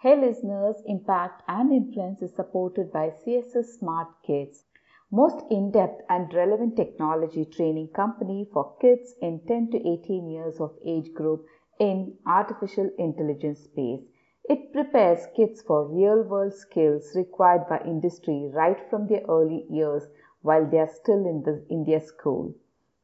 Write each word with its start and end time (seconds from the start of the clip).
Hey 0.00 0.14
listeners, 0.16 0.76
Impact 0.86 1.42
and 1.48 1.72
Influence 1.72 2.22
is 2.22 2.32
supported 2.32 2.92
by 2.92 3.10
CSS 3.10 3.64
Smart 3.80 4.06
Kids, 4.22 4.64
most 5.10 5.44
in-depth 5.50 6.02
and 6.08 6.32
relevant 6.32 6.76
technology 6.76 7.44
training 7.44 7.88
company 7.88 8.48
for 8.52 8.76
kids 8.80 9.16
in 9.20 9.40
10 9.48 9.72
to 9.72 9.78
18 9.78 10.30
years 10.30 10.60
of 10.60 10.78
age 10.86 11.12
group 11.14 11.44
in 11.80 12.16
artificial 12.24 12.88
intelligence 12.96 13.64
space. 13.64 14.04
It 14.48 14.72
prepares 14.72 15.26
kids 15.34 15.62
for 15.62 15.88
real-world 15.88 16.54
skills 16.54 17.16
required 17.16 17.68
by 17.68 17.80
industry 17.84 18.48
right 18.54 18.78
from 18.88 19.08
their 19.08 19.22
early 19.28 19.66
years 19.68 20.04
while 20.42 20.64
they 20.64 20.78
are 20.78 20.94
still 20.94 21.26
in, 21.26 21.42
the, 21.42 21.66
in 21.68 21.82
their 21.82 21.98
school. 21.98 22.54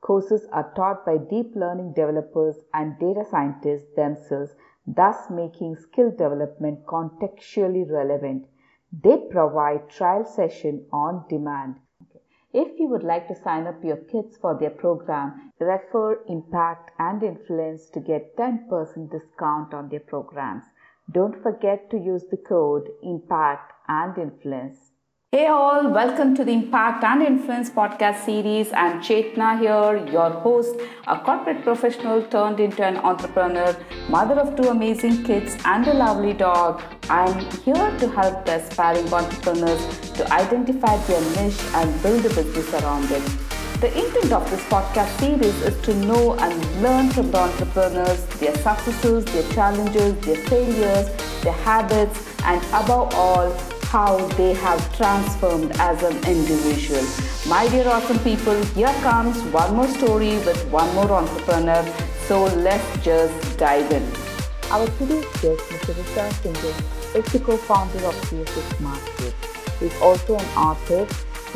Courses 0.00 0.46
are 0.52 0.72
taught 0.76 1.04
by 1.04 1.16
deep 1.16 1.56
learning 1.56 1.95
developers 1.95 2.61
and 2.72 2.96
data 3.00 3.24
scientists 3.29 3.96
themselves 3.96 4.54
thus 4.86 5.30
making 5.30 5.76
skill 5.76 6.10
development 6.10 6.84
contextually 6.86 7.90
relevant. 7.90 8.46
They 8.92 9.16
provide 9.16 9.88
trial 9.88 10.25
session 10.25 10.86
on 10.92 11.25
demand. 11.29 11.76
If 12.52 12.79
you 12.79 12.86
would 12.89 13.02
like 13.02 13.26
to 13.28 13.34
sign 13.34 13.66
up 13.66 13.82
your 13.82 13.96
kids 13.96 14.36
for 14.36 14.56
their 14.56 14.70
program, 14.70 15.52
refer 15.58 16.22
Impact 16.28 16.92
and 16.98 17.22
Influence 17.22 17.90
to 17.90 18.00
get 18.00 18.36
10% 18.36 19.11
discount 19.11 19.75
on 19.75 19.89
their 19.89 20.00
programs. 20.00 20.64
Don't 21.11 21.42
forget 21.42 21.90
to 21.90 21.98
use 21.98 22.26
the 22.26 22.36
code 22.36 22.89
IMPACT 23.03 23.72
and 23.89 24.16
INFLUENCE. 24.16 24.93
Hey 25.34 25.48
all, 25.48 25.88
welcome 25.90 26.36
to 26.36 26.44
the 26.44 26.52
Impact 26.52 27.02
and 27.02 27.20
Influence 27.20 27.68
podcast 27.68 28.25
series. 28.25 28.72
I'm 28.72 29.00
Chetna 29.00 29.58
here, 29.58 30.06
your 30.12 30.30
host, 30.30 30.76
a 31.08 31.18
corporate 31.18 31.64
professional 31.64 32.22
turned 32.22 32.61
into 32.61 32.84
an 32.84 32.98
entrepreneur, 32.98 33.77
mother 34.08 34.36
of 34.39 34.55
two 34.55 34.69
amazing 34.69 35.25
kids 35.25 35.56
and 35.64 35.89
a 35.89 35.92
lovely 35.92 36.34
dog. 36.34 36.80
I'm 37.11 37.34
here 37.62 37.91
to 37.98 38.08
help 38.11 38.47
the 38.47 38.61
aspiring 38.61 39.12
entrepreneurs 39.12 39.84
to 40.12 40.33
identify 40.33 40.97
their 41.09 41.20
niche 41.33 41.61
and 41.81 42.00
build 42.00 42.25
a 42.27 42.28
business 42.28 42.72
around 42.75 43.11
it. 43.11 43.25
The 43.81 43.89
intent 43.89 44.33
of 44.33 44.48
this 44.53 44.62
podcast 44.66 45.19
series 45.19 45.61
is 45.62 45.83
to 45.83 45.97
know 46.06 46.34
and 46.34 46.81
learn 46.81 47.11
from 47.11 47.33
the 47.33 47.39
entrepreneurs, 47.39 48.25
their 48.39 48.55
successes, 48.59 49.25
their 49.25 49.53
challenges, 49.53 50.16
their 50.25 50.37
failures, 50.47 51.11
their 51.42 51.59
habits, 51.64 52.25
and 52.44 52.62
above 52.66 53.12
all, 53.16 53.53
how 53.95 54.17
they 54.39 54.53
have 54.55 54.81
transformed 54.97 55.70
as 55.78 56.03
an 56.03 56.17
individual. 56.27 57.05
My 57.47 57.69
dear 57.69 57.87
awesome 57.87 58.19
people, 58.25 58.61
here 58.78 58.92
comes 59.06 59.41
one 59.59 59.77
more 59.77 59.87
story 59.87 60.34
with 60.47 60.61
one 60.69 60.92
more 60.97 61.12
entrepreneur. 61.12 61.84
So 62.27 62.42
let's 62.67 63.05
just 63.05 63.56
dive 63.56 63.92
in. 63.92 64.03
Our 64.72 64.89
today's 64.98 65.31
guest, 65.42 65.62
Mr. 65.70 65.95
Vishal 65.98 66.33
Singhal, 66.41 66.75
is 67.15 67.33
the 67.33 67.39
co-founder 67.39 68.05
of 68.05 68.17
CSS 68.27 68.78
Smart. 68.78 69.05
He 69.78 69.87
is 69.87 69.95
also 70.03 70.39
an 70.39 70.48
author, 70.56 71.06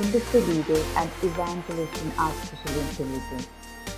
industry 0.01 0.41
leader, 0.43 0.81
and 0.95 1.11
evangelist 1.25 2.03
in 2.05 2.13
artificial 2.21 2.81
intelligence. 2.87 3.49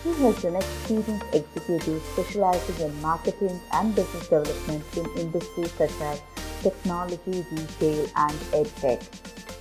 He 0.03 0.15
has 0.23 0.45
an 0.45 0.57
experienced 0.57 1.27
executive 1.35 2.03
specializing 2.15 2.89
in 2.89 3.03
marketing 3.03 3.61
and 3.75 3.95
business 3.95 4.29
development 4.29 4.83
in 4.97 5.05
industries 5.19 5.73
such 5.73 6.01
as 6.01 6.23
technology, 6.63 7.45
retail, 7.53 8.07
and 8.17 8.39
edtech. 8.59 9.03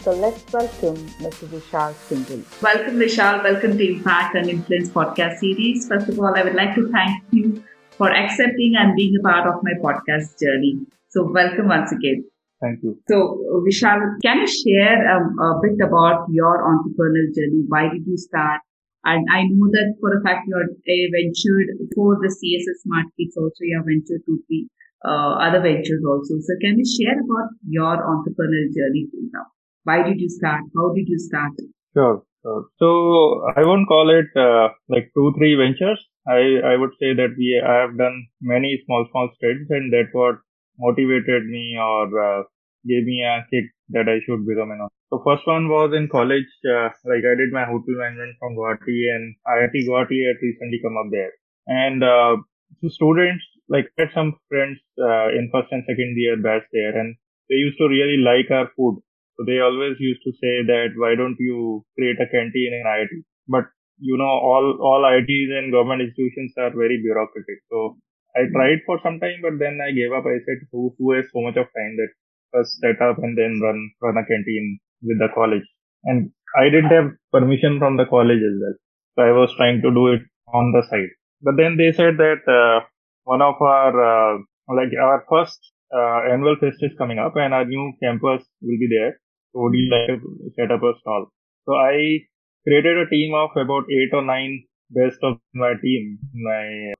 So 0.04 0.12
let's 0.12 0.44
welcome 0.54 0.96
Mr. 1.22 1.48
Vishal 1.48 1.94
Singhal. 2.08 2.44
Welcome, 2.62 2.96
Vishal. 3.00 3.44
Welcome 3.44 3.78
to 3.78 3.88
Impact 3.94 4.36
and 4.36 4.50
Influence 4.50 4.90
podcast 4.90 5.40
series. 5.40 5.88
First 5.88 6.10
of 6.10 6.20
all, 6.20 6.34
I 6.36 6.44
would 6.44 6.56
like 6.56 6.76
to 6.76 6.90
thank 6.92 7.24
you 7.32 7.64
for 7.98 8.12
accepting 8.12 8.76
and 8.78 8.96
being 8.96 9.16
a 9.20 9.24
part 9.28 9.48
of 9.48 9.62
my 9.64 9.74
podcast 9.84 10.40
journey. 10.40 10.80
So 11.10 11.30
welcome 11.32 11.68
once 11.68 11.92
again. 11.92 12.24
Thank 12.62 12.84
you. 12.84 12.98
So, 13.08 13.40
Vishal, 13.68 14.00
can 14.22 14.40
you 14.40 14.48
share 14.48 15.00
um, 15.16 15.38
a 15.40 15.60
bit 15.62 15.80
about 15.86 16.28
your 16.30 16.60
entrepreneurial 16.64 17.32
journey? 17.36 17.64
Why 17.68 17.90
did 17.92 18.06
you 18.06 18.18
start? 18.18 18.62
And 19.04 19.26
I 19.32 19.44
know 19.48 19.68
that 19.72 19.96
for 20.00 20.12
a 20.18 20.22
fact 20.22 20.48
you 20.48 20.56
are 20.56 20.68
a 20.68 21.00
ventured 21.12 21.76
for 21.96 22.20
the 22.20 22.28
CSS 22.28 22.84
Smart 22.84 23.08
Kids 23.18 23.36
also, 23.38 23.64
you 23.64 23.80
have 23.80 23.88
ventured 23.88 24.26
to 24.28 24.40
the 24.50 24.68
uh, 25.06 25.40
other 25.40 25.62
ventures 25.62 26.04
also. 26.06 26.36
So 26.40 26.54
can 26.62 26.78
you 26.78 26.88
share 26.88 27.20
about 27.20 27.50
your 27.68 27.96
entrepreneurial 27.98 28.70
journey 28.76 29.08
now? 29.32 29.46
Why 29.84 30.04
did 30.04 30.20
you 30.20 30.30
start? 30.30 30.64
How 30.76 30.94
did 30.94 31.08
you 31.08 31.20
start? 31.20 31.54
Sure. 31.94 32.24
sure. 32.44 32.66
So 32.78 33.48
I 33.56 33.64
won't 33.64 33.88
call 33.88 34.10
it 34.10 34.30
uh, 34.36 34.70
like 34.90 35.12
two, 35.16 35.34
three 35.38 35.56
ventures. 35.56 36.00
I, 36.28 36.60
I 36.74 36.76
would 36.76 36.92
say 37.00 37.14
that 37.16 37.34
we 37.38 37.62
I 37.66 37.82
have 37.82 37.98
done 37.98 38.28
many 38.42 38.82
small, 38.86 39.08
small 39.12 39.30
stints 39.36 39.72
and 39.72 39.92
that 39.94 40.10
what 40.12 40.36
motivated 40.78 41.46
me 41.48 41.78
or 41.80 42.06
uh, 42.20 42.44
gave 42.86 43.04
me 43.04 43.24
a 43.24 43.44
kick 43.50 43.72
that 43.90 44.08
I 44.08 44.20
should 44.26 44.46
become 44.46 44.72
an 44.72 44.84
entrepreneur. 44.84 45.00
So 45.10 45.24
first 45.26 45.48
one 45.48 45.68
was 45.70 45.92
in 45.98 46.08
college, 46.08 46.46
uh, 46.70 46.94
like 47.10 47.26
I 47.26 47.34
did 47.34 47.52
my 47.52 47.66
hotel 47.66 47.98
management 47.98 48.38
from 48.38 48.54
Guwahati 48.54 49.10
and 49.10 49.36
IIT 49.48 49.90
Guwahati 49.90 50.22
had 50.22 50.38
recently 50.38 50.80
come 50.84 50.98
up 51.02 51.10
there. 51.10 51.34
And 51.66 52.04
uh, 52.04 52.38
so 52.82 52.88
students 52.90 53.44
like 53.70 53.88
had 53.98 54.10
some 54.14 54.36
friends 54.50 54.80
uh, 54.98 55.30
in 55.38 55.50
first 55.54 55.72
and 55.72 55.84
second 55.88 56.14
year 56.18 56.36
batch 56.38 56.66
there 56.74 56.98
and 57.00 57.16
they 57.50 57.56
used 57.56 57.78
to 57.78 57.88
really 57.88 58.18
like 58.18 58.50
our 58.52 58.70
food. 58.76 59.02
So 59.38 59.46
they 59.48 59.60
always 59.60 59.96
used 60.00 60.22
to 60.26 60.32
say 60.42 60.56
that 60.68 60.98
why 60.98 61.16
don't 61.16 61.38
you 61.40 61.86
create 61.98 62.20
a 62.20 62.28
canteen 62.28 62.74
in 62.76 62.84
IIT 62.86 63.14
but 63.48 63.66
you 64.00 64.18
know 64.18 64.34
all 64.50 64.66
all 64.82 65.08
IITs 65.08 65.52
and 65.58 65.72
government 65.72 66.02
institutions 66.02 66.54
are 66.58 66.72
very 66.72 67.00
bureaucratic. 67.02 67.60
So 67.72 67.98
I 68.36 68.50
tried 68.52 68.82
for 68.86 69.00
some 69.04 69.20
time 69.20 69.40
but 69.42 69.58
then 69.60 69.80
I 69.86 69.92
gave 69.92 70.12
up. 70.12 70.26
I 70.26 70.40
said 70.46 70.68
who 70.72 70.96
who 70.98 71.14
has 71.14 71.26
so 71.32 71.42
much 71.42 71.58
of 71.58 71.72
time 71.78 71.94
that 72.02 72.12
first 72.54 72.80
set 72.82 73.02
up 73.02 73.18
and 73.22 73.38
then 73.38 73.60
run 73.62 73.80
run 74.02 74.18
a 74.18 74.26
canteen 74.26 74.80
with 75.02 75.20
the 75.20 75.30
college? 75.34 75.66
And 76.04 76.32
I 76.58 76.70
didn't 76.70 76.92
have 76.92 77.12
permission 77.32 77.80
from 77.80 77.98
the 77.98 78.06
college 78.06 78.42
as 78.42 78.56
well. 78.62 78.76
So 79.16 79.24
I 79.24 79.32
was 79.32 79.54
trying 79.58 79.82
to 79.82 79.92
do 79.92 80.08
it 80.14 80.22
on 80.54 80.72
the 80.72 80.84
side. 80.90 81.12
But 81.42 81.58
then 81.58 81.78
they 81.78 81.92
said 81.92 82.18
that 82.18 82.42
uh, 82.48 82.86
one 83.34 83.42
of 83.42 83.62
our 83.62 83.94
uh, 84.12 84.38
like 84.80 84.94
our 85.06 85.20
first 85.32 85.60
uh, 85.98 86.20
annual 86.34 86.56
fest 86.62 86.82
is 86.88 86.98
coming 86.98 87.20
up 87.26 87.36
and 87.36 87.54
our 87.54 87.66
new 87.66 87.86
campus 88.02 88.42
will 88.62 88.80
be 88.84 88.90
there. 88.96 89.20
So 89.52 89.62
would 89.62 89.76
you 89.80 89.90
like 89.94 90.08
to 90.08 90.18
set 90.58 90.72
up 90.72 90.84
a 90.84 90.94
stall? 91.00 91.28
So 91.66 91.74
I 91.76 92.26
created 92.66 92.98
a 92.98 93.10
team 93.10 93.34
of 93.34 93.52
about 93.56 93.86
eight 93.98 94.14
or 94.14 94.24
nine 94.24 94.64
best 94.90 95.20
of 95.24 95.38
my 95.54 95.74
team, 95.84 96.18
my 96.34 96.94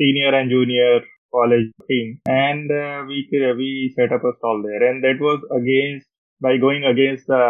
senior 0.00 0.34
and 0.38 0.50
junior 0.50 1.00
college 1.32 1.70
team, 1.88 2.20
and 2.26 2.70
uh, 2.70 3.04
we 3.06 3.18
we 3.62 3.94
set 3.96 4.12
up 4.12 4.24
a 4.24 4.32
stall 4.38 4.62
there, 4.66 4.82
and 4.90 5.04
that 5.04 5.20
was 5.20 5.40
against 5.60 6.08
by 6.40 6.56
going 6.56 6.84
against 6.92 7.26
the 7.26 7.44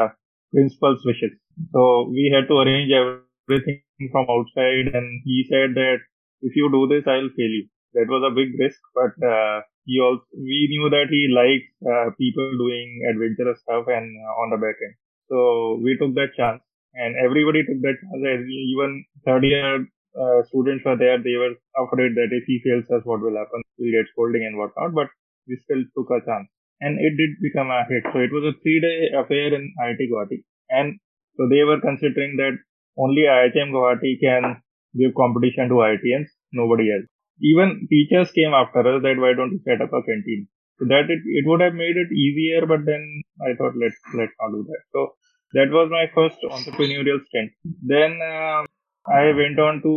principal's 0.52 1.02
wishes. 1.04 1.32
So 1.72 2.08
we 2.10 2.30
had 2.34 2.48
to 2.52 2.60
arrange 2.62 2.92
everything 3.00 3.80
from 4.12 4.26
outside, 4.36 4.94
and 5.00 5.08
he 5.24 5.46
said 5.48 5.74
that 5.80 5.98
if 6.42 6.56
you 6.56 6.70
do 6.78 6.86
this, 6.92 7.06
I'll 7.06 7.34
fail 7.40 7.54
you 7.58 7.66
that 7.94 8.08
was 8.08 8.22
a 8.24 8.34
big 8.34 8.52
risk, 8.58 8.80
but 8.94 9.14
uh, 9.24 9.60
he 9.84 10.00
also 10.00 10.24
we 10.36 10.68
knew 10.68 10.90
that 10.92 11.08
he 11.08 11.22
likes 11.32 11.68
uh, 11.80 12.12
people 12.20 12.48
doing 12.60 12.88
adventurous 13.08 13.60
stuff 13.64 13.88
and 13.88 14.04
uh, 14.04 14.34
on 14.44 14.50
the 14.52 14.60
back 14.60 14.76
end. 14.84 14.94
So 15.32 15.80
we 15.82 15.96
took 15.96 16.12
that 16.20 16.36
chance, 16.36 16.60
and 16.94 17.16
everybody 17.16 17.64
took 17.64 17.80
that 17.80 17.96
chance. 17.96 18.44
Even 18.44 19.04
third 19.24 19.44
year 19.44 19.88
uh, 20.12 20.40
students 20.52 20.84
were 20.84 21.00
there; 21.00 21.16
they 21.16 21.36
were 21.40 21.56
afraid 21.80 22.12
that 22.20 22.28
if 22.32 22.44
he 22.44 22.60
fails 22.60 22.88
us, 22.92 23.04
what 23.08 23.24
will 23.24 23.40
happen? 23.40 23.64
We'll 23.80 23.96
get 23.96 24.12
scolding 24.12 24.44
and 24.44 24.60
whatnot. 24.60 24.92
But 24.92 25.08
we 25.48 25.56
still 25.64 25.82
took 25.96 26.12
a 26.12 26.20
chance, 26.28 26.48
and 26.84 27.00
it 27.00 27.16
did 27.16 27.40
become 27.40 27.72
a 27.72 27.88
hit. 27.88 28.04
So 28.12 28.20
it 28.20 28.32
was 28.32 28.52
a 28.52 28.56
three-day 28.60 29.16
affair 29.16 29.56
in 29.56 29.72
IIT 29.80 30.12
Guwahati, 30.12 30.44
and 30.68 31.00
so 31.40 31.48
they 31.48 31.64
were 31.64 31.80
considering 31.80 32.36
that 32.36 32.60
only 33.00 33.24
IHM 33.24 33.72
Guwahati 33.72 34.20
can 34.20 34.60
give 34.96 35.14
competition 35.16 35.68
to 35.72 35.80
IITians, 35.86 36.28
nobody 36.52 36.92
else 36.92 37.08
even 37.40 37.86
teachers 37.90 38.30
came 38.32 38.52
after 38.52 38.80
us 38.80 39.02
that 39.02 39.18
why 39.18 39.32
don't 39.34 39.52
you 39.52 39.62
set 39.64 39.80
up 39.80 39.92
a 39.92 40.02
canteen? 40.02 40.48
So 40.78 40.86
that 40.86 41.10
it, 41.10 41.22
it 41.26 41.44
would 41.46 41.60
have 41.60 41.74
made 41.74 41.96
it 41.96 42.10
easier, 42.14 42.66
but 42.66 42.86
then 42.86 43.02
I 43.42 43.54
thought 43.58 43.74
let's 43.74 43.98
let's 44.14 44.34
not 44.40 44.54
do 44.54 44.62
that. 44.62 44.82
So 44.94 45.18
that 45.54 45.70
was 45.70 45.90
my 45.90 46.06
first 46.14 46.38
entrepreneurial 46.44 47.18
stint. 47.26 47.50
Then 47.82 48.20
uh, 48.22 48.62
I 49.10 49.32
went 49.34 49.58
on 49.58 49.82
to 49.82 49.92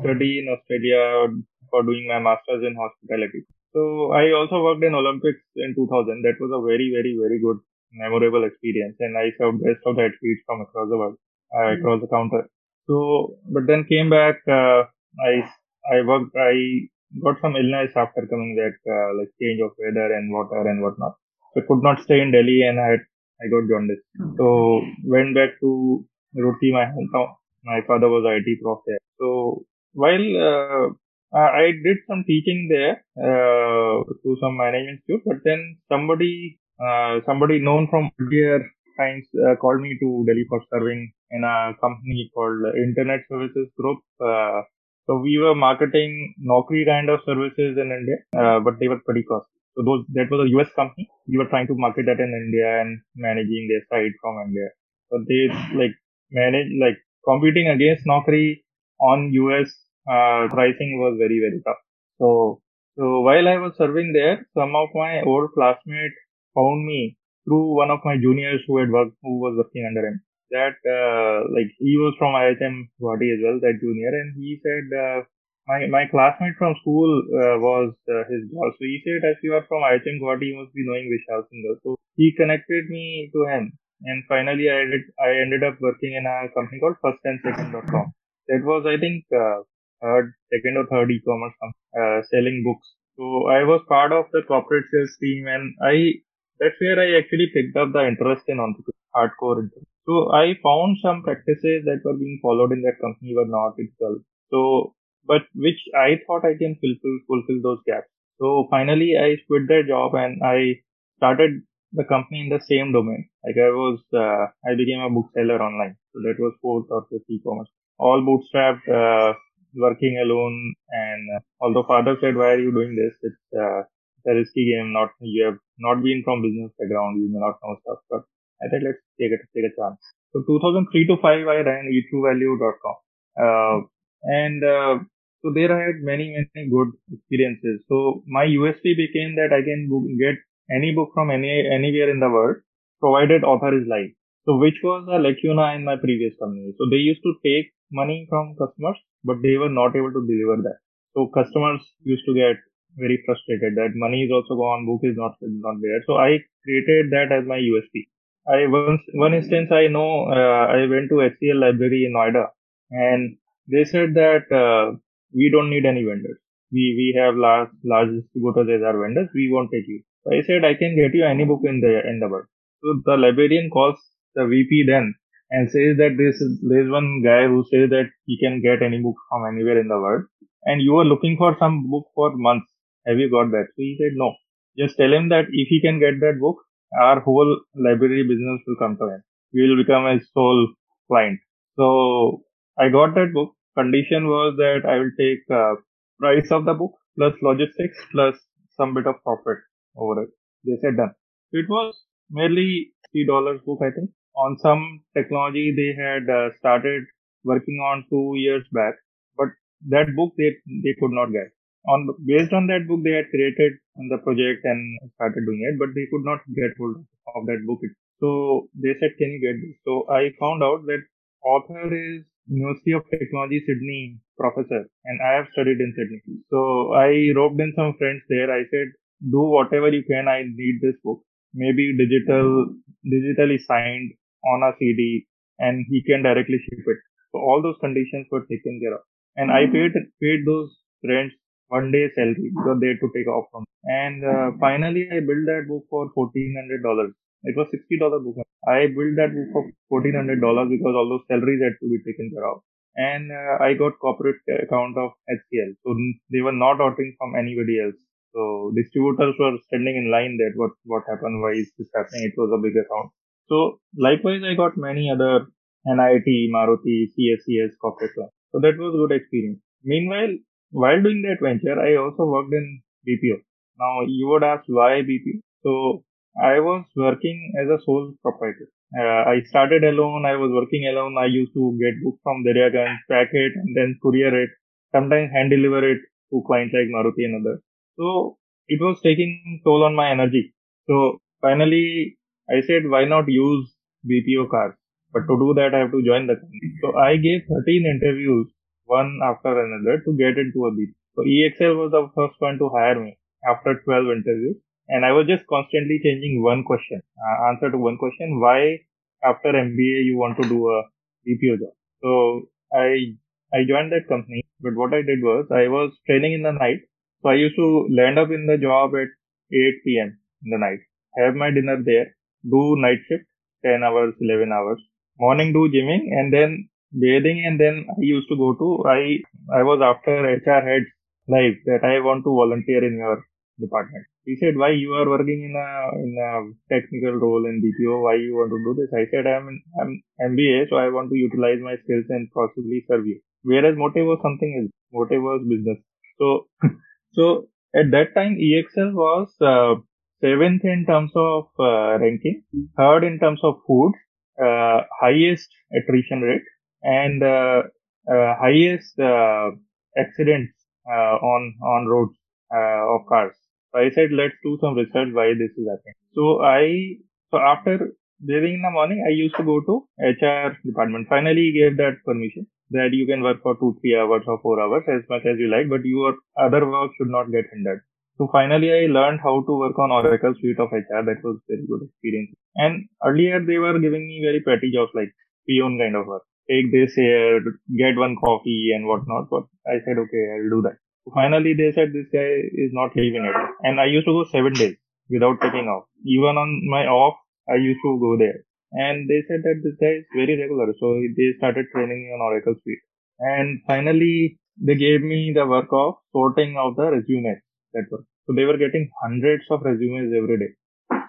study 0.00 0.40
in 0.40 0.48
Australia 0.48 1.28
for 1.70 1.82
doing 1.82 2.08
my 2.08 2.20
masters 2.20 2.64
in 2.64 2.76
hospitality. 2.76 3.44
So 3.72 4.12
I 4.12 4.32
also 4.32 4.62
worked 4.62 4.84
in 4.84 4.94
Olympics 4.94 5.44
in 5.56 5.74
2000. 5.74 6.22
That 6.24 6.40
was 6.40 6.52
a 6.52 6.64
very 6.64 6.88
very 6.92 7.12
very 7.18 7.40
good 7.40 7.60
memorable 7.92 8.44
experience, 8.44 8.96
and 9.00 9.16
I 9.16 9.32
served 9.36 9.60
best 9.60 9.84
of 9.84 9.96
the 9.96 10.08
athletes 10.08 10.44
from 10.46 10.64
across 10.64 10.88
the 10.88 10.96
world, 10.96 11.16
uh, 11.52 11.76
across 11.76 12.00
the 12.00 12.08
counter. 12.08 12.48
So, 12.88 13.36
but 13.52 13.66
then 13.66 13.84
came 13.84 14.08
back. 14.08 14.40
Uh, 14.48 14.88
I 15.20 15.44
I 15.90 16.02
worked, 16.06 16.34
I 16.36 16.88
got 17.22 17.40
some 17.40 17.56
illness 17.56 17.92
after 17.96 18.26
coming 18.28 18.56
back, 18.56 18.74
uh, 18.86 19.14
like 19.18 19.30
change 19.40 19.60
of 19.62 19.72
weather 19.78 20.12
and 20.14 20.32
water 20.32 20.62
and 20.68 20.82
whatnot. 20.82 21.14
So 21.54 21.62
I 21.62 21.66
could 21.66 21.82
not 21.82 22.02
stay 22.02 22.20
in 22.20 22.32
Delhi 22.32 22.62
and 22.62 22.80
I 22.80 22.96
had, 22.96 23.02
I 23.42 23.48
got 23.50 23.68
jaundice. 23.68 24.02
So 24.38 24.80
went 25.04 25.34
back 25.34 25.58
to 25.60 26.04
Roorkee, 26.36 26.72
my 26.72 26.86
hometown. 26.86 27.34
My 27.64 27.80
father 27.86 28.08
was 28.08 28.24
IT 28.26 28.62
prof 28.62 28.78
there. 28.86 28.98
So 29.18 29.64
while 29.92 30.26
uh, 30.36 30.86
uh, 31.34 31.50
I 31.62 31.72
did 31.84 31.98
some 32.08 32.24
teaching 32.26 32.68
there 32.68 33.04
uh, 33.16 34.04
to 34.22 34.36
some 34.40 34.56
management 34.56 35.00
students, 35.04 35.26
but 35.26 35.40
then 35.44 35.78
somebody 35.88 36.58
uh, 36.82 37.20
somebody 37.24 37.58
known 37.60 37.88
from 37.88 38.10
earlier 38.20 38.60
times 38.98 39.26
uh, 39.46 39.56
called 39.56 39.80
me 39.80 39.96
to 40.00 40.24
Delhi 40.26 40.44
for 40.48 40.60
serving 40.72 41.12
in 41.30 41.44
a 41.44 41.72
company 41.80 42.30
called 42.34 42.60
Internet 42.76 43.20
Services 43.28 43.68
Group. 43.78 44.00
Uh, 44.20 44.62
so 45.06 45.18
we 45.18 45.38
were 45.38 45.54
marketing 45.54 46.34
Naukri 46.40 46.86
kind 46.86 47.10
of 47.10 47.20
services 47.26 47.76
in 47.76 47.88
India, 47.98 48.18
uh, 48.36 48.60
but 48.60 48.78
they 48.78 48.88
were 48.88 49.00
pretty 49.04 49.24
costly. 49.24 49.58
So 49.76 49.82
those 49.82 50.04
that 50.14 50.30
was 50.30 50.46
a 50.46 50.50
US 50.58 50.70
company. 50.76 51.08
We 51.26 51.38
were 51.38 51.48
trying 51.52 51.66
to 51.68 51.74
market 51.74 52.06
that 52.06 52.20
in 52.20 52.32
India 52.44 52.80
and 52.80 53.00
managing 53.16 53.68
their 53.70 53.84
site 53.90 54.12
from 54.20 54.38
India. 54.46 54.68
So 55.10 55.24
they 55.28 55.42
like 55.80 55.94
manage 56.30 56.68
like 56.80 56.98
competing 57.26 57.68
against 57.68 58.06
Naukri 58.06 58.62
on 59.00 59.32
US 59.32 59.68
uh, 60.08 60.48
pricing 60.50 60.98
was 61.00 61.16
very 61.18 61.40
very 61.40 61.60
tough. 61.66 61.82
So 62.18 62.60
so 62.98 63.20
while 63.22 63.48
I 63.48 63.56
was 63.56 63.72
serving 63.76 64.12
there, 64.12 64.46
some 64.54 64.76
of 64.76 64.88
my 64.94 65.22
old 65.22 65.50
classmates 65.54 66.20
found 66.54 66.86
me 66.86 67.16
through 67.44 67.74
one 67.74 67.90
of 67.90 68.00
my 68.04 68.16
juniors 68.18 68.60
who 68.66 68.78
had 68.78 68.90
worked 68.90 69.16
who 69.22 69.40
was 69.40 69.54
working 69.56 69.86
under 69.88 70.06
him. 70.06 70.22
That 70.52 70.76
uh, 70.84 71.48
like 71.48 71.72
he 71.80 71.96
was 71.96 72.14
from 72.20 72.36
IHM 72.36 72.92
Guwahati 73.00 73.28
as 73.32 73.40
well, 73.40 73.58
that 73.64 73.80
junior, 73.80 74.12
and 74.12 74.36
he 74.36 74.60
said 74.60 74.84
uh, 74.92 75.18
my 75.66 75.86
my 75.88 76.04
classmate 76.12 76.58
from 76.58 76.76
school 76.82 77.08
uh, 77.40 77.56
was 77.56 77.94
uh, 78.10 78.24
his 78.28 78.44
boss. 78.52 78.76
So 78.76 78.84
he 78.84 79.00
said, 79.00 79.24
as 79.24 79.40
you 79.42 79.54
are 79.56 79.64
from 79.64 79.80
IHM 79.80 80.20
Guwahati, 80.20 80.52
you 80.52 80.58
must 80.60 80.74
be 80.74 80.84
knowing 80.84 81.08
Vishal 81.08 81.46
Singhal. 81.48 81.76
So 81.82 81.96
he 82.16 82.34
connected 82.36 82.90
me 82.90 83.30
to 83.32 83.40
him, 83.48 83.72
and 84.04 84.24
finally 84.28 84.68
I 84.68 84.84
did, 84.92 85.04
I 85.18 85.30
ended 85.40 85.62
up 85.64 85.80
working 85.80 86.12
in 86.12 86.26
a 86.26 86.52
company 86.52 86.80
called 86.80 87.00
First 87.00 87.24
and 87.24 87.40
Second.com. 87.40 88.12
That 88.48 88.62
was 88.66 88.84
I 88.84 88.98
think 88.98 89.24
uh, 89.32 89.62
third, 90.02 90.34
second 90.52 90.76
or 90.76 90.86
third 90.90 91.10
e-commerce 91.10 91.54
company 91.62 91.86
uh, 91.96 92.20
selling 92.28 92.60
books. 92.66 92.86
So 93.16 93.46
I 93.46 93.62
was 93.62 93.80
part 93.88 94.12
of 94.12 94.26
the 94.32 94.42
corporate 94.42 94.84
sales 94.92 95.16
team, 95.20 95.46
and 95.46 95.74
I 95.80 96.20
that's 96.58 96.76
where 96.80 96.98
I 96.98 97.18
actually 97.18 97.48
picked 97.54 97.76
up 97.76 97.92
the 97.92 98.06
interest 98.06 98.44
in 98.48 98.58
entrepreneurship, 98.58 99.14
hardcore 99.14 99.62
interest. 99.62 99.91
So 100.06 100.32
I 100.32 100.54
found 100.62 100.98
some 101.02 101.22
practices 101.22 101.84
that 101.86 102.00
were 102.04 102.16
being 102.16 102.38
followed 102.42 102.72
in 102.72 102.82
that 102.82 103.00
company 103.00 103.34
were 103.34 103.46
not 103.46 103.74
itself. 103.78 104.18
So 104.50 104.94
but 105.26 105.42
which 105.54 105.80
I 105.94 106.18
thought 106.26 106.44
I 106.44 106.54
can 106.58 106.76
fulfill 106.80 107.18
fulfill 107.28 107.60
those 107.62 107.82
gaps. 107.86 108.08
So 108.40 108.66
finally, 108.70 109.14
I 109.18 109.36
quit 109.46 109.68
that 109.68 109.84
job 109.88 110.14
and 110.14 110.42
I 110.42 110.82
started 111.16 111.62
the 111.92 112.04
company 112.04 112.40
in 112.40 112.48
the 112.48 112.60
same 112.68 112.92
domain. 112.92 113.28
Like 113.44 113.56
I 113.56 113.70
was, 113.70 114.00
uh, 114.14 114.46
I 114.68 114.74
became 114.76 115.00
a 115.00 115.10
bookseller 115.10 115.62
online. 115.62 115.96
So 116.12 116.20
that 116.24 116.36
was 116.38 116.54
fourth 116.60 116.86
or 116.90 117.06
fifth 117.10 117.28
e-commerce. 117.28 117.68
All 117.98 118.22
bootstrapped, 118.22 118.88
uh, 118.88 119.34
working 119.74 120.18
alone. 120.24 120.74
And 120.90 121.22
uh, 121.36 121.40
although 121.60 121.84
father 121.86 122.16
said, 122.20 122.36
"Why 122.36 122.52
are 122.54 122.60
you 122.60 122.72
doing 122.72 122.96
this? 122.96 123.14
It's 123.22 123.44
uh, 123.54 123.80
it's 124.18 124.26
a 124.26 124.34
risky 124.34 124.64
game. 124.72 124.92
Not 124.92 125.10
you 125.20 125.44
have 125.44 125.58
not 125.78 126.02
been 126.02 126.22
from 126.24 126.42
business 126.42 126.72
background. 126.78 127.22
You 127.22 127.30
may 127.32 127.40
not 127.40 127.58
know 127.62 127.76
stuff." 127.82 128.00
But 128.10 128.22
I 128.62 128.70
thought 128.70 128.86
let's 128.86 129.02
take 129.18 129.34
it, 129.34 129.42
take 129.54 129.66
a 129.66 129.74
chance. 129.74 129.98
So 130.32 130.40
2003 130.46 131.06
to 131.08 131.16
5, 131.20 131.24
I 131.24 131.60
ran 131.66 131.90
eTrueValue.com. 131.90 132.96
Uh, 133.36 133.78
and 134.24 134.62
uh, 134.64 134.94
so 135.42 135.50
there 135.52 135.74
I 135.74 135.90
had 135.90 135.98
many, 136.00 136.30
many 136.30 136.70
good 136.70 136.94
experiences. 137.10 137.82
So 137.88 138.22
my 138.26 138.46
USP 138.46 138.94
became 138.96 139.34
that 139.36 139.50
I 139.50 139.62
can 139.66 139.90
get 140.18 140.38
any 140.70 140.94
book 140.94 141.10
from 141.14 141.30
any 141.30 141.66
anywhere 141.66 142.10
in 142.10 142.20
the 142.20 142.30
world, 142.30 142.62
provided 143.00 143.42
author 143.42 143.74
is 143.74 143.86
live. 143.88 144.14
So 144.46 144.56
which 144.58 144.78
was 144.82 145.06
a 145.10 145.18
lacuna 145.18 145.74
in 145.74 145.84
my 145.84 145.96
previous 145.96 146.34
company. 146.38 146.74
So 146.78 146.86
they 146.90 147.02
used 147.02 147.22
to 147.22 147.34
take 147.44 147.74
money 147.90 148.26
from 148.30 148.54
customers, 148.56 148.98
but 149.24 149.42
they 149.42 149.56
were 149.56 149.68
not 149.70 149.94
able 149.94 150.12
to 150.14 150.22
deliver 150.26 150.62
that. 150.62 150.78
So 151.14 151.28
customers 151.34 151.82
used 152.02 152.24
to 152.26 152.34
get 152.34 152.56
very 152.96 153.22
frustrated 153.24 153.74
that 153.76 153.96
money 153.96 154.22
is 154.24 154.32
also 154.32 154.54
gone, 154.54 154.86
book 154.86 155.00
is 155.02 155.16
not 155.16 155.36
not 155.42 155.76
there. 155.82 156.00
So 156.06 156.16
I 156.16 156.38
created 156.64 157.10
that 157.10 157.32
as 157.32 157.46
my 157.46 157.58
USP. 157.58 158.06
I 158.46 158.66
once 158.66 159.02
one 159.14 159.34
instance 159.34 159.70
I 159.70 159.86
know 159.86 160.26
uh, 160.26 160.66
I 160.76 160.86
went 160.86 161.08
to 161.10 161.22
HCL 161.30 161.60
library 161.60 162.04
in 162.06 162.14
Noida 162.14 162.46
and 162.90 163.36
they 163.70 163.84
said 163.84 164.14
that 164.14 164.50
uh, 164.50 164.96
we 165.32 165.50
don't 165.52 165.70
need 165.70 165.86
any 165.86 166.02
vendors. 166.04 166.38
We 166.72 166.84
we 166.98 167.14
have 167.20 167.36
large 167.36 167.68
large 167.84 168.10
distributors 168.10 168.68
as 168.74 168.82
our 168.82 169.00
vendors. 169.00 169.28
We 169.34 169.50
won't 169.52 169.70
take 169.72 169.86
you. 169.86 170.02
So 170.24 170.34
I 170.34 170.42
said 170.42 170.64
I 170.64 170.74
can 170.74 170.96
get 170.96 171.14
you 171.14 171.24
any 171.24 171.44
book 171.44 171.62
in 171.64 171.80
the 171.80 172.00
in 172.08 172.18
the 172.20 172.28
world. 172.28 172.46
So 172.82 173.00
the 173.04 173.16
librarian 173.16 173.70
calls 173.70 173.98
the 174.34 174.46
VP 174.46 174.84
then 174.88 175.14
and 175.50 175.70
says 175.70 175.96
that 175.98 176.16
this 176.18 176.42
there's 176.68 176.90
one 176.90 177.22
guy 177.22 177.46
who 177.46 177.62
says 177.70 177.90
that 177.90 178.10
he 178.26 178.38
can 178.42 178.60
get 178.60 178.82
any 178.82 179.00
book 179.00 179.16
from 179.28 179.46
anywhere 179.52 179.78
in 179.80 179.88
the 179.88 180.00
world, 180.04 180.24
and 180.64 180.82
you 180.82 180.96
are 180.96 181.04
looking 181.04 181.36
for 181.36 181.56
some 181.60 181.88
book 181.90 182.06
for 182.14 182.32
months. 182.34 182.70
Have 183.06 183.18
you 183.18 183.30
got 183.30 183.50
that? 183.50 183.68
So 183.76 183.80
he 183.86 183.96
said 184.00 184.14
no. 184.16 184.34
Just 184.78 184.96
tell 184.96 185.12
him 185.12 185.28
that 185.28 185.46
if 185.52 185.68
he 185.68 185.80
can 185.80 186.00
get 186.00 186.18
that 186.20 186.40
book, 186.40 186.56
our 187.00 187.20
whole 187.20 187.60
library 187.74 188.22
business 188.22 188.60
will 188.66 188.76
come 188.78 188.96
to 188.98 189.06
him. 189.14 189.22
We 189.52 189.68
will 189.68 189.82
become 189.82 190.06
his 190.12 190.28
sole 190.32 190.68
client. 191.08 191.38
So 191.76 192.44
I 192.78 192.88
got 192.88 193.14
that 193.14 193.32
book 193.34 193.54
condition 193.76 194.26
was 194.28 194.54
that 194.58 194.88
I 194.88 194.98
will 194.98 195.12
take 195.18 195.42
uh, 195.50 195.74
price 196.18 196.50
of 196.50 196.64
the 196.64 196.74
book 196.74 196.92
plus 197.16 197.34
logistics 197.42 197.98
plus 198.12 198.36
some 198.76 198.94
bit 198.94 199.06
of 199.06 199.22
profit 199.24 199.58
over 199.96 200.22
it. 200.24 200.30
They 200.64 200.76
said 200.80 200.96
done. 200.96 201.14
It 201.52 201.66
was 201.68 201.94
merely 202.30 202.92
three 203.10 203.26
dollars 203.26 203.60
book, 203.66 203.80
I 203.82 203.90
think. 203.94 204.10
On 204.36 204.56
some 204.58 205.02
technology 205.16 205.74
they 205.76 205.92
had 206.02 206.28
uh, 206.28 206.48
started 206.58 207.04
working 207.44 207.78
on 207.90 208.04
two 208.08 208.32
years 208.36 208.64
back, 208.72 208.94
but 209.36 209.48
that 209.88 210.14
book 210.16 210.32
they 210.38 210.50
they 210.84 210.94
could 211.00 211.12
not 211.12 211.32
get. 211.32 211.50
On 211.88 212.08
based 212.26 212.52
on 212.52 212.66
that 212.68 212.86
book 212.88 213.00
they 213.04 213.12
had 213.12 213.28
created 213.30 213.72
the 213.96 214.18
project 214.18 214.64
and 214.64 214.98
started 215.14 215.44
doing 215.46 215.62
it, 215.68 215.78
but 215.78 215.94
they 215.94 216.06
could 216.10 216.24
not 216.24 216.40
get 216.54 216.76
hold 216.78 216.96
of 217.36 217.46
that 217.46 217.62
book. 217.66 217.80
So 218.20 218.68
they 218.74 218.94
said, 218.98 219.16
"Can 219.18 219.32
you 219.36 219.40
get 219.44 219.60
this?" 219.60 219.76
So 219.84 220.08
I 220.08 220.30
found 220.40 220.62
out 220.62 220.86
that 220.86 221.02
author 221.44 221.92
is 221.92 222.24
University 222.46 222.92
of 222.92 223.04
Technology 223.10 223.62
Sydney 223.66 224.18
professor 224.36 224.82
and 225.04 225.18
I 225.22 225.36
have 225.36 225.46
studied 225.52 225.78
in 225.78 225.94
Sydney. 225.96 226.20
So 226.50 226.92
I 226.94 227.30
roped 227.36 227.60
in 227.60 227.72
some 227.76 227.94
friends 227.98 228.22
there. 228.28 228.50
I 228.50 228.62
said, 228.70 228.88
do 229.30 229.42
whatever 229.56 229.88
you 229.88 230.02
can. 230.02 230.26
I 230.28 230.42
need 230.42 230.80
this 230.82 230.98
book. 231.04 231.22
Maybe 231.54 231.94
digital, 231.96 232.74
digitally 233.06 233.58
signed 233.60 234.12
on 234.44 234.62
a 234.62 234.72
CD 234.78 235.26
and 235.58 235.84
he 235.88 236.02
can 236.02 236.22
directly 236.22 236.58
ship 236.58 236.84
it. 236.86 237.00
So 237.30 237.38
all 237.38 237.62
those 237.62 237.76
conditions 237.80 238.26
were 238.30 238.44
taken 238.50 238.80
care 238.82 238.94
of. 238.94 239.02
And 239.36 239.50
I 239.50 239.64
mm-hmm. 239.64 239.72
paid, 239.72 239.92
paid 240.20 240.40
those 240.46 240.74
friends 241.00 241.32
one 241.76 241.90
day 241.94 242.04
salary 242.14 242.52
because 242.52 242.78
they 242.80 242.90
had 242.92 243.02
to 243.04 243.10
take 243.16 243.28
off 243.34 243.46
from. 243.50 243.64
And 243.84 244.24
uh, 244.24 244.48
finally 244.60 245.08
I 245.10 245.20
built 245.20 245.44
that 245.50 245.66
book 245.68 245.84
for 245.90 246.12
$1400. 246.12 247.12
It 247.44 247.56
was 247.56 247.68
$60 247.74 247.98
book. 248.24 248.36
I 248.68 248.86
built 248.96 249.16
that 249.18 249.32
book 249.34 249.72
for 249.88 250.02
$1,400 250.02 250.38
because 250.70 250.94
all 250.94 251.08
those 251.10 251.26
salaries 251.26 251.62
had 251.64 251.74
to 251.80 251.86
be 251.90 251.98
taken 252.06 252.30
care 252.30 252.46
of. 252.46 252.62
And 252.94 253.32
uh, 253.32 253.64
I 253.64 253.74
got 253.74 253.98
corporate 253.98 254.44
account 254.46 254.96
of 254.98 255.10
HCL. 255.26 255.70
So 255.82 255.96
they 256.30 256.42
were 256.44 256.54
not 256.54 256.80
ordering 256.80 257.16
from 257.18 257.34
anybody 257.34 257.80
else. 257.82 257.96
So 258.34 258.72
distributors 258.76 259.34
were 259.40 259.56
standing 259.68 259.96
in 259.96 260.12
line 260.12 260.36
that 260.40 260.52
what, 260.56 260.72
what 260.84 261.02
happened, 261.08 261.42
why 261.42 261.52
is 261.52 261.72
this 261.78 261.88
happening? 261.96 262.30
It 262.30 262.36
was 262.36 262.52
a 262.52 262.62
big 262.62 262.76
account. 262.76 263.12
So 263.48 263.80
likewise, 263.96 264.40
I 264.44 264.54
got 264.54 264.76
many 264.76 265.10
other 265.10 265.48
NIT, 265.84 266.28
Maruti, 266.54 267.10
CSCS 267.12 267.76
corporate. 267.80 268.16
So 268.52 268.60
that 268.60 268.78
was 268.78 268.94
good 268.96 269.16
experience. 269.16 269.60
Meanwhile, 269.82 270.36
while 270.72 271.02
doing 271.02 271.22
that 271.22 271.40
venture, 271.40 271.78
I 271.80 271.96
also 271.96 272.24
worked 272.24 272.52
in 272.52 272.82
BPO. 273.08 273.36
Now 273.78 274.02
you 274.06 274.28
would 274.28 274.44
ask 274.44 274.64
why 274.66 275.02
BPO? 275.02 275.40
So 275.64 276.04
I 276.40 276.60
was 276.60 276.84
working 276.96 277.52
as 277.60 277.68
a 277.68 277.82
sole 277.84 278.14
proprietor. 278.22 278.68
Uh, 278.98 279.22
I 279.32 279.42
started 279.48 279.84
alone. 279.84 280.24
I 280.26 280.36
was 280.36 280.50
working 280.52 280.86
alone. 280.88 281.16
I 281.18 281.26
used 281.26 281.52
to 281.54 281.76
get 281.80 282.02
books 282.02 282.20
from 282.22 282.44
Daryaganj, 282.44 282.96
pack 283.10 283.28
it, 283.32 283.52
and 283.54 283.76
then 283.76 283.98
courier 284.02 284.34
it. 284.44 284.50
Sometimes 284.92 285.30
hand 285.32 285.50
deliver 285.50 285.80
it 285.92 286.00
to 286.30 286.42
clients 286.46 286.74
like 286.74 286.92
Maruti 286.92 287.24
and 287.24 287.40
others. 287.40 287.60
So 287.98 288.36
it 288.68 288.80
was 288.80 289.00
taking 289.02 289.60
toll 289.64 289.84
on 289.84 289.94
my 289.94 290.10
energy. 290.10 290.54
So 290.88 291.18
finally, 291.40 292.18
I 292.50 292.60
said, 292.66 292.88
why 292.88 293.04
not 293.04 293.28
use 293.28 293.74
BPO 294.10 294.50
cars? 294.50 294.74
But 295.12 295.22
to 295.28 295.36
do 295.38 295.54
that, 295.56 295.74
I 295.74 295.80
have 295.80 295.92
to 295.92 296.02
join 296.04 296.26
the 296.26 296.36
company. 296.36 296.68
So 296.82 296.96
I 296.98 297.16
gave 297.16 297.42
13 297.48 297.84
interviews, 297.94 298.48
one 298.96 299.20
after 299.30 299.52
another, 299.64 300.02
to 300.04 300.12
get 300.22 300.38
into 300.44 300.66
a 300.68 300.72
BPO. 300.76 300.98
So 301.16 301.22
EXL 301.36 301.74
was 301.82 301.90
the 301.96 302.04
first 302.16 302.36
one 302.40 302.58
to 302.58 302.68
hire 302.76 302.98
me 303.00 303.18
after 303.48 303.80
12 303.84 304.16
interviews 304.18 304.58
and 304.88 305.04
I 305.04 305.12
was 305.12 305.26
just 305.26 305.46
constantly 305.46 306.00
changing 306.02 306.42
one 306.42 306.64
question, 306.64 307.02
uh, 307.26 307.36
answer 307.50 307.70
to 307.70 307.78
one 307.78 307.98
question. 307.98 308.40
Why 308.40 308.78
after 309.24 309.52
MBA 309.52 310.04
you 310.08 310.16
want 310.18 310.40
to 310.42 310.48
do 310.48 310.58
a 310.68 310.82
BPO 311.26 311.58
job? 311.62 311.74
So 312.02 312.48
I 312.74 313.14
I 313.54 313.64
joined 313.68 313.92
that 313.92 314.08
company, 314.08 314.42
but 314.60 314.74
what 314.74 314.94
I 314.94 315.02
did 315.02 315.22
was 315.22 315.46
I 315.50 315.68
was 315.68 315.92
training 316.06 316.32
in 316.32 316.42
the 316.42 316.52
night. 316.52 316.80
So 317.22 317.28
I 317.30 317.34
used 317.34 317.56
to 317.56 317.88
land 317.98 318.18
up 318.18 318.30
in 318.30 318.46
the 318.46 318.58
job 318.58 318.94
at 319.02 319.08
8 319.52 319.84
p.m. 319.84 320.18
in 320.44 320.50
the 320.50 320.58
night, 320.58 320.80
have 321.16 321.34
my 321.34 321.50
dinner 321.50 321.76
there, 321.84 322.16
do 322.50 322.76
night 322.84 322.98
shift, 323.08 323.24
10 323.64 323.84
hours, 323.84 324.14
11 324.20 324.50
hours, 324.52 324.80
morning 325.18 325.52
do 325.52 325.68
gymming, 325.74 326.08
and 326.18 326.32
then 326.32 326.68
bathing, 326.98 327.44
and 327.46 327.58
then 327.58 327.86
I 327.90 328.00
used 328.00 328.28
to 328.28 328.36
go 328.36 328.54
to 328.54 328.84
I 328.88 329.18
I 329.58 329.62
was 329.62 329.80
after 329.82 330.12
HR 330.22 330.62
heads 330.68 330.90
live 331.28 331.54
that 331.66 331.84
I 331.84 332.00
want 332.00 332.24
to 332.24 332.30
volunteer 332.30 332.84
in 332.84 332.98
your 332.98 333.24
department. 333.60 334.04
He 334.24 334.36
said, 334.36 334.56
why 334.56 334.70
you 334.70 334.92
are 334.94 335.08
working 335.08 335.42
in 335.48 335.54
a, 335.58 335.68
in 335.98 336.12
a 336.18 336.32
technical 336.72 337.18
role 337.18 337.44
in 337.46 337.62
BPO? 337.62 338.02
Why 338.02 338.14
you 338.14 338.34
want 338.34 338.50
to 338.50 338.60
do 338.62 338.72
this? 338.78 338.90
I 338.94 339.06
said, 339.10 339.26
I'm, 339.26 339.62
I'm 339.80 340.02
MBA, 340.30 340.70
so 340.70 340.76
I 340.76 340.88
want 340.88 341.10
to 341.10 341.16
utilize 341.16 341.58
my 341.60 341.74
skills 341.82 342.06
and 342.08 342.30
possibly 342.32 342.84
serve 342.88 343.06
you. 343.06 343.20
Whereas 343.42 343.74
motive 343.76 344.06
was 344.06 344.20
something 344.22 344.52
else. 344.62 344.70
Motive 344.92 345.22
was 345.22 345.42
business. 345.48 345.78
So, 346.18 346.46
so 347.14 347.48
at 347.74 347.90
that 347.90 348.14
time, 348.14 348.38
EXL 348.38 348.94
was, 348.94 349.34
uh, 349.40 349.82
seventh 350.20 350.64
in 350.64 350.86
terms 350.86 351.10
of 351.16 351.46
uh, 351.58 351.98
ranking, 351.98 352.44
third 352.78 353.02
in 353.02 353.18
terms 353.18 353.40
of 353.42 353.56
food, 353.66 353.92
uh, 354.40 354.82
highest 355.00 355.48
attrition 355.74 356.20
rate, 356.20 356.46
and 356.82 357.22
uh, 357.22 357.62
uh 358.10 358.34
highest 358.40 358.98
uh, 358.98 359.50
accidents 359.96 360.52
on 360.86 361.54
on 361.62 361.86
roads 361.86 362.16
of 362.50 363.06
cars. 363.08 363.34
So 363.72 363.80
I 363.80 363.90
said, 363.90 364.10
let's 364.12 364.34
do 364.42 364.58
some 364.60 364.74
research 364.74 365.14
why 365.14 365.32
this 365.32 365.52
is 365.56 365.64
happening. 365.64 365.94
So 366.14 366.42
I, 366.42 367.00
so 367.30 367.38
after 367.38 367.96
during 368.24 368.54
in 368.54 368.62
the 368.62 368.70
morning, 368.70 369.02
I 369.06 369.12
used 369.12 369.36
to 369.36 369.44
go 369.44 369.60
to 369.60 369.88
HR 369.98 370.58
department. 370.64 371.08
Finally, 371.08 371.52
gave 371.56 371.76
that 371.78 372.04
permission 372.04 372.46
that 372.70 372.90
you 372.92 373.06
can 373.06 373.22
work 373.22 373.42
for 373.42 373.56
two, 373.56 373.76
three 373.80 373.96
hours 373.96 374.22
or 374.26 374.38
four 374.42 374.60
hours 374.60 374.84
as 374.88 375.02
much 375.08 375.22
as 375.24 375.38
you 375.38 375.48
like, 375.50 375.68
but 375.68 375.84
your 375.84 376.16
other 376.38 376.68
work 376.68 376.92
should 376.98 377.08
not 377.08 377.32
get 377.32 377.44
hindered. 377.52 377.80
So 378.18 378.28
finally, 378.30 378.70
I 378.72 378.86
learned 378.86 379.20
how 379.22 379.42
to 379.42 379.58
work 379.58 379.78
on 379.78 379.90
Oracle 379.90 380.34
Suite 380.38 380.60
of 380.60 380.68
HR. 380.70 381.02
That 381.02 381.24
was 381.24 381.40
very 381.48 381.64
good 381.66 381.88
experience. 381.88 382.36
And 382.56 382.88
earlier, 383.04 383.40
they 383.40 383.58
were 383.58 383.78
giving 383.78 384.06
me 384.06 384.22
very 384.22 384.40
petty 384.40 384.70
jobs 384.72 384.92
like 384.94 385.12
peon 385.48 385.78
kind 385.80 385.96
of 385.96 386.06
work. 386.06 386.22
Take 386.50 386.72
this 386.72 386.94
here, 386.94 387.40
get 387.76 387.96
one 387.96 388.16
coffee 388.16 388.72
and 388.74 388.86
whatnot. 388.86 389.30
But 389.30 389.44
I 389.66 389.78
said, 389.84 389.98
okay, 389.98 390.24
I'll 390.34 390.50
do 390.50 390.62
that. 390.62 390.78
Finally, 391.14 391.54
they 391.54 391.72
said 391.72 391.92
this 391.92 392.06
guy 392.12 392.30
is 392.52 392.70
not 392.72 392.94
leaving 392.94 393.24
it. 393.24 393.34
And 393.62 393.80
I 393.80 393.86
used 393.86 394.06
to 394.06 394.12
go 394.12 394.24
seven 394.30 394.52
days 394.52 394.76
without 395.10 395.40
taking 395.40 395.66
off. 395.66 395.84
Even 396.04 396.36
on 396.36 396.62
my 396.68 396.86
off, 396.86 397.16
I 397.48 397.56
used 397.56 397.80
to 397.82 397.98
go 398.00 398.16
there. 398.18 398.44
And 398.72 399.08
they 399.08 399.22
said 399.28 399.42
that 399.42 399.60
this 399.62 399.76
guy 399.80 400.00
is 400.00 400.06
very 400.14 400.38
regular. 400.38 400.72
So 400.78 400.94
they 401.16 401.34
started 401.38 401.66
training 401.74 402.06
me 402.06 402.10
on 402.14 402.20
Oracle 402.20 402.54
Suite. 402.62 402.78
And 403.18 403.60
finally, 403.66 404.38
they 404.60 404.74
gave 404.74 405.02
me 405.02 405.32
the 405.34 405.46
work 405.46 405.68
of 405.72 405.94
sorting 406.12 406.56
out 406.56 406.76
the 406.76 406.90
resumes 406.90 407.42
that 407.74 407.84
work. 407.90 408.04
So 408.26 408.34
they 408.34 408.44
were 408.44 408.56
getting 408.56 408.90
hundreds 409.02 409.44
of 409.50 409.62
resumes 409.62 410.12
every 410.16 410.38
day. 410.38 410.52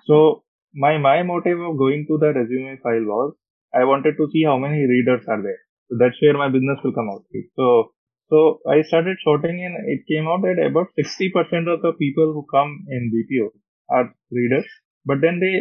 So 0.05 0.43
my, 0.73 0.97
my 0.97 1.23
motive 1.23 1.59
of 1.59 1.77
going 1.77 2.05
to 2.09 2.17
the 2.17 2.33
resume 2.33 2.79
file 2.81 3.05
was 3.05 3.35
I 3.73 3.83
wanted 3.85 4.15
to 4.17 4.27
see 4.31 4.43
how 4.43 4.57
many 4.57 4.85
readers 4.85 5.25
are 5.27 5.41
there. 5.41 5.59
So 5.89 5.97
that's 5.99 6.21
where 6.21 6.37
my 6.37 6.49
business 6.49 6.79
will 6.83 6.93
come 6.93 7.09
out. 7.09 7.23
So 7.55 7.93
so 8.29 8.59
I 8.67 8.81
started 8.81 9.17
sorting 9.23 9.63
and 9.63 9.75
it 9.93 10.07
came 10.07 10.27
out 10.27 10.41
that 10.41 10.57
about 10.65 10.87
60% 10.97 11.73
of 11.73 11.81
the 11.81 11.93
people 11.93 12.33
who 12.33 12.45
come 12.49 12.85
in 12.89 13.11
BPO 13.13 13.49
are 13.89 14.13
readers, 14.31 14.65
but 15.05 15.21
then 15.21 15.39
they 15.39 15.53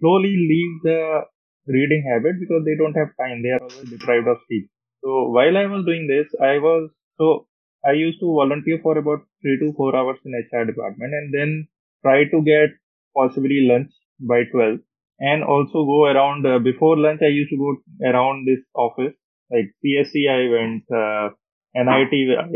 slowly 0.00 0.34
leave 0.34 0.72
the 0.82 1.22
reading 1.68 2.02
habit 2.10 2.40
because 2.40 2.64
they 2.64 2.76
don't 2.76 2.96
have 2.96 3.14
time. 3.20 3.42
They 3.42 3.50
are 3.50 3.60
always 3.60 3.90
deprived 3.90 4.28
of 4.28 4.38
sleep. 4.48 4.68
So 5.04 5.28
while 5.28 5.56
I 5.56 5.66
was 5.66 5.84
doing 5.84 6.08
this, 6.08 6.26
I 6.40 6.58
was, 6.58 6.90
so 7.18 7.46
I 7.84 7.92
used 7.92 8.18
to 8.20 8.26
volunteer 8.26 8.80
for 8.82 8.98
about 8.98 9.20
three 9.42 9.58
to 9.60 9.72
four 9.76 9.94
hours 9.94 10.18
in 10.24 10.32
HR 10.32 10.64
department 10.64 11.12
and 11.14 11.32
then 11.32 11.68
try 12.02 12.24
to 12.24 12.42
get 12.42 12.70
possibly 13.14 13.68
lunch 13.70 13.92
by 14.18 14.44
12 14.50 14.80
and 15.18 15.44
also 15.44 15.84
go 15.84 16.04
around 16.04 16.46
uh, 16.46 16.58
before 16.58 16.98
lunch. 16.98 17.20
I 17.22 17.28
used 17.28 17.50
to 17.50 17.56
go 17.56 17.76
around 18.08 18.46
this 18.46 18.62
office 18.74 19.14
like 19.50 19.72
CSC. 19.84 20.28
I 20.28 20.42
went, 20.52 20.84
uh, 20.90 21.28
NIT 21.74 22.12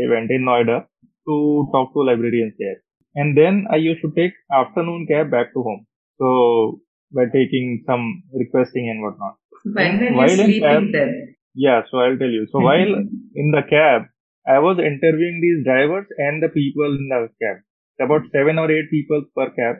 went 0.09 0.31
in 0.31 0.45
Noida 0.47 0.85
to 1.27 1.67
talk 1.71 1.93
to 1.93 1.99
librarians 2.01 2.53
there. 2.57 2.77
And 3.15 3.37
then 3.37 3.67
I 3.71 3.75
used 3.75 4.01
to 4.01 4.11
take 4.15 4.33
afternoon 4.51 5.07
cab 5.09 5.31
back 5.31 5.53
to 5.53 5.61
home. 5.61 5.85
So 6.17 6.79
by 7.13 7.25
taking 7.25 7.83
some 7.85 8.23
requesting 8.33 8.89
and 8.89 9.03
whatnot. 9.03 9.35
When 9.63 10.15
were 10.15 10.27
you 10.27 10.35
sleeping 10.35 10.61
cab, 10.61 10.83
then? 10.93 11.35
Yeah, 11.53 11.81
so 11.91 11.97
I'll 11.97 12.17
tell 12.17 12.29
you. 12.29 12.47
So 12.51 12.59
while 12.67 12.93
in 13.35 13.51
the 13.51 13.63
cab, 13.69 14.03
I 14.47 14.59
was 14.59 14.79
interviewing 14.79 15.39
these 15.41 15.63
drivers 15.65 16.07
and 16.17 16.41
the 16.41 16.49
people 16.49 16.85
in 16.85 17.09
the 17.09 17.27
cab. 17.41 17.57
About 17.99 18.21
seven 18.31 18.57
or 18.57 18.71
eight 18.71 18.89
people 18.89 19.23
per 19.35 19.51
cab 19.51 19.75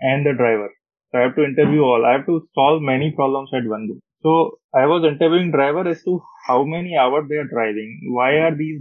and 0.00 0.26
the 0.26 0.32
driver. 0.36 0.70
So 1.12 1.18
I 1.18 1.22
have 1.22 1.34
to 1.36 1.44
interview 1.44 1.82
all. 1.82 2.04
I 2.06 2.12
have 2.12 2.26
to 2.26 2.46
solve 2.54 2.82
many 2.82 3.12
problems 3.12 3.50
at 3.54 3.66
one 3.68 3.88
go. 3.88 3.96
So 4.22 4.58
I 4.74 4.86
was 4.86 5.04
interviewing 5.10 5.50
driver 5.50 5.86
as 5.88 6.02
to 6.04 6.20
how 6.46 6.64
many 6.64 6.96
hours 6.96 7.26
they 7.28 7.36
are 7.36 7.48
driving. 7.52 8.00
Why 8.18 8.32
are 8.46 8.54
these 8.56 8.80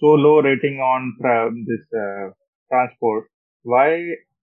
so 0.00 0.06
low 0.26 0.40
rating 0.40 0.78
on 0.80 1.14
tra- 1.20 1.52
this 1.70 1.84
uh, 2.04 2.30
transport? 2.70 3.26
Why 3.62 3.88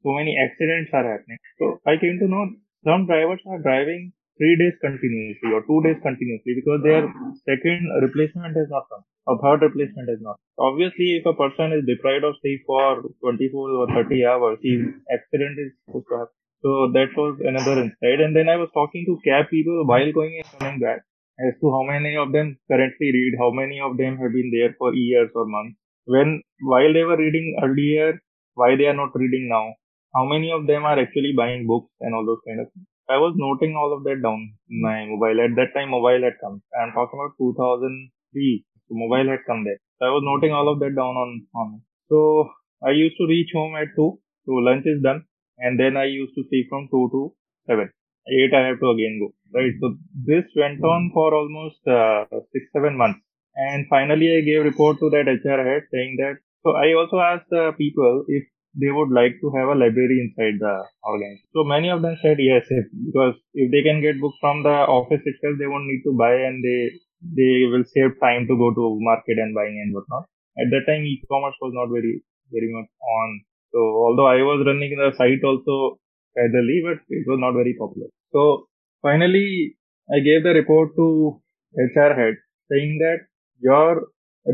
so 0.04 0.12
many 0.20 0.38
accidents 0.38 0.92
are 0.94 1.04
happening? 1.12 1.38
So 1.60 1.80
I 1.86 1.98
came 1.98 2.20
to 2.22 2.28
know 2.28 2.46
some 2.84 3.06
drivers 3.08 3.42
are 3.48 3.60
driving 3.62 4.14
three 4.38 4.56
days 4.62 4.76
continuously 4.82 5.52
or 5.56 5.62
two 5.68 5.82
days 5.84 6.00
continuously 6.04 6.54
because 6.60 6.82
their 6.84 7.04
second 7.50 7.82
replacement 8.04 8.56
has 8.56 8.68
not 8.70 8.86
come. 8.92 9.04
or 9.28 9.36
third 9.44 9.62
replacement 9.66 10.08
has 10.10 10.20
not. 10.22 10.38
Obviously, 10.60 11.18
if 11.20 11.26
a 11.26 11.34
person 11.34 11.74
is 11.74 11.86
deprived 11.88 12.24
of 12.24 12.36
sleep 12.42 12.62
for 12.68 13.02
24 13.22 13.70
or 13.82 13.88
30 13.96 14.26
hours, 14.26 14.60
his 14.62 14.82
accident 15.12 15.58
is 15.66 15.72
supposed 15.86 16.06
to 16.12 16.16
happen. 16.22 16.36
So 16.66 16.90
that 16.98 17.14
was 17.16 17.38
another 17.46 17.74
insight. 17.80 18.20
And 18.26 18.36
then 18.36 18.50
I 18.50 18.56
was 18.58 18.70
talking 18.74 19.06
to 19.06 19.22
cab 19.24 19.50
people 19.52 19.86
while 19.86 20.12
going 20.12 20.42
and 20.42 20.60
coming 20.60 20.80
back 20.80 21.02
as 21.38 21.54
to 21.62 21.70
how 21.70 21.84
many 21.86 22.18
of 22.18 22.32
them 22.32 22.58
currently 22.72 23.10
read, 23.18 23.36
how 23.38 23.52
many 23.52 23.80
of 23.80 23.98
them 23.98 24.18
have 24.18 24.34
been 24.34 24.50
there 24.50 24.74
for 24.80 24.92
years 24.96 25.30
or 25.36 25.46
months. 25.46 25.78
When 26.06 26.42
while 26.62 26.92
they 26.92 27.04
were 27.04 27.18
reading 27.18 27.60
earlier, 27.62 28.20
why 28.56 28.76
they 28.76 28.88
are 28.88 28.98
not 28.98 29.14
reading 29.14 29.46
now? 29.48 29.76
How 30.16 30.26
many 30.26 30.50
of 30.52 30.66
them 30.66 30.86
are 30.86 30.98
actually 30.98 31.34
buying 31.38 31.68
books 31.68 31.92
and 32.00 32.16
all 32.16 32.26
those 32.26 32.42
kind 32.48 32.60
of 32.62 32.74
things? 32.74 32.88
I 33.10 33.18
was 33.18 33.36
noting 33.38 33.76
all 33.76 33.94
of 33.96 34.04
that 34.06 34.24
down 34.24 34.42
in 34.68 34.82
my 34.82 35.06
mobile. 35.06 35.38
At 35.46 35.54
that 35.62 35.78
time, 35.78 35.92
mobile 35.92 36.26
had 36.26 36.42
come. 36.42 36.64
I'm 36.82 36.94
talking 36.98 37.20
about 37.22 37.38
2003. 37.38 38.66
So 38.88 38.96
mobile 39.04 39.30
had 39.30 39.46
come 39.46 39.66
there. 39.66 39.78
So 40.00 40.08
I 40.08 40.10
was 40.18 40.26
noting 40.26 40.52
all 40.52 40.74
of 40.74 40.80
that 40.80 40.96
down 40.98 41.14
on 41.14 41.46
on. 41.54 41.82
So 42.10 42.50
I 42.82 42.98
used 43.06 43.22
to 43.22 43.28
reach 43.28 43.54
home 43.54 43.76
at 43.76 43.94
two. 43.96 44.18
So 44.48 44.54
lunch 44.66 44.90
is 44.90 45.04
done 45.04 45.26
and 45.58 45.80
then 45.80 45.98
I 45.98 46.06
used 46.06 46.36
to 46.36 46.44
see 46.50 46.66
from 46.70 46.88
2 46.92 47.10
to 47.14 47.34
7. 47.68 47.90
8 48.28 48.54
I 48.54 48.68
have 48.68 48.80
to 48.80 48.90
again 48.90 49.20
go, 49.22 49.34
right? 49.54 49.74
So 49.80 49.96
this 50.26 50.46
went 50.56 50.84
on 50.84 51.12
for 51.14 51.34
almost 51.34 51.80
uh, 51.88 52.26
6, 52.30 52.66
7 52.74 52.98
months. 52.98 53.20
And 53.56 53.86
finally 53.90 54.36
I 54.38 54.42
gave 54.42 54.66
report 54.66 55.00
to 55.00 55.10
that 55.12 55.30
HR 55.30 55.62
head 55.64 55.84
saying 55.92 56.18
that, 56.20 56.38
so 56.64 56.76
I 56.76 56.94
also 56.94 57.20
asked 57.20 57.50
the 57.50 57.72
people 57.78 58.26
if 58.28 58.44
they 58.76 58.92
would 58.92 59.12
like 59.12 59.40
to 59.40 59.48
have 59.56 59.70
a 59.70 59.78
library 59.78 60.20
inside 60.20 60.60
the 60.60 60.84
organization. 61.06 61.48
So 61.54 61.64
many 61.64 61.90
of 61.90 62.02
them 62.02 62.18
said 62.22 62.38
yes, 62.40 62.66
if, 62.70 62.86
because 63.06 63.36
if 63.54 63.72
they 63.72 63.84
can 63.84 64.02
get 64.02 64.20
books 64.20 64.38
from 64.42 64.64
the 64.64 64.84
office 64.84 65.22
itself, 65.24 65.56
they 65.60 65.68
won't 65.68 65.88
need 65.88 66.04
to 66.04 66.12
buy 66.18 66.34
and 66.34 66.60
they, 66.60 66.92
they 67.24 67.70
will 67.72 67.86
save 67.88 68.20
time 68.20 68.48
to 68.48 68.58
go 68.58 68.74
to 68.74 68.98
market 69.00 69.40
and 69.40 69.56
buying 69.56 69.80
and 69.80 69.94
whatnot. 69.96 70.28
At 70.60 70.68
that 70.72 70.92
time, 70.92 71.06
e-commerce 71.06 71.56
was 71.62 71.72
not 71.72 71.88
very, 71.88 72.24
very 72.52 72.68
much 72.74 72.90
on 73.00 73.46
so 73.76 73.82
although 74.04 74.28
I 74.28 74.42
was 74.50 74.64
running 74.66 74.96
the 74.96 75.12
site 75.18 75.44
also 75.44 76.00
parallelly, 76.38 76.80
but 76.88 77.00
it 77.10 77.26
was 77.28 77.40
not 77.44 77.54
very 77.60 77.76
popular. 77.78 78.08
So 78.32 78.68
finally, 79.02 79.76
I 80.16 80.20
gave 80.20 80.44
the 80.44 80.54
report 80.62 80.96
to 80.96 81.42
HR 81.76 82.14
head 82.20 82.36
saying 82.72 83.00
that 83.00 83.28
your 83.60 84.08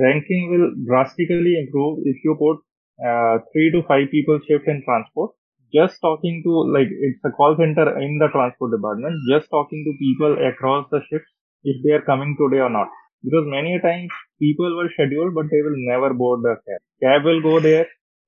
ranking 0.05 0.49
will 0.51 0.67
drastically 0.87 1.53
improve 1.61 1.99
if 2.05 2.17
you 2.23 2.35
put 2.39 2.57
uh, 3.05 3.37
three 3.53 3.69
to 3.75 3.83
five 3.87 4.09
people 4.09 4.39
shift 4.47 4.67
in 4.67 4.81
transport. 4.85 5.31
Just 5.71 6.01
talking 6.01 6.41
to 6.45 6.51
like 6.75 6.89
it's 6.89 7.23
a 7.23 7.31
call 7.31 7.55
center 7.57 7.85
in 7.99 8.17
the 8.17 8.29
transport 8.33 8.71
department. 8.71 9.15
Just 9.29 9.49
talking 9.51 9.85
to 9.85 9.93
people 10.01 10.33
across 10.49 10.87
the 10.89 11.01
shifts 11.09 11.31
if 11.63 11.77
they 11.83 11.91
are 11.91 12.01
coming 12.01 12.35
today 12.41 12.61
or 12.61 12.69
not. 12.69 12.89
Because 13.23 13.45
many 13.45 13.79
times 13.79 14.09
people 14.41 14.75
were 14.75 14.89
scheduled, 14.93 15.35
but 15.35 15.45
they 15.51 15.61
will 15.61 15.77
never 15.93 16.11
board 16.11 16.41
the 16.41 16.55
cab. 16.65 16.81
Cab 17.03 17.23
will 17.23 17.41
go 17.41 17.59
there 17.59 17.85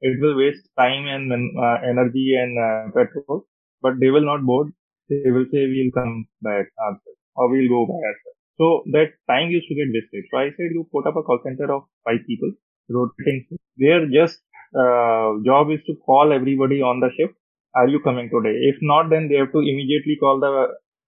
it 0.10 0.22
will 0.22 0.36
waste 0.38 0.68
time 0.78 1.08
and 1.08 1.32
uh, 1.66 1.78
energy 1.92 2.28
and 2.44 2.54
uh, 2.68 2.92
petrol, 2.96 3.46
but 3.82 4.00
they 4.00 4.12
will 4.12 4.28
not 4.32 4.46
board. 4.52 4.72
They 5.10 5.32
will 5.36 5.46
say 5.52 5.62
we'll 5.74 5.96
come 6.00 6.26
back 6.42 6.68
or 7.36 7.50
we'll 7.52 7.70
go 7.70 7.82
ourselves. 7.84 8.38
So 8.60 8.84
that 8.96 9.14
time 9.30 9.50
used 9.50 9.68
to 9.70 9.76
get 9.76 9.94
wasted. 9.96 10.26
So 10.32 10.38
I 10.38 10.50
said 10.56 10.76
you 10.78 10.88
put 10.92 11.08
up 11.08 11.16
a 11.16 11.24
call 11.24 11.40
center 11.44 11.72
of 11.74 11.84
five 12.06 12.22
people, 12.28 12.52
rotating. 12.90 13.48
Their 13.78 14.08
just 14.08 14.40
uh, 14.78 15.42
job 15.46 15.72
is 15.72 15.82
to 15.88 15.96
call 16.06 16.32
everybody 16.34 16.82
on 16.82 17.00
the 17.00 17.10
shift. 17.18 17.34
Are 17.76 17.88
you 17.88 18.00
coming 18.02 18.30
today? 18.30 18.56
If 18.72 18.78
not, 18.82 19.10
then 19.10 19.30
they 19.30 19.38
have 19.38 19.52
to 19.52 19.60
immediately 19.60 20.18
call 20.20 20.40
the 20.40 20.54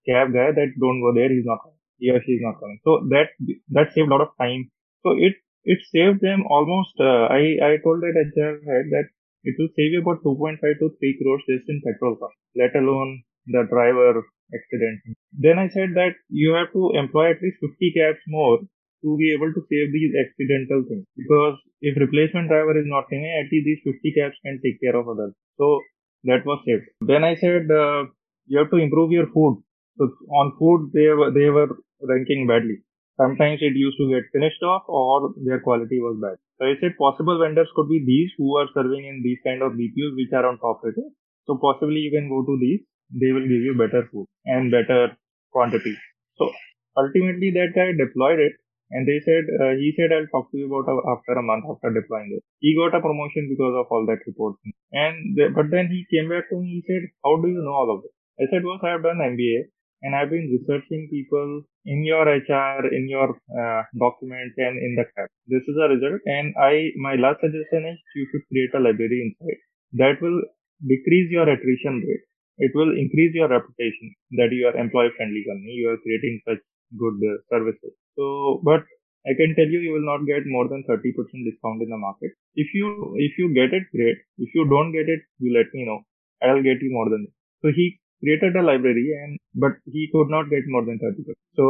cab 0.08 0.32
guy 0.32 0.50
that 0.58 0.70
don't 0.80 1.00
go 1.00 1.12
there. 1.14 1.28
He's 1.28 1.46
not 1.46 1.62
coming. 1.62 1.78
He 1.98 2.10
or 2.10 2.20
she 2.24 2.32
is 2.32 2.42
not 2.42 2.58
coming. 2.60 2.80
So 2.84 3.06
that 3.10 3.28
that 3.70 3.92
saved 3.94 4.08
a 4.08 4.14
lot 4.14 4.22
of 4.22 4.32
time. 4.40 4.70
So 5.04 5.12
it 5.16 5.34
it 5.66 5.80
saved 5.92 6.20
them 6.22 6.46
almost, 6.48 6.94
uh, 7.00 7.26
I, 7.26 7.58
I 7.60 7.72
told 7.82 8.00
that 8.00 8.14
HR 8.14 8.62
head 8.70 8.86
that 8.94 9.06
it 9.42 9.54
will 9.58 9.70
save 9.76 9.92
you 9.92 10.00
about 10.00 10.22
2.5 10.22 10.62
to 10.62 10.86
3 10.98 11.18
crores 11.20 11.42
just 11.50 11.68
in 11.68 11.82
petrol 11.84 12.16
cost, 12.16 12.38
let 12.54 12.74
alone 12.74 13.22
the 13.46 13.66
driver 13.70 14.22
accident. 14.54 15.18
Then 15.32 15.58
I 15.58 15.68
said 15.68 15.94
that 15.94 16.14
you 16.30 16.54
have 16.54 16.72
to 16.72 16.92
employ 16.94 17.30
at 17.30 17.42
least 17.42 17.58
50 17.60 17.92
cabs 17.98 18.22
more 18.26 18.58
to 19.02 19.16
be 19.18 19.34
able 19.34 19.52
to 19.52 19.62
save 19.70 19.92
these 19.92 20.14
accidental 20.14 20.82
things. 20.88 21.06
Because 21.16 21.58
if 21.80 21.98
replacement 21.98 22.48
driver 22.48 22.78
is 22.78 22.86
not 22.86 23.10
coming, 23.10 23.26
at 23.26 23.50
least 23.52 23.66
these 23.66 23.82
50 23.84 24.14
cabs 24.18 24.38
can 24.44 24.60
take 24.62 24.80
care 24.80 24.96
of 24.96 25.08
others. 25.08 25.34
So 25.58 25.80
that 26.24 26.46
was 26.46 26.62
saved. 26.66 26.86
Then 27.02 27.22
I 27.24 27.34
said, 27.34 27.70
uh, 27.70 28.06
you 28.46 28.58
have 28.58 28.70
to 28.70 28.78
improve 28.78 29.12
your 29.12 29.26
food. 29.34 29.62
So 29.98 30.10
on 30.30 30.54
food, 30.58 30.90
they 30.94 31.08
were, 31.10 31.30
they 31.30 31.50
were 31.50 31.70
ranking 32.02 32.46
badly. 32.46 32.85
Sometimes 33.16 33.60
it 33.62 33.72
used 33.74 33.96
to 33.96 34.08
get 34.12 34.28
finished 34.32 34.62
off 34.62 34.84
or 34.88 35.32
their 35.44 35.60
quality 35.60 36.00
was 36.00 36.20
bad. 36.20 36.36
So 36.58 36.66
I 36.68 36.74
said 36.80 36.98
possible 36.98 37.38
vendors 37.38 37.68
could 37.74 37.88
be 37.88 38.04
these 38.04 38.30
who 38.36 38.56
are 38.56 38.68
serving 38.74 39.04
in 39.04 39.22
these 39.24 39.38
kind 39.44 39.62
of 39.62 39.72
BPOs 39.72 40.16
which 40.16 40.32
are 40.32 40.46
on 40.46 40.58
top 40.58 40.84
rated. 40.84 41.12
So 41.46 41.56
possibly 41.56 42.00
you 42.04 42.12
can 42.12 42.28
go 42.28 42.44
to 42.44 42.58
these. 42.60 42.80
They 43.08 43.32
will 43.32 43.48
give 43.48 43.64
you 43.64 43.74
better 43.78 44.08
food 44.12 44.26
and 44.44 44.70
better 44.70 45.16
quantity. 45.50 45.96
So 46.36 46.52
ultimately 46.96 47.52
that 47.56 47.72
guy 47.72 47.96
deployed 47.96 48.40
it 48.40 48.52
and 48.90 49.08
they 49.08 49.18
said, 49.24 49.44
uh, 49.48 49.74
he 49.74 49.94
said, 49.96 50.12
I'll 50.12 50.30
talk 50.30 50.52
to 50.52 50.58
you 50.58 50.68
about 50.68 50.86
after 51.08 51.32
a 51.32 51.42
month 51.42 51.64
after 51.66 51.90
deploying 51.90 52.36
it. 52.36 52.44
He 52.60 52.76
got 52.76 52.94
a 52.94 53.00
promotion 53.00 53.48
because 53.50 53.74
of 53.74 53.86
all 53.90 54.04
that 54.06 54.22
reporting. 54.26 54.72
And, 54.92 55.36
but 55.56 55.72
then 55.72 55.88
he 55.88 56.06
came 56.06 56.28
back 56.28 56.48
to 56.50 56.56
me, 56.60 56.78
he 56.78 56.82
said, 56.86 57.08
how 57.24 57.40
do 57.42 57.48
you 57.48 57.64
know 57.64 57.74
all 57.74 57.90
of 57.96 58.02
this? 58.04 58.14
I 58.38 58.44
said, 58.52 58.62
well, 58.62 58.78
I 58.84 58.94
have 58.94 59.02
done 59.02 59.18
MBA 59.18 59.72
and 60.02 60.14
I've 60.14 60.30
been 60.30 60.48
researching 60.52 61.08
people 61.10 61.62
in 61.84 62.04
your 62.04 62.24
HR, 62.24 62.86
in 62.92 63.08
your 63.08 63.30
uh, 63.52 63.82
documents, 63.98 64.54
and 64.56 64.76
in 64.78 64.96
the 64.98 65.04
CAP. 65.14 65.30
This 65.46 65.62
is 65.68 65.76
a 65.80 65.88
result, 65.88 66.20
and 66.26 66.54
I 66.60 66.90
my 66.96 67.14
last 67.16 67.40
suggestion 67.40 67.86
is 67.86 67.98
you 68.14 68.26
should 68.30 68.44
create 68.48 68.74
a 68.74 68.82
library 68.82 69.20
inside 69.24 69.60
that 70.00 70.20
will 70.20 70.42
decrease 70.84 71.30
your 71.30 71.48
attrition 71.48 72.04
rate. 72.06 72.24
It 72.58 72.72
will 72.74 72.92
increase 72.96 73.34
your 73.34 73.48
reputation 73.48 74.14
that 74.40 74.48
you 74.52 74.66
are 74.68 74.76
employee 74.76 75.12
friendly 75.16 75.44
company. 75.48 75.76
You 75.76 75.90
are 75.90 76.00
creating 76.00 76.40
such 76.48 76.62
good 76.96 77.16
uh, 77.20 77.36
services. 77.52 77.92
So, 78.16 78.60
but 78.64 78.84
I 79.26 79.34
can 79.36 79.54
tell 79.56 79.66
you, 79.66 79.80
you 79.80 79.92
will 79.92 80.06
not 80.06 80.24
get 80.24 80.46
more 80.46 80.68
than 80.68 80.84
30% 80.88 81.02
discount 81.02 81.82
in 81.82 81.90
the 81.90 81.98
market. 81.98 82.30
If 82.54 82.72
you, 82.72 83.14
if 83.18 83.36
you 83.36 83.52
get 83.52 83.74
it, 83.74 83.84
great. 83.92 84.16
If 84.38 84.54
you 84.54 84.64
don't 84.70 84.92
get 84.92 85.08
it, 85.10 85.20
you 85.38 85.52
let 85.52 85.66
me 85.74 85.84
know. 85.84 86.00
I'll 86.42 86.62
get 86.62 86.80
you 86.80 86.92
more 86.92 87.10
than 87.10 87.26
it. 87.28 87.34
So 87.60 87.74
he 87.74 87.98
created 88.20 88.56
a 88.56 88.62
library 88.62 89.06
and 89.22 89.38
but 89.54 89.72
he 89.84 90.08
could 90.12 90.30
not 90.34 90.50
get 90.50 90.64
more 90.74 90.84
than 90.84 90.98
30 90.98 91.22
percent. 91.26 91.38
so 91.60 91.66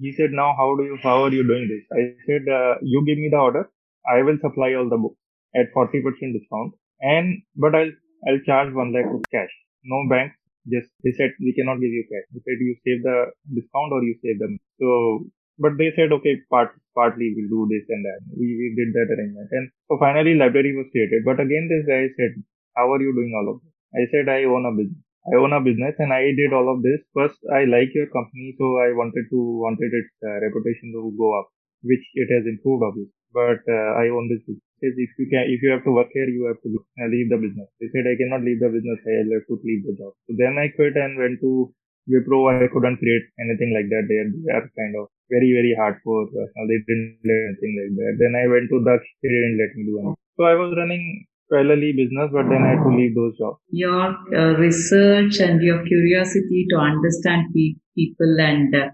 he 0.00 0.12
said 0.18 0.32
now 0.32 0.50
how 0.60 0.68
do 0.78 0.84
you 0.88 0.96
how 1.02 1.22
are 1.24 1.32
you 1.32 1.44
doing 1.50 1.68
this? 1.72 1.84
I 2.00 2.02
said 2.26 2.48
uh, 2.48 2.74
you 2.82 3.04
give 3.06 3.18
me 3.18 3.28
the 3.30 3.38
order. 3.38 3.70
I 4.08 4.22
will 4.22 4.38
supply 4.40 4.74
all 4.74 4.88
the 4.88 4.96
books 4.96 5.18
at 5.54 5.72
40% 5.74 6.02
discount 6.36 6.72
and 7.00 7.42
but 7.56 7.74
i'll 7.74 7.94
i'll 8.28 8.42
charge 8.48 8.72
1 8.72 8.92
lakh 8.96 9.12
of 9.14 9.22
cash. 9.36 9.54
No 9.84 10.00
bank 10.12 10.32
just 10.74 10.90
they 11.04 11.12
said 11.18 11.32
we 11.40 11.54
cannot 11.56 11.80
give 11.84 11.94
you 11.98 12.04
cash. 12.12 12.26
They 12.34 12.42
said 12.46 12.66
you 12.68 12.76
save 12.84 13.02
the 13.08 13.16
discount 13.54 13.96
or 13.96 14.02
you 14.02 14.16
save 14.24 14.38
them 14.44 14.58
so 14.80 15.24
but 15.58 15.78
they 15.80 15.90
said 15.96 16.12
okay 16.18 16.36
part 16.50 16.76
partly 16.94 17.32
we'll 17.36 17.52
do 17.56 17.62
this 17.72 17.86
and 17.88 18.04
that. 18.04 18.20
We, 18.36 18.46
we 18.60 18.66
did 18.76 18.92
that 18.96 19.12
arrangement. 19.14 19.48
And 19.52 19.70
so 19.88 19.98
finally 19.98 20.34
library 20.34 20.76
was 20.76 20.88
created. 20.92 21.24
But 21.24 21.40
again 21.40 21.68
this 21.72 21.84
guy 21.88 22.04
said 22.20 22.42
how 22.76 22.92
are 22.92 23.00
you 23.00 23.14
doing 23.14 23.32
all 23.38 23.54
of 23.54 23.60
this? 23.62 23.72
I 23.96 24.04
said 24.12 24.28
i 24.28 24.44
own 24.44 24.66
a 24.68 24.72
business 24.76 25.05
I 25.26 25.34
own 25.42 25.52
a 25.52 25.60
business 25.60 25.98
and 25.98 26.12
I 26.12 26.30
did 26.38 26.54
all 26.54 26.70
of 26.70 26.82
this. 26.86 27.02
First, 27.10 27.38
I 27.50 27.66
like 27.66 27.90
your 27.98 28.06
company, 28.14 28.54
so 28.58 28.78
I 28.78 28.94
wanted 28.94 29.26
to 29.34 29.38
wanted 29.58 29.90
its 29.90 30.14
uh, 30.22 30.38
reputation 30.38 30.94
to 30.94 31.10
go 31.18 31.28
up, 31.38 31.50
which 31.82 32.04
it 32.14 32.30
has 32.30 32.46
improved 32.46 32.86
obviously. 32.86 33.14
But 33.34 33.60
uh, 33.66 33.90
I 33.98 34.06
own 34.14 34.30
this 34.30 34.46
business. 34.46 34.62
If 34.80 35.10
you 35.18 35.26
can, 35.26 35.50
if 35.50 35.58
you 35.64 35.70
have 35.74 35.82
to 35.82 35.92
work 35.92 36.14
here, 36.14 36.28
you 36.30 36.46
have 36.46 36.62
to 36.62 36.70
uh, 36.70 37.08
leave 37.10 37.26
the 37.32 37.40
business. 37.42 37.66
They 37.82 37.90
said 37.90 38.06
I 38.06 38.14
cannot 38.14 38.46
leave 38.46 38.62
the 38.62 38.70
business. 38.70 39.02
I'll 39.02 39.34
have 39.34 39.46
to 39.50 39.56
leave 39.66 39.82
the 39.82 39.94
job. 39.98 40.14
So 40.30 40.38
then 40.38 40.60
I 40.62 40.70
quit 40.70 40.94
and 40.94 41.18
went 41.18 41.42
to 41.42 41.74
Wipro. 42.06 42.46
I 42.46 42.70
couldn't 42.70 43.02
create 43.02 43.26
anything 43.42 43.74
like 43.74 43.90
that. 43.90 44.06
They, 44.06 44.20
they 44.30 44.52
are 44.54 44.68
kind 44.78 44.94
of 44.94 45.10
very 45.26 45.50
very 45.58 45.74
hardcore. 45.74 46.30
Uh, 46.30 46.64
they 46.70 46.78
didn't 46.86 47.18
let 47.26 47.40
anything 47.50 47.72
like 47.82 47.92
that. 47.98 48.14
Then 48.22 48.32
I 48.38 48.46
went 48.46 48.70
to 48.70 48.78
Daksh. 48.84 49.10
They 49.26 49.32
didn't 49.32 49.58
let 49.58 49.74
me 49.74 49.82
do 49.90 49.94
anything. 49.98 50.22
So 50.38 50.46
I 50.46 50.54
was 50.54 50.70
running 50.76 51.26
parallelly 51.52 51.94
business, 51.96 52.30
but 52.32 52.48
then 52.48 52.62
I 52.62 52.74
had 52.74 52.82
to 52.84 52.96
leave 52.96 53.14
those 53.14 53.38
jobs. 53.38 53.60
Your 53.70 54.16
uh, 54.34 54.58
research 54.58 55.38
and 55.40 55.62
your 55.62 55.84
curiosity 55.86 56.66
to 56.70 56.76
understand 56.76 57.46
pe- 57.54 57.78
people 57.96 58.36
and 58.38 58.74
uh, 58.74 58.88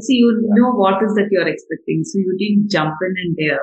see 0.00 0.18
you 0.22 0.30
yeah. 0.42 0.54
know 0.54 0.72
what 0.72 1.02
is 1.02 1.14
that 1.14 1.28
you're 1.30 1.48
expecting. 1.48 2.02
So 2.04 2.18
you 2.18 2.36
didn't 2.38 2.70
jump 2.70 2.94
in 3.02 3.14
and 3.24 3.52
uh, 3.52 3.58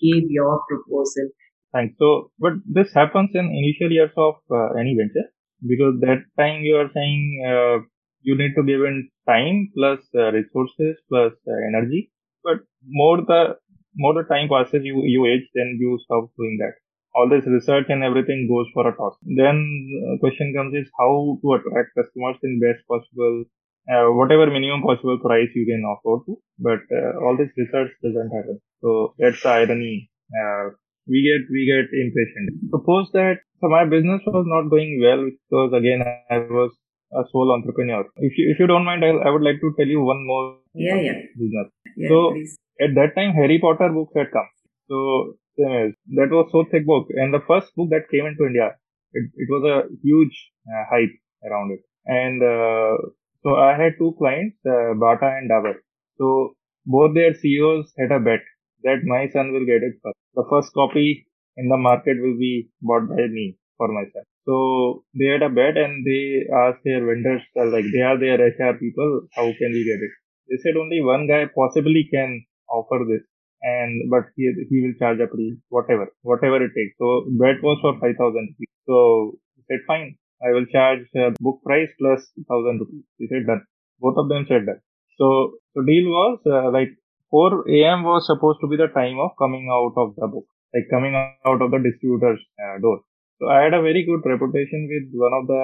gave 0.00 0.24
your 0.28 0.60
proposal. 0.68 1.30
Thanks. 1.72 1.94
So, 1.98 2.30
but 2.38 2.52
this 2.66 2.92
happens 2.92 3.30
in 3.34 3.46
initial 3.46 3.90
years 3.90 4.12
of 4.16 4.34
uh, 4.50 4.74
any 4.78 4.94
venture 4.94 5.28
because 5.66 5.94
that 6.00 6.22
time 6.38 6.62
you 6.62 6.76
are 6.76 6.90
saying 6.92 7.22
uh, 7.46 7.84
you 8.20 8.36
need 8.36 8.54
to 8.56 8.62
give 8.62 8.80
in 8.80 9.08
time 9.26 9.70
plus 9.74 10.00
uh, 10.14 10.30
resources 10.32 10.96
plus 11.08 11.32
uh, 11.48 11.60
energy. 11.72 12.10
But 12.44 12.58
more 12.86 13.18
the 13.18 13.56
more 13.96 14.14
the 14.14 14.24
time 14.28 14.48
passes, 14.48 14.84
you 14.84 15.02
you 15.04 15.26
age, 15.26 15.48
then 15.54 15.78
you 15.80 15.98
stop 16.04 16.30
doing 16.36 16.58
that 16.60 16.81
all 17.14 17.28
this 17.28 17.46
research 17.46 17.86
and 17.88 18.02
everything 18.02 18.48
goes 18.48 18.66
for 18.74 18.88
a 18.88 18.96
toss. 18.96 19.16
Then 19.22 19.56
uh, 19.56 20.18
question 20.20 20.54
comes 20.56 20.74
is 20.74 20.90
how 20.98 21.38
to 21.42 21.52
attract 21.54 21.94
customers 21.96 22.36
in 22.42 22.60
best 22.60 22.86
possible, 22.88 23.44
uh, 23.90 24.08
whatever 24.16 24.46
minimum 24.46 24.82
possible 24.82 25.18
price 25.18 25.50
you 25.54 25.66
can 25.66 25.84
offer 25.84 26.24
to. 26.26 26.38
But 26.58 26.82
uh, 26.90 27.20
all 27.20 27.36
this 27.36 27.52
research 27.56 27.92
doesn't 28.02 28.30
happen. 28.30 28.60
So 28.80 29.14
that's 29.18 29.42
the 29.42 29.48
irony. 29.48 30.10
Uh, 30.32 30.76
we 31.06 31.20
get 31.26 31.50
we 31.50 31.66
get 31.66 31.90
impatient. 31.90 32.70
Suppose 32.70 33.10
that 33.12 33.42
so 33.60 33.68
my 33.68 33.84
business 33.84 34.22
was 34.26 34.46
not 34.46 34.70
going 34.70 35.00
well 35.02 35.22
because 35.26 35.72
again 35.74 36.02
I 36.30 36.38
was 36.38 36.72
a 37.12 37.22
sole 37.30 37.52
entrepreneur. 37.52 38.04
If 38.16 38.38
you 38.38 38.50
if 38.50 38.58
you 38.58 38.66
don't 38.66 38.84
mind, 38.84 39.04
I, 39.04 39.10
I 39.10 39.30
would 39.30 39.42
like 39.42 39.60
to 39.60 39.74
tell 39.76 39.86
you 39.86 40.00
one 40.02 40.26
more. 40.26 40.56
Yeah, 40.74 40.96
yeah. 40.96 41.18
Business. 41.36 41.68
Yeah, 41.96 42.08
so 42.08 42.32
please. 42.32 42.56
at 42.80 42.94
that 42.94 43.14
time, 43.14 43.34
Harry 43.34 43.58
Potter 43.60 43.90
books 43.92 44.12
had 44.16 44.30
come. 44.32 44.48
So 44.88 45.36
that 45.56 46.30
was 46.30 46.48
so 46.52 46.64
thick 46.70 46.86
book, 46.86 47.08
and 47.10 47.32
the 47.32 47.44
first 47.46 47.74
book 47.76 47.90
that 47.90 48.10
came 48.10 48.26
into 48.26 48.46
India, 48.46 48.76
it, 49.12 49.30
it 49.36 49.48
was 49.50 49.64
a 49.64 49.88
huge 50.02 50.50
uh, 50.68 50.84
hype 50.90 51.14
around 51.44 51.72
it. 51.72 51.80
And 52.06 52.42
uh, 52.42 52.96
so 53.42 53.56
I 53.56 53.76
had 53.76 53.98
two 53.98 54.14
clients, 54.18 54.56
uh, 54.66 54.94
Bata 54.94 55.26
and 55.38 55.50
Dabur. 55.50 55.74
So 56.18 56.54
both 56.86 57.14
their 57.14 57.34
CEOs 57.34 57.92
had 57.98 58.12
a 58.12 58.20
bet 58.20 58.40
that 58.84 59.04
my 59.04 59.28
son 59.28 59.52
will 59.52 59.66
get 59.66 59.82
it 59.82 59.94
first. 60.02 60.18
The 60.34 60.44
first 60.50 60.72
copy 60.72 61.26
in 61.56 61.68
the 61.68 61.76
market 61.76 62.16
will 62.20 62.38
be 62.38 62.70
bought 62.80 63.08
by 63.08 63.26
me 63.28 63.58
for 63.76 63.88
myself. 63.88 64.26
So 64.46 65.04
they 65.14 65.26
had 65.26 65.42
a 65.42 65.48
bet 65.48 65.76
and 65.76 66.04
they 66.04 66.46
asked 66.64 66.82
their 66.84 67.04
vendors, 67.04 67.42
uh, 67.56 67.66
like 67.66 67.84
they 67.92 68.02
are 68.02 68.18
their 68.18 68.38
HR 68.40 68.74
people, 68.78 69.28
how 69.34 69.44
can 69.44 69.70
we 69.70 69.84
get 69.84 70.02
it? 70.02 70.10
They 70.48 70.56
said 70.62 70.76
only 70.76 71.00
one 71.00 71.28
guy 71.28 71.46
possibly 71.54 72.08
can 72.12 72.44
offer 72.68 73.04
this 73.08 73.22
and 73.62 74.10
but 74.10 74.24
he 74.36 74.50
he 74.70 74.82
will 74.82 74.94
charge 74.98 75.20
a 75.20 75.26
price, 75.26 75.58
whatever, 75.68 76.06
whatever 76.22 76.62
it 76.64 76.72
takes. 76.76 76.94
So 76.98 77.26
that 77.42 77.62
was 77.62 77.78
for 77.80 77.94
five 78.00 78.16
thousand 78.18 78.54
rupees. 78.54 78.72
So 78.86 79.38
he 79.56 79.62
said, 79.68 79.80
fine, 79.86 80.16
I 80.42 80.50
will 80.52 80.66
charge 80.66 81.06
uh, 81.16 81.30
book 81.40 81.60
price 81.64 81.90
plus 81.98 82.26
thousand 82.48 82.80
rupees. 82.80 83.04
He 83.18 83.28
said 83.28 83.46
done. 83.46 83.62
Both 84.00 84.18
of 84.18 84.28
them 84.28 84.46
said 84.48 84.66
that. 84.66 84.80
So 85.18 85.54
the 85.74 85.84
deal 85.86 86.10
was 86.10 86.40
uh, 86.46 86.70
like 86.72 86.90
4 87.30 87.68
a.m. 87.68 88.02
was 88.02 88.26
supposed 88.26 88.58
to 88.62 88.68
be 88.68 88.76
the 88.76 88.88
time 88.88 89.18
of 89.18 89.30
coming 89.38 89.68
out 89.70 89.94
of 89.96 90.14
the 90.16 90.26
book, 90.26 90.46
like 90.74 90.88
coming 90.90 91.14
out 91.14 91.62
of 91.62 91.70
the 91.70 91.78
distributor's 91.78 92.40
uh, 92.60 92.78
door. 92.80 93.00
So 93.38 93.48
I 93.48 93.62
had 93.62 93.74
a 93.74 93.82
very 93.82 94.04
good 94.04 94.28
reputation 94.28 94.88
with 94.90 95.14
one 95.14 95.32
of 95.32 95.46
the 95.46 95.62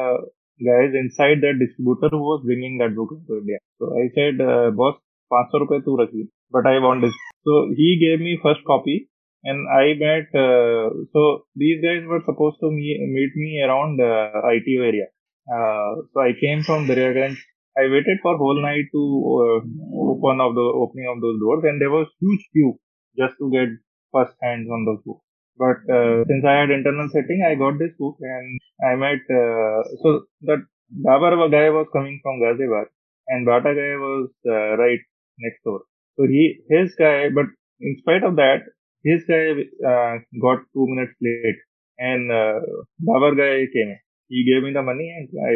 guys 0.64 0.94
inside 0.94 1.42
that 1.42 1.58
distributor 1.58 2.08
who 2.10 2.22
was 2.30 2.42
bringing 2.44 2.78
that 2.78 2.94
book 2.94 3.10
to 3.10 3.38
India. 3.38 3.58
So 3.78 3.92
I 3.98 4.08
said, 4.14 4.40
uh, 4.40 4.70
boss, 4.70 4.96
500 5.28 5.68
rupees 5.68 5.84
tu 5.84 6.28
but 6.50 6.66
I 6.66 6.78
want 6.78 7.02
this 7.02 7.12
so 7.44 7.72
he 7.76 7.98
gave 8.00 8.20
me 8.20 8.38
first 8.42 8.60
copy 8.66 9.08
and 9.44 9.68
I 9.68 9.94
met, 9.94 10.28
uh, 10.34 10.90
so 11.12 11.46
these 11.54 11.82
guys 11.82 12.02
were 12.06 12.22
supposed 12.26 12.58
to 12.60 12.70
meet, 12.70 12.98
meet 13.00 13.32
me 13.36 13.62
around 13.62 14.00
uh, 14.00 14.40
area. 14.44 15.06
Uh, 15.50 16.02
so 16.12 16.20
I 16.20 16.32
came 16.40 16.62
from 16.62 16.86
Daryaganj. 16.86 17.36
I 17.78 17.82
waited 17.88 18.18
for 18.22 18.36
whole 18.36 18.60
night 18.60 18.86
to 18.92 19.02
uh, 19.38 19.60
open 20.12 20.40
of 20.40 20.54
the 20.54 20.66
opening 20.82 21.08
of 21.08 21.20
those 21.20 21.38
doors 21.38 21.62
and 21.64 21.80
there 21.80 21.90
was 21.90 22.08
huge 22.20 22.44
queue 22.52 22.78
just 23.16 23.34
to 23.38 23.50
get 23.50 23.68
first 24.12 24.34
hands 24.42 24.68
on 24.70 24.84
those 24.84 25.02
books. 25.06 25.24
But 25.56 25.82
uh, 25.92 26.24
since 26.26 26.44
I 26.44 26.60
had 26.60 26.70
internal 26.70 27.08
setting, 27.08 27.42
I 27.46 27.54
got 27.54 27.78
this 27.78 27.94
book 27.98 28.16
and 28.20 28.60
I 28.82 28.94
met, 28.94 29.22
uh, 29.30 29.82
so 30.02 30.26
that 30.42 30.62
Dabur 31.06 31.50
guy 31.50 31.70
was 31.70 31.86
coming 31.92 32.20
from 32.22 32.40
Ghaziabad 32.40 32.86
and 33.28 33.44
Bata 33.44 33.74
guy 33.74 33.94
was 33.98 34.30
uh, 34.46 34.76
right 34.82 35.00
next 35.38 35.62
door. 35.64 35.82
So 36.18 36.26
he, 36.26 36.60
his 36.68 36.94
guy, 36.98 37.28
but 37.32 37.46
in 37.80 37.96
spite 38.00 38.24
of 38.24 38.34
that, 38.36 38.62
his 39.04 39.22
guy 39.28 39.54
uh, 39.86 40.18
got 40.42 40.58
two 40.74 40.86
minutes 40.88 41.14
late, 41.22 41.60
and 41.98 42.32
uh, 42.32 42.58
Dabur 43.00 43.36
guy 43.38 43.70
came. 43.72 43.96
He 44.26 44.44
gave 44.44 44.64
me 44.64 44.72
the 44.72 44.82
money, 44.82 45.08
and 45.16 45.28
I. 45.50 45.54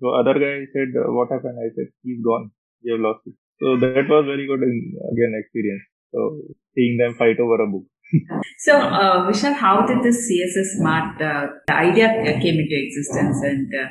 So 0.00 0.14
other 0.14 0.34
guy 0.34 0.64
said, 0.72 0.94
uh, 0.94 1.10
"What 1.10 1.32
happened?" 1.32 1.58
I 1.58 1.74
said, 1.74 1.90
"He's 2.02 2.22
gone. 2.22 2.50
We 2.84 2.92
have 2.92 3.00
lost 3.00 3.26
it." 3.26 3.34
So 3.60 3.76
that 3.82 4.08
was 4.08 4.24
very 4.26 4.46
good 4.46 4.62
in, 4.62 4.94
again 5.12 5.34
experience. 5.42 5.82
So 6.12 6.40
seeing 6.74 6.96
them 6.98 7.14
fight 7.14 7.40
over 7.40 7.60
a 7.62 7.66
book. 7.66 7.84
so 8.58 8.78
uh, 8.78 9.28
Vishal, 9.28 9.54
how 9.54 9.84
did 9.84 10.02
this 10.04 10.30
CSS 10.30 10.78
Smart 10.78 11.20
uh, 11.20 11.46
the 11.66 11.74
idea 11.74 12.08
came 12.40 12.60
into 12.62 12.76
existence, 12.86 13.42
and 13.42 13.74
uh, 13.74 13.88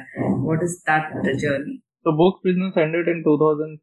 what 0.48 0.64
is 0.64 0.82
that 0.88 1.12
the 1.24 1.36
journey? 1.36 1.82
So 2.06 2.12
books 2.14 2.40
business 2.44 2.78
ended 2.78 3.08
in 3.10 3.24
2005. 3.26 3.82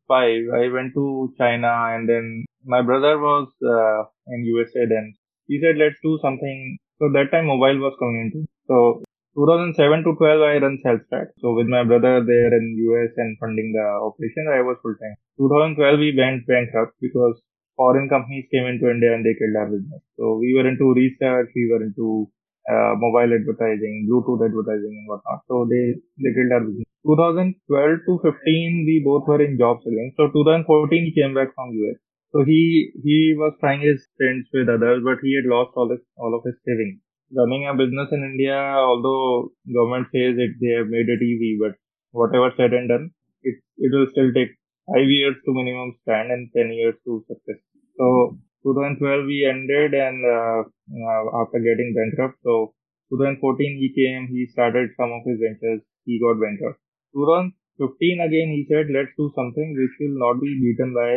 I 0.54 0.70
went 0.70 0.94
to 0.94 1.35
China 1.37 1.90
and 1.90 2.08
then 2.08 2.44
my 2.64 2.80
brother 2.80 3.18
was 3.18 3.50
uh, 3.58 4.06
in 4.30 4.46
USA 4.46 4.87
then. 4.87 5.14
He 5.48 5.58
said, 5.58 5.74
let's 5.74 5.98
do 6.06 6.20
something. 6.22 6.78
So 7.02 7.11
that 7.18 7.35
time 7.35 7.50
mobile 7.50 7.82
was 7.82 7.98
coming 7.98 8.30
into. 8.30 8.46
So 8.70 9.02
2007 9.35 9.74
to 10.06 10.14
12, 10.14 10.38
I 10.38 10.62
run 10.62 10.78
SalesTrack. 10.87 11.35
So 11.42 11.58
with 11.58 11.66
my 11.66 11.82
brother 11.82 12.22
there 12.22 12.54
in 12.54 12.78
US 12.94 13.11
and 13.16 13.35
funding 13.42 13.74
the 13.74 13.82
operation, 13.82 14.46
I 14.54 14.62
was 14.62 14.78
full 14.87 14.94
time. 14.94 15.18
2012, 15.42 15.98
we 15.98 16.14
went 16.14 16.46
bankrupt 16.46 16.94
because 17.02 17.42
foreign 17.74 18.06
companies 18.06 18.46
came 18.54 18.70
into 18.70 18.87
India 18.87 19.18
and 19.18 19.26
they 19.26 19.35
killed 19.35 19.58
our 19.58 19.66
business. 19.66 19.98
So 20.14 20.38
we 20.38 20.54
were 20.54 20.70
into 20.70 20.94
research, 20.94 21.50
we 21.58 21.66
were 21.74 21.82
into 21.82 22.30
uh, 22.70 22.94
mobile 23.02 23.35
advertising, 23.35 24.06
Bluetooth 24.06 24.46
advertising 24.46 24.94
and 24.94 25.11
whatnot. 25.11 25.42
So 25.50 25.66
they, 25.66 25.98
they 26.22 26.30
killed 26.38 26.54
our 26.54 26.62
business. 26.62 26.91
2012 27.04 27.58
to 28.06 28.12
15, 28.22 28.86
we 28.86 29.02
both 29.04 29.26
were 29.26 29.42
in 29.42 29.58
jobs 29.58 29.82
again. 29.86 30.12
So 30.16 30.30
2014, 30.30 31.10
he 31.10 31.20
came 31.20 31.34
back 31.34 31.54
from 31.54 31.74
US. 31.74 31.98
So 32.30 32.44
he, 32.44 32.92
he 33.02 33.34
was 33.36 33.52
trying 33.60 33.82
his 33.82 34.06
friends 34.16 34.48
with 34.54 34.68
others, 34.68 35.02
but 35.04 35.18
he 35.20 35.34
had 35.34 35.50
lost 35.50 35.74
all 35.76 35.90
his, 35.90 36.00
all 36.16 36.32
of 36.34 36.46
his 36.46 36.56
savings. 36.64 37.02
Running 37.34 37.66
a 37.66 37.74
business 37.74 38.08
in 38.12 38.22
India, 38.22 38.54
although 38.54 39.50
government 39.66 40.08
says 40.14 40.38
it, 40.38 40.56
they 40.60 40.78
have 40.78 40.88
made 40.88 41.08
it 41.08 41.20
easy, 41.20 41.58
but 41.58 41.74
whatever 42.12 42.52
said 42.56 42.72
and 42.72 42.88
done, 42.88 43.10
it, 43.42 43.56
it 43.78 43.90
will 43.90 44.06
still 44.12 44.32
take 44.32 44.54
five 44.86 45.08
years 45.08 45.36
to 45.44 45.52
minimum 45.52 45.96
stand 46.02 46.30
and 46.30 46.50
10 46.54 46.72
years 46.72 46.94
to 47.04 47.24
success. 47.26 47.60
So 47.98 48.38
2012 48.62 49.26
we 49.26 49.44
ended 49.48 49.94
and 49.94 50.18
uh, 50.22 50.60
uh, 50.62 51.22
after 51.42 51.58
getting 51.58 51.96
bankrupt, 51.96 52.38
so 52.44 52.74
2014 53.10 53.58
he 53.80 53.90
came, 53.90 54.28
he 54.30 54.46
started 54.46 54.90
some 54.96 55.10
of 55.12 55.26
his 55.26 55.40
ventures, 55.40 55.82
he 56.04 56.20
got 56.20 56.40
bankrupt. 56.40 56.78
2015 57.14 58.20
again 58.27 58.48
he 58.57 58.66
said 58.70 58.87
let's 58.96 59.14
do 59.16 59.31
something 59.38 59.68
which 59.79 59.94
will 60.01 60.16
not 60.25 60.40
be 60.40 60.51
beaten 60.62 60.92
by 60.94 61.11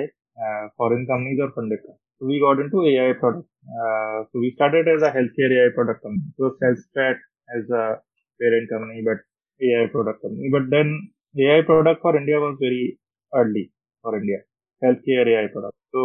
uh, 0.44 0.68
foreign 0.78 1.06
companies 1.08 1.40
or 1.42 1.52
funded. 1.56 1.80
So 2.20 2.26
we 2.28 2.40
got 2.40 2.60
into 2.60 2.84
AI 2.84 3.14
product. 3.20 3.48
Uh, 3.66 4.24
so 4.32 4.40
we 4.40 4.52
started 4.56 4.88
as 4.88 5.02
a 5.02 5.12
healthcare 5.12 5.52
AI 5.52 5.70
product 5.76 6.04
company. 6.04 6.28
So 6.38 6.56
SalesTrack 6.62 7.18
as 7.56 7.70
a 7.70 8.00
parent 8.40 8.70
company, 8.70 9.04
but 9.04 9.20
AI 9.62 9.88
product 9.92 10.22
company. 10.22 10.50
But 10.52 10.70
then 10.70 11.12
AI 11.38 11.62
product 11.66 12.02
for 12.02 12.16
India 12.18 12.40
was 12.40 12.58
very 12.60 13.00
early 13.34 13.72
for 14.02 14.18
India. 14.18 14.40
Healthcare 14.84 15.28
AI 15.28 15.48
product. 15.52 15.76
So 15.94 16.02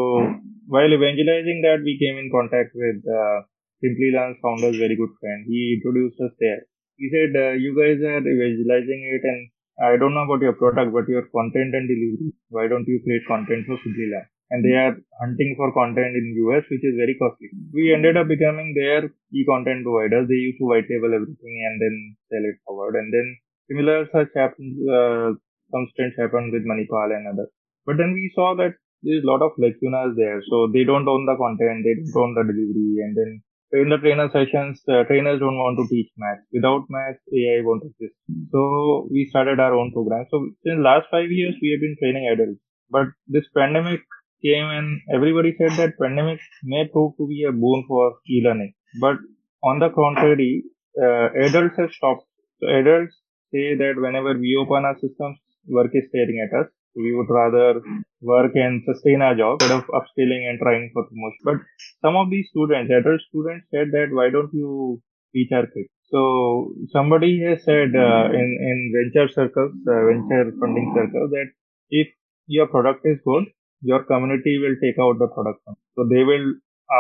while 0.66 0.92
evangelizing 0.92 1.62
that, 1.66 1.83
we 1.85 1.98
came 1.98 2.18
in 2.18 2.31
contact 2.31 2.70
with 2.74 3.03
uh, 3.07 3.42
Simplilearn's 3.83 4.38
founder's 4.42 4.76
very 4.76 4.96
good 4.96 5.11
friend. 5.20 5.44
He 5.46 5.79
introduced 5.79 6.20
us 6.20 6.33
there. 6.38 6.62
He 6.96 7.09
said, 7.11 7.35
uh, 7.35 7.53
you 7.57 7.72
guys 7.74 7.98
are 8.05 8.20
evangelizing 8.20 9.00
it 9.14 9.22
and 9.24 9.50
I 9.80 9.96
don't 9.96 10.12
know 10.12 10.28
about 10.28 10.42
your 10.42 10.52
product, 10.52 10.92
but 10.92 11.08
your 11.08 11.24
content 11.32 11.72
and 11.72 11.88
delivery. 11.88 12.32
Why 12.50 12.68
don't 12.68 12.86
you 12.86 13.00
create 13.00 13.24
content 13.26 13.64
for 13.66 13.80
Simplilearn? 13.80 14.28
And 14.50 14.64
they 14.64 14.74
are 14.76 14.94
hunting 15.20 15.54
for 15.56 15.72
content 15.72 16.12
in 16.20 16.36
US, 16.44 16.64
which 16.70 16.84
is 16.84 16.96
very 17.00 17.16
costly. 17.16 17.48
We 17.72 17.94
ended 17.94 18.16
up 18.16 18.28
becoming 18.28 18.74
their 18.74 19.08
key 19.30 19.44
content 19.48 19.84
providers. 19.84 20.28
They 20.28 20.42
used 20.42 20.58
to 20.58 20.68
white 20.68 20.90
label 20.90 21.14
everything 21.14 21.54
and 21.64 21.80
then 21.80 21.96
sell 22.28 22.44
it 22.44 22.58
forward. 22.66 22.96
And 22.96 23.08
then 23.14 23.26
similar 23.70 24.04
such 24.12 24.28
happens, 24.34 24.76
uh, 24.84 25.32
some 25.72 25.86
stints 25.94 26.18
happened 26.18 26.52
with 26.52 26.66
Manipal 26.66 27.16
and 27.16 27.28
others. 27.32 27.48
But 27.86 27.96
then 27.96 28.12
we 28.12 28.30
saw 28.34 28.54
that 28.56 28.74
there's 29.02 29.24
a 29.24 29.26
lot 29.26 29.40
of 29.40 29.56
lacunas 29.56 30.12
there. 30.16 30.42
So 30.50 30.68
they 30.68 30.84
don't 30.84 31.08
own 31.08 31.24
the 31.24 31.36
content, 31.40 31.86
they 31.88 31.94
don't 31.96 32.20
own 32.20 32.34
the 32.36 32.44
delivery, 32.44 33.00
and 33.00 33.16
then 33.16 33.40
in 33.72 33.88
the 33.88 33.98
trainer 33.98 34.28
sessions, 34.33 34.83
uh, 34.88 35.04
trainers 35.04 35.40
don't 35.40 35.56
want 35.56 35.78
to 35.78 35.87
teach 35.88 36.11
math. 36.16 36.38
Without 36.52 36.85
math, 36.88 37.18
AI 37.33 37.61
won't 37.62 37.85
exist. 37.85 38.14
So 38.50 39.09
we 39.11 39.26
started 39.30 39.61
our 39.61 39.74
own 39.74 39.92
program. 39.92 40.26
So 40.30 40.50
in 40.64 40.83
last 40.83 41.06
five 41.11 41.30
years, 41.30 41.54
we 41.62 41.70
have 41.72 41.80
been 41.80 41.96
training 42.00 42.28
adults. 42.33 42.61
But 42.90 43.06
this 43.28 43.44
pandemic 43.56 44.00
came 44.42 44.66
and 44.66 45.00
everybody 45.14 45.54
said 45.56 45.72
that 45.78 45.98
pandemic 46.00 46.40
may 46.64 46.88
prove 46.88 47.16
to 47.18 47.28
be 47.28 47.44
a 47.44 47.52
boon 47.52 47.85
for 47.87 48.16
e-learning. 48.28 48.72
But 49.00 49.18
on 49.62 49.78
the 49.78 49.90
contrary, 49.90 50.64
uh, 51.00 51.28
adults 51.46 51.76
have 51.78 51.92
stopped. 51.92 52.24
So 52.61 52.68
adults 52.68 53.14
say 53.52 53.76
that 53.76 53.94
whenever 53.96 54.35
we 54.35 54.56
open 54.61 54.85
our 54.85 54.98
systems, 54.98 55.38
work 55.68 55.90
is 55.94 56.04
staring 56.09 56.46
at 56.46 56.59
us. 56.59 56.66
We 56.96 57.14
would 57.14 57.31
rather 57.31 57.81
work 58.20 58.53
and 58.55 58.83
sustain 58.85 59.22
our 59.22 59.35
job 59.35 59.62
instead 59.62 59.79
of 59.79 59.85
upskilling 59.98 60.48
and 60.48 60.59
trying 60.59 60.90
for 60.92 61.05
promotion. 61.05 61.42
But 61.44 61.59
some 62.03 62.16
of 62.16 62.31
these 62.31 62.48
students, 62.50 62.90
adult 62.90 63.20
students, 63.29 63.66
said 63.70 63.92
that 63.92 64.09
why 64.11 64.31
don't 64.31 64.53
you 64.53 65.00
teach 65.33 65.53
our 65.53 65.66
kids? 65.66 65.88
So 66.11 66.72
somebody 66.90 67.40
has 67.46 67.62
said 67.64 67.94
uh, 67.94 68.26
in 68.35 68.48
in 68.70 68.79
venture 68.96 69.29
circles, 69.33 69.72
uh, 69.87 70.03
venture 70.11 70.50
funding 70.59 70.92
circles, 70.96 71.31
that 71.31 71.50
if 71.90 72.09
your 72.46 72.66
product 72.66 73.07
is 73.07 73.18
good, 73.24 73.44
your 73.83 74.03
community 74.05 74.59
will 74.59 74.76
take 74.83 74.98
out 74.98 75.18
the 75.18 75.29
product. 75.29 75.62
So 75.94 76.07
they 76.11 76.24
will 76.24 76.55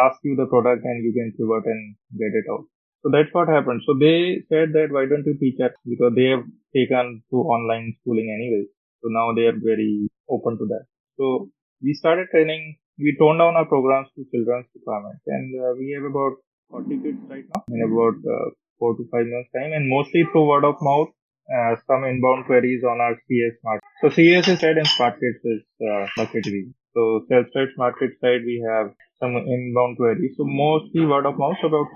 ask 0.04 0.20
you 0.22 0.36
the 0.36 0.46
product 0.46 0.84
and 0.84 1.04
you 1.04 1.12
can 1.12 1.32
pivot 1.36 1.66
and 1.66 1.96
get 2.16 2.32
it 2.40 2.46
out. 2.52 2.64
So 3.02 3.10
that's 3.10 3.32
what 3.32 3.48
happened. 3.48 3.82
So 3.86 3.94
they 3.98 4.44
said 4.48 4.72
that 4.74 4.88
why 4.90 5.06
don't 5.06 5.26
you 5.26 5.36
teach 5.40 5.58
us 5.60 5.72
because 5.84 6.12
they 6.14 6.28
have 6.30 6.44
taken 6.74 7.22
to 7.30 7.36
online 7.36 7.96
schooling 8.00 8.30
anyway. 8.30 8.66
So 9.02 9.08
now 9.08 9.32
they 9.34 9.46
are 9.46 9.58
very 9.70 10.08
open 10.28 10.58
to 10.58 10.66
that. 10.72 10.84
So 11.18 11.50
we 11.82 11.94
started 11.94 12.28
training. 12.30 12.76
We 12.98 13.16
toned 13.18 13.38
down 13.40 13.56
our 13.56 13.64
programs 13.66 14.08
to 14.16 14.26
children's 14.32 14.66
requirements, 14.74 15.22
and 15.26 15.46
uh, 15.60 15.72
we 15.78 15.92
have 15.96 16.04
about 16.04 16.36
40 16.70 16.98
kids 17.02 17.18
right 17.28 17.44
now 17.54 17.64
in 17.68 17.80
about 17.88 18.16
uh, 18.34 18.50
four 18.78 18.96
to 18.96 19.04
five 19.12 19.26
months 19.26 19.50
time, 19.56 19.72
and 19.72 19.88
mostly 19.88 20.24
through 20.32 20.48
word 20.48 20.64
of 20.64 20.76
mouth. 20.80 21.08
Uh, 21.50 21.74
some 21.88 22.04
inbound 22.04 22.46
queries 22.46 22.84
on 22.84 23.00
our 23.00 23.16
CS 23.26 23.54
market. 23.64 23.82
So 24.00 24.10
CS 24.10 24.46
is 24.48 24.60
said 24.60 24.78
in 24.78 24.84
Smart 24.84 25.14
Kids 25.18 25.42
is 25.44 25.62
uh, 25.82 26.06
bucket 26.16 26.46
So 26.94 27.24
self-state 27.28 27.74
market 27.76 28.10
side 28.20 28.42
we 28.46 28.62
have 28.70 28.92
some 29.18 29.34
inbound 29.36 29.96
queries. 29.96 30.34
So 30.36 30.44
mostly 30.44 31.06
word 31.06 31.26
of 31.26 31.36
mouth 31.38 31.58
about. 31.64 31.88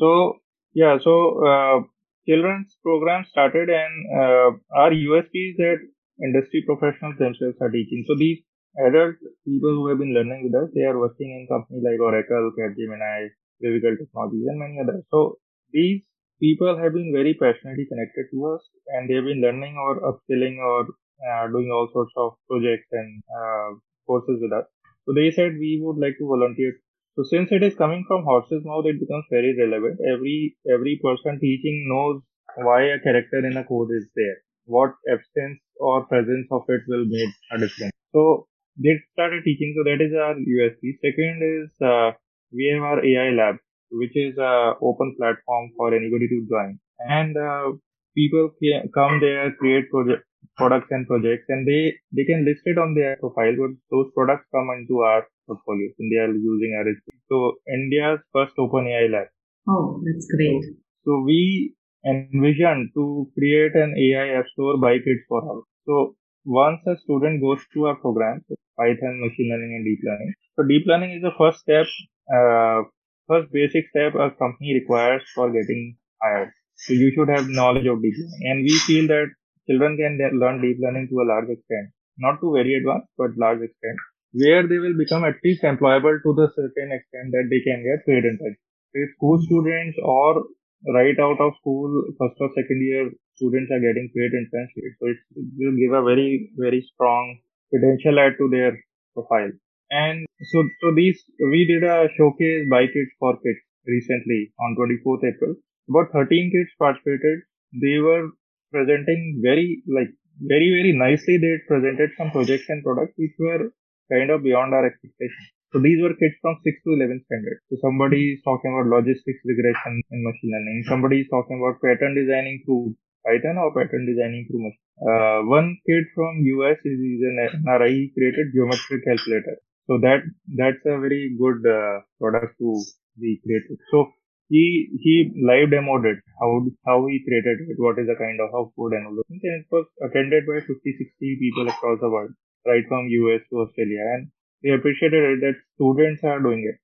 So 0.00 0.38
yeah, 0.74 0.98
so 1.02 1.12
uh, 1.46 1.80
children's 2.26 2.76
program 2.82 3.24
started 3.30 3.68
and 3.70 3.94
uh, 4.20 4.50
our 4.74 4.90
USP 4.90 5.50
is 5.50 5.56
that 5.58 5.78
industry 6.22 6.62
professionals 6.66 7.16
themselves 7.18 7.56
are 7.60 7.70
teaching. 7.70 8.04
So 8.06 8.14
these 8.16 8.40
adult 8.78 9.16
people 9.44 9.74
who 9.74 9.88
have 9.88 9.98
been 9.98 10.14
learning 10.14 10.44
with 10.44 10.54
us, 10.62 10.70
they 10.74 10.82
are 10.82 10.98
working 10.98 11.30
in 11.34 11.48
companies 11.50 11.82
like 11.84 12.00
Oracle, 12.00 12.52
Capgemini, 12.58 13.30
Technologies, 13.60 14.46
and 14.46 14.58
many 14.58 14.78
others. 14.80 15.04
So 15.10 15.38
these 15.72 16.02
people 16.40 16.78
have 16.78 16.94
been 16.94 17.12
very 17.12 17.34
passionately 17.34 17.86
connected 17.86 18.26
to 18.32 18.46
us, 18.54 18.62
and 18.88 19.08
they've 19.08 19.24
been 19.24 19.42
learning 19.42 19.76
or 19.76 20.00
upskilling 20.00 20.58
or 20.58 20.88
uh, 21.28 21.46
doing 21.48 21.70
all 21.70 21.88
sorts 21.92 22.12
of 22.16 22.32
projects 22.48 22.88
and 22.92 23.22
uh, 23.28 23.70
courses 24.06 24.38
with 24.40 24.52
us. 24.52 24.66
So 25.06 25.14
they 25.14 25.30
said 25.30 25.58
we 25.58 25.80
would 25.82 25.98
like 25.98 26.16
to 26.18 26.26
volunteer. 26.26 26.72
So 27.16 27.24
since 27.24 27.50
it 27.50 27.62
is 27.62 27.74
coming 27.74 28.04
from 28.06 28.24
horse's 28.24 28.64
mouth, 28.64 28.86
it 28.86 29.00
becomes 29.00 29.24
very 29.30 29.56
relevant. 29.58 29.98
Every 30.00 30.56
every 30.72 31.00
person 31.02 31.40
teaching 31.40 31.86
knows 31.90 32.22
why 32.56 32.82
a 32.84 33.00
character 33.00 33.44
in 33.44 33.56
a 33.56 33.64
code 33.64 33.90
is 33.92 34.08
there 34.14 34.38
what 34.70 34.94
absence 35.14 35.60
or 35.78 36.06
presence 36.06 36.48
of 36.50 36.62
it 36.68 36.82
will 36.88 37.04
make 37.06 37.34
a 37.52 37.58
difference. 37.58 37.92
So 38.14 38.46
they 38.76 38.94
started 39.12 39.44
teaching. 39.44 39.74
So 39.76 39.84
that 39.90 40.00
is 40.06 40.12
our 40.14 40.34
USP. 40.34 40.96
Second 41.04 41.36
is 41.42 41.70
uh, 41.82 42.12
we 42.52 42.70
have 42.74 42.82
our 42.82 43.00
AI 43.04 43.30
lab, 43.40 43.56
which 43.90 44.16
is 44.16 44.36
a 44.38 44.74
open 44.82 45.14
platform 45.18 45.70
for 45.76 45.94
anybody 45.94 46.28
to 46.28 46.46
join. 46.48 46.78
And 47.00 47.36
uh, 47.36 47.72
people 48.16 48.50
come 48.94 49.20
there, 49.20 49.52
create 49.58 49.90
project, 49.90 50.24
products 50.56 50.88
and 50.90 51.06
projects, 51.06 51.46
and 51.48 51.66
they 51.66 51.94
they 52.16 52.24
can 52.24 52.44
list 52.44 52.62
it 52.64 52.78
on 52.78 52.94
their 52.94 53.16
profile. 53.16 53.54
But 53.62 53.76
those 53.90 54.10
products 54.14 54.46
come 54.54 54.68
into 54.78 55.00
our 55.00 55.26
portfolio, 55.46 55.88
and 55.98 56.12
they 56.12 56.20
are 56.24 56.32
using 56.32 56.74
our. 56.78 56.86
So 57.28 57.56
India's 57.78 58.20
first 58.32 58.54
open 58.58 58.86
AI 58.86 59.06
lab. 59.16 59.28
Oh, 59.68 60.02
that's 60.04 60.26
great. 60.34 60.64
So, 60.64 60.74
so 61.04 61.22
we 61.24 61.74
envisioned 62.04 62.90
to 62.94 63.30
create 63.36 63.74
an 63.74 63.94
AI 63.98 64.38
app 64.38 64.46
store 64.52 64.78
by 64.78 64.98
Kids 64.98 65.24
for 65.28 65.42
All. 65.42 65.64
So 65.86 66.16
once 66.44 66.80
a 66.86 66.96
student 66.96 67.40
goes 67.40 67.60
through 67.72 67.86
our 67.86 67.96
program, 67.96 68.44
Python, 68.76 69.20
machine 69.20 69.50
learning, 69.50 69.74
and 69.76 69.84
deep 69.84 70.00
learning. 70.04 70.32
So 70.56 70.64
deep 70.66 70.84
learning 70.86 71.12
is 71.12 71.22
the 71.22 71.32
first 71.36 71.60
step, 71.60 71.86
uh, 72.34 72.82
first 73.28 73.52
basic 73.52 73.88
step 73.90 74.14
a 74.14 74.30
company 74.30 74.74
requires 74.74 75.22
for 75.34 75.50
getting 75.50 75.96
hired. 76.22 76.50
So 76.76 76.94
you 76.94 77.12
should 77.14 77.28
have 77.28 77.48
knowledge 77.48 77.86
of 77.86 78.02
deep 78.02 78.14
learning, 78.16 78.42
and 78.50 78.62
we 78.62 78.78
feel 78.78 79.06
that 79.08 79.28
children 79.68 79.96
can 79.96 80.18
learn 80.38 80.62
deep 80.62 80.78
learning 80.80 81.08
to 81.10 81.20
a 81.20 81.28
large 81.28 81.50
extent, 81.50 81.92
not 82.18 82.40
to 82.40 82.52
very 82.52 82.74
advanced, 82.74 83.08
but 83.18 83.36
large 83.36 83.60
extent, 83.60 83.98
where 84.32 84.66
they 84.66 84.78
will 84.78 84.96
become 84.96 85.24
at 85.24 85.36
least 85.44 85.62
employable 85.62 86.16
to 86.22 86.34
the 86.34 86.48
certain 86.56 86.90
extent 86.92 87.32
that 87.32 87.48
they 87.50 87.60
can 87.60 87.84
get 87.84 88.06
paid 88.06 88.24
in 88.24 88.38
internship. 88.38 88.56
If 88.92 89.10
school 89.16 89.40
students 89.42 89.98
or 90.02 90.44
right 90.88 91.18
out 91.20 91.40
of 91.40 91.52
school, 91.60 92.04
first 92.18 92.36
or 92.40 92.50
second 92.54 92.80
year 92.80 93.10
students 93.36 93.70
are 93.72 93.80
getting 93.80 94.08
paid 94.14 94.32
internship. 94.36 94.92
So 95.00 95.08
it 95.08 95.18
will 95.58 95.76
give 95.76 95.92
a 95.92 96.04
very, 96.04 96.50
very 96.56 96.80
strong 96.92 97.38
credential 97.70 98.18
add 98.18 98.36
to 98.38 98.48
their 98.48 98.78
profile. 99.14 99.52
And 99.90 100.26
so, 100.52 100.62
so 100.80 100.94
these, 100.94 101.18
we 101.40 101.66
did 101.66 101.82
a 101.82 102.08
showcase 102.16 102.68
by 102.70 102.86
Kids 102.86 103.10
for 103.18 103.34
Kids 103.42 103.58
recently 103.86 104.52
on 104.60 104.76
24th 104.78 105.24
April. 105.24 105.54
About 105.88 106.12
13 106.12 106.52
kids 106.54 106.70
participated. 106.78 107.42
They 107.74 107.98
were 107.98 108.30
presenting 108.70 109.40
very, 109.42 109.82
like, 109.88 110.10
very, 110.40 110.70
very 110.70 110.94
nicely 110.96 111.38
they 111.38 111.58
presented 111.66 112.10
some 112.16 112.30
projects 112.30 112.66
and 112.68 112.82
products 112.84 113.14
which 113.18 113.34
were 113.38 113.72
kind 114.10 114.30
of 114.30 114.42
beyond 114.42 114.74
our 114.74 114.86
expectations. 114.86 115.50
So 115.72 115.78
these 115.78 116.02
were 116.02 116.14
kids 116.18 116.34
from 116.42 116.58
6th 116.66 116.82
to 116.82 116.90
11th 116.98 117.24
standard. 117.30 117.58
So 117.70 117.78
somebody 117.78 118.34
is 118.34 118.42
talking 118.42 118.74
about 118.74 118.90
logistics 118.90 119.42
regression 119.46 120.02
in 120.10 120.18
machine 120.26 120.50
learning. 120.50 120.84
Somebody 120.90 121.22
is 121.22 121.28
talking 121.30 121.62
about 121.62 121.78
pattern 121.78 122.18
designing 122.18 122.62
through 122.66 122.98
Python 123.22 123.54
or 123.54 123.70
pattern 123.70 124.02
designing 124.02 124.50
through 124.50 124.66
machine. 124.66 124.88
Uh, 124.98 125.46
one 125.46 125.78
kid 125.86 126.04
from 126.14 126.42
US 126.42 126.78
is, 126.84 126.98
is 126.98 127.22
an 127.22 127.38
NRI. 127.62 128.10
Created 128.14 128.50
geometric 128.52 129.06
calculator. 129.06 129.56
So 129.86 129.98
that 130.02 130.26
that's 130.58 130.82
a 130.86 130.98
very 130.98 131.34
good 131.38 131.62
uh, 131.66 132.02
product 132.18 132.58
to 132.58 132.82
be 133.18 133.40
created. 133.42 133.78
So 133.90 134.10
he 134.48 134.90
he 134.98 135.14
live 135.50 135.70
demoed 135.70 136.04
it 136.10 136.18
how 136.40 136.50
how 136.86 136.98
he 137.06 137.22
created 137.22 137.62
it, 137.70 137.78
what 137.78 137.98
is 137.98 138.10
the 138.10 138.18
kind 138.18 138.38
of 138.42 138.50
output 138.54 138.92
and 138.98 139.06
all 139.06 139.14
those 139.14 139.30
things. 139.30 139.46
And 139.46 139.62
it 139.62 139.70
was 139.70 139.86
attended 140.02 140.46
by 140.50 140.60
50, 140.66 140.74
60 140.74 141.38
people 141.42 141.68
across 141.70 141.98
the 142.02 142.10
world, 142.10 142.34
right 142.66 142.84
from 142.88 143.06
US 143.06 143.42
to 143.50 143.62
Australia. 143.64 144.02
And 144.14 144.30
we 144.62 144.72
appreciated 144.72 145.40
that 145.40 145.54
students 145.74 146.22
are 146.24 146.40
doing 146.40 146.62
it. 146.70 146.78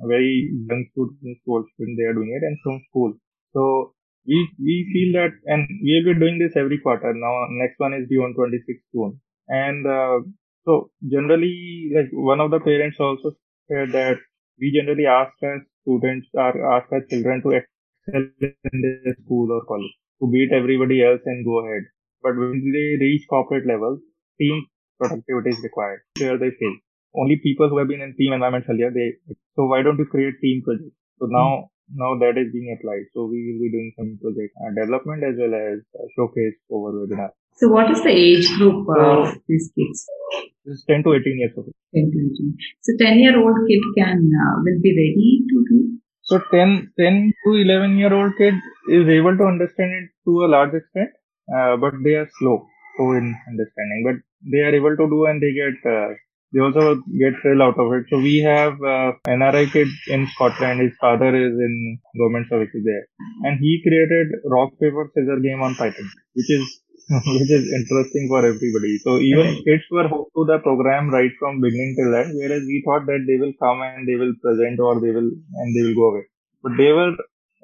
Very 0.00 0.50
young 0.68 0.86
students, 0.92 1.40
students, 1.42 1.98
they 1.98 2.04
are 2.04 2.14
doing 2.14 2.32
it 2.34 2.44
and 2.44 2.58
from 2.62 2.80
school. 2.88 3.12
So 3.52 3.94
we, 4.26 4.48
we 4.58 4.76
feel 4.92 5.20
that, 5.20 5.32
and 5.46 5.66
we 5.82 6.02
will 6.04 6.14
be 6.14 6.20
doing 6.20 6.38
this 6.38 6.56
every 6.56 6.78
quarter. 6.78 7.12
Now, 7.14 7.46
next 7.50 7.78
one 7.78 7.94
is 7.94 8.08
due 8.08 8.22
on 8.22 8.34
26th 8.34 8.84
June. 8.94 9.20
And, 9.48 9.86
uh, 9.86 10.20
so 10.64 10.90
generally, 11.08 11.90
like 11.94 12.10
one 12.12 12.40
of 12.40 12.50
the 12.50 12.60
parents 12.60 12.98
also 13.00 13.32
said 13.68 13.92
that 13.92 14.16
we 14.60 14.72
generally 14.72 15.06
ask 15.06 15.32
our 15.42 15.64
students 15.82 16.28
or 16.34 16.72
ask 16.76 16.92
our 16.92 17.02
children 17.08 17.42
to 17.42 17.50
excel 17.60 18.22
in 18.40 18.82
their 18.82 19.14
school 19.24 19.50
or 19.50 19.64
college 19.64 19.94
to 20.20 20.30
beat 20.30 20.52
everybody 20.52 21.02
else 21.02 21.20
and 21.24 21.44
go 21.44 21.64
ahead. 21.64 21.82
But 22.22 22.36
when 22.36 22.60
they 22.72 23.02
reach 23.02 23.26
corporate 23.28 23.66
level, 23.66 23.98
team 24.38 24.66
productivity 24.98 25.50
is 25.50 25.62
required. 25.62 26.00
Here 26.18 26.36
they 26.36 26.50
fail 26.50 26.76
only 27.14 27.36
people 27.42 27.68
who 27.68 27.78
have 27.78 27.88
been 27.88 28.00
in 28.00 28.14
team 28.16 28.32
environments 28.32 28.68
earlier, 28.70 28.90
they, 28.90 29.14
so 29.56 29.66
why 29.66 29.82
don't 29.82 29.98
you 29.98 30.06
create 30.06 30.34
team 30.40 30.62
projects? 30.64 30.96
So 31.18 31.26
now, 31.26 31.70
now 31.94 32.18
that 32.18 32.38
is 32.38 32.52
being 32.52 32.76
applied. 32.76 33.06
So 33.14 33.26
we 33.26 33.38
will 33.46 33.60
be 33.66 33.70
doing 33.70 33.92
some 33.96 34.18
project 34.22 34.54
uh, 34.62 34.70
development 34.74 35.24
as 35.24 35.34
well 35.38 35.54
as 35.54 35.78
uh, 35.98 36.06
showcase 36.16 36.56
over 36.70 36.92
webinar. 36.92 37.30
So 37.56 37.68
what 37.68 37.90
is 37.90 38.02
the 38.02 38.10
age 38.10 38.48
group 38.56 38.86
of 38.88 39.26
uh, 39.26 39.34
these 39.48 39.70
kids? 39.76 40.06
This 40.64 40.78
is 40.78 40.84
10 40.88 41.02
to 41.04 41.14
18 41.14 41.38
years 41.38 41.52
old. 41.56 41.72
10 41.94 42.10
to 42.12 42.18
18. 42.18 42.56
So 42.80 42.92
10 42.98 43.18
year 43.18 43.36
old 43.38 43.56
kid 43.68 43.82
can, 43.98 44.30
uh, 44.42 44.54
will 44.64 44.80
be 44.80 44.92
ready 44.92 45.44
to 45.50 45.64
do? 45.68 46.00
So 46.22 46.38
10, 46.50 46.92
10 46.98 47.32
to 47.44 47.54
11 47.54 47.98
year 47.98 48.14
old 48.14 48.32
kid 48.38 48.54
is 48.88 49.08
able 49.08 49.36
to 49.36 49.44
understand 49.44 49.90
it 49.98 50.10
to 50.26 50.44
a 50.44 50.48
large 50.48 50.74
extent, 50.74 51.10
uh, 51.54 51.76
but 51.76 51.94
they 52.04 52.14
are 52.14 52.28
slow, 52.38 52.66
slow 52.96 53.12
in 53.12 53.34
understanding, 53.48 54.00
but 54.06 54.16
they 54.52 54.60
are 54.60 54.74
able 54.74 54.96
to 54.96 55.08
do 55.08 55.26
and 55.26 55.42
they 55.42 55.52
get 55.52 55.90
uh, 55.90 56.08
they 56.52 56.60
also 56.60 56.96
get 57.18 57.34
thrill 57.40 57.62
out 57.62 57.78
of 57.78 57.92
it. 57.92 58.06
So 58.10 58.18
we 58.18 58.38
have 58.40 58.74
uh, 58.82 59.12
NRI 59.26 59.70
kid 59.72 59.88
in 60.08 60.26
Scotland. 60.34 60.80
His 60.80 60.92
father 61.00 61.30
is 61.34 61.52
in 61.66 61.98
government 62.18 62.46
services 62.50 62.82
there, 62.84 63.06
and 63.44 63.60
he 63.60 63.82
created 63.86 64.28
rock 64.46 64.70
paper 64.80 65.10
scissors 65.14 65.42
game 65.42 65.62
on 65.62 65.74
Python, 65.74 66.10
which 66.34 66.50
is 66.50 66.80
which 67.10 67.50
is 67.50 67.66
interesting 67.78 68.26
for 68.28 68.44
everybody. 68.46 68.98
So 68.98 69.18
even 69.18 69.62
kids 69.66 69.84
were 69.90 70.08
hooked 70.08 70.32
to 70.36 70.44
the 70.46 70.58
program 70.58 71.10
right 71.10 71.30
from 71.38 71.60
beginning 71.60 71.96
till 71.98 72.14
end, 72.14 72.34
whereas 72.34 72.62
we 72.66 72.82
thought 72.86 73.06
that 73.06 73.24
they 73.26 73.38
will 73.42 73.54
come 73.62 73.82
and 73.82 74.06
they 74.06 74.14
will 74.14 74.34
present 74.42 74.78
or 74.78 75.00
they 75.00 75.10
will 75.10 75.30
and 75.30 75.68
they 75.74 75.82
will 75.86 75.94
go 75.94 76.10
away, 76.10 76.26
but 76.62 76.76
they 76.76 76.92
were 76.92 77.12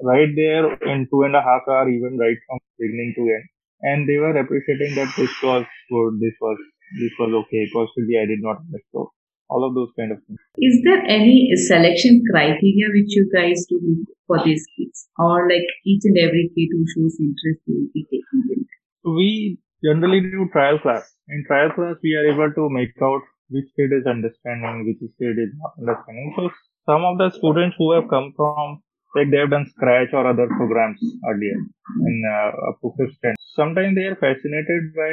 right 0.02 0.32
there 0.36 0.64
in 0.92 1.08
two 1.10 1.22
and 1.22 1.34
a 1.34 1.42
half 1.42 1.62
hour, 1.68 1.88
even 1.88 2.18
right 2.18 2.38
from 2.46 2.58
beginning 2.78 3.14
to 3.16 3.22
end, 3.22 3.46
and 3.82 4.08
they 4.08 4.18
were 4.18 4.36
appreciating 4.36 4.94
that 4.94 5.14
this 5.16 5.30
was 5.42 5.64
good, 5.90 6.20
this 6.20 6.34
was 6.40 6.58
this 6.94 7.12
was 7.18 7.32
okay. 7.46 7.66
Possibly 7.72 8.18
I 8.18 8.26
did 8.26 8.40
not 8.42 8.62
understand. 8.62 9.10
All 9.48 9.62
of 9.62 9.74
those 9.74 9.90
kind 9.94 10.10
of 10.10 10.18
things. 10.26 10.38
Is 10.58 10.82
there 10.82 11.02
any 11.06 11.54
selection 11.54 12.22
criteria 12.30 12.90
which 12.90 13.14
you 13.14 13.30
guys 13.30 13.64
do 13.68 13.78
for 14.26 14.42
these 14.42 14.66
kids? 14.74 15.06
Or 15.18 15.48
like 15.48 15.66
each 15.84 16.02
and 16.02 16.18
every 16.18 16.50
kid 16.54 16.68
who 16.74 16.82
shows 16.90 17.14
interest 17.20 17.62
will 17.66 17.86
be 17.94 18.02
taken 18.10 18.42
in? 18.50 18.66
We 19.06 19.58
generally 19.84 20.20
do 20.20 20.48
trial 20.52 20.80
class. 20.80 21.14
In 21.28 21.44
trial 21.46 21.70
class, 21.70 21.94
we 22.02 22.14
are 22.14 22.26
able 22.26 22.50
to 22.50 22.68
make 22.70 22.90
out 23.00 23.22
which 23.50 23.70
kid 23.78 23.94
is 23.94 24.06
understanding, 24.06 24.82
which 24.86 24.98
kid 25.18 25.38
is 25.38 25.54
not 25.62 25.78
understanding. 25.78 26.34
So 26.34 26.50
some 26.86 27.04
of 27.04 27.18
the 27.18 27.30
students 27.30 27.76
who 27.78 27.92
have 27.92 28.10
come 28.10 28.32
from 28.34 28.82
like 29.16 29.30
they 29.30 29.38
have 29.38 29.50
done 29.50 29.66
scratch 29.74 30.12
or 30.12 30.26
other 30.28 30.46
programs 30.46 31.00
earlier 31.24 31.56
in 32.04 32.16
uh, 32.28 32.68
up 32.68 32.76
to 32.82 32.92
fifth 32.98 33.16
standard. 33.16 33.40
Sometimes 33.56 33.96
they 33.96 34.06
are 34.12 34.16
fascinated 34.16 34.92
by 34.92 35.12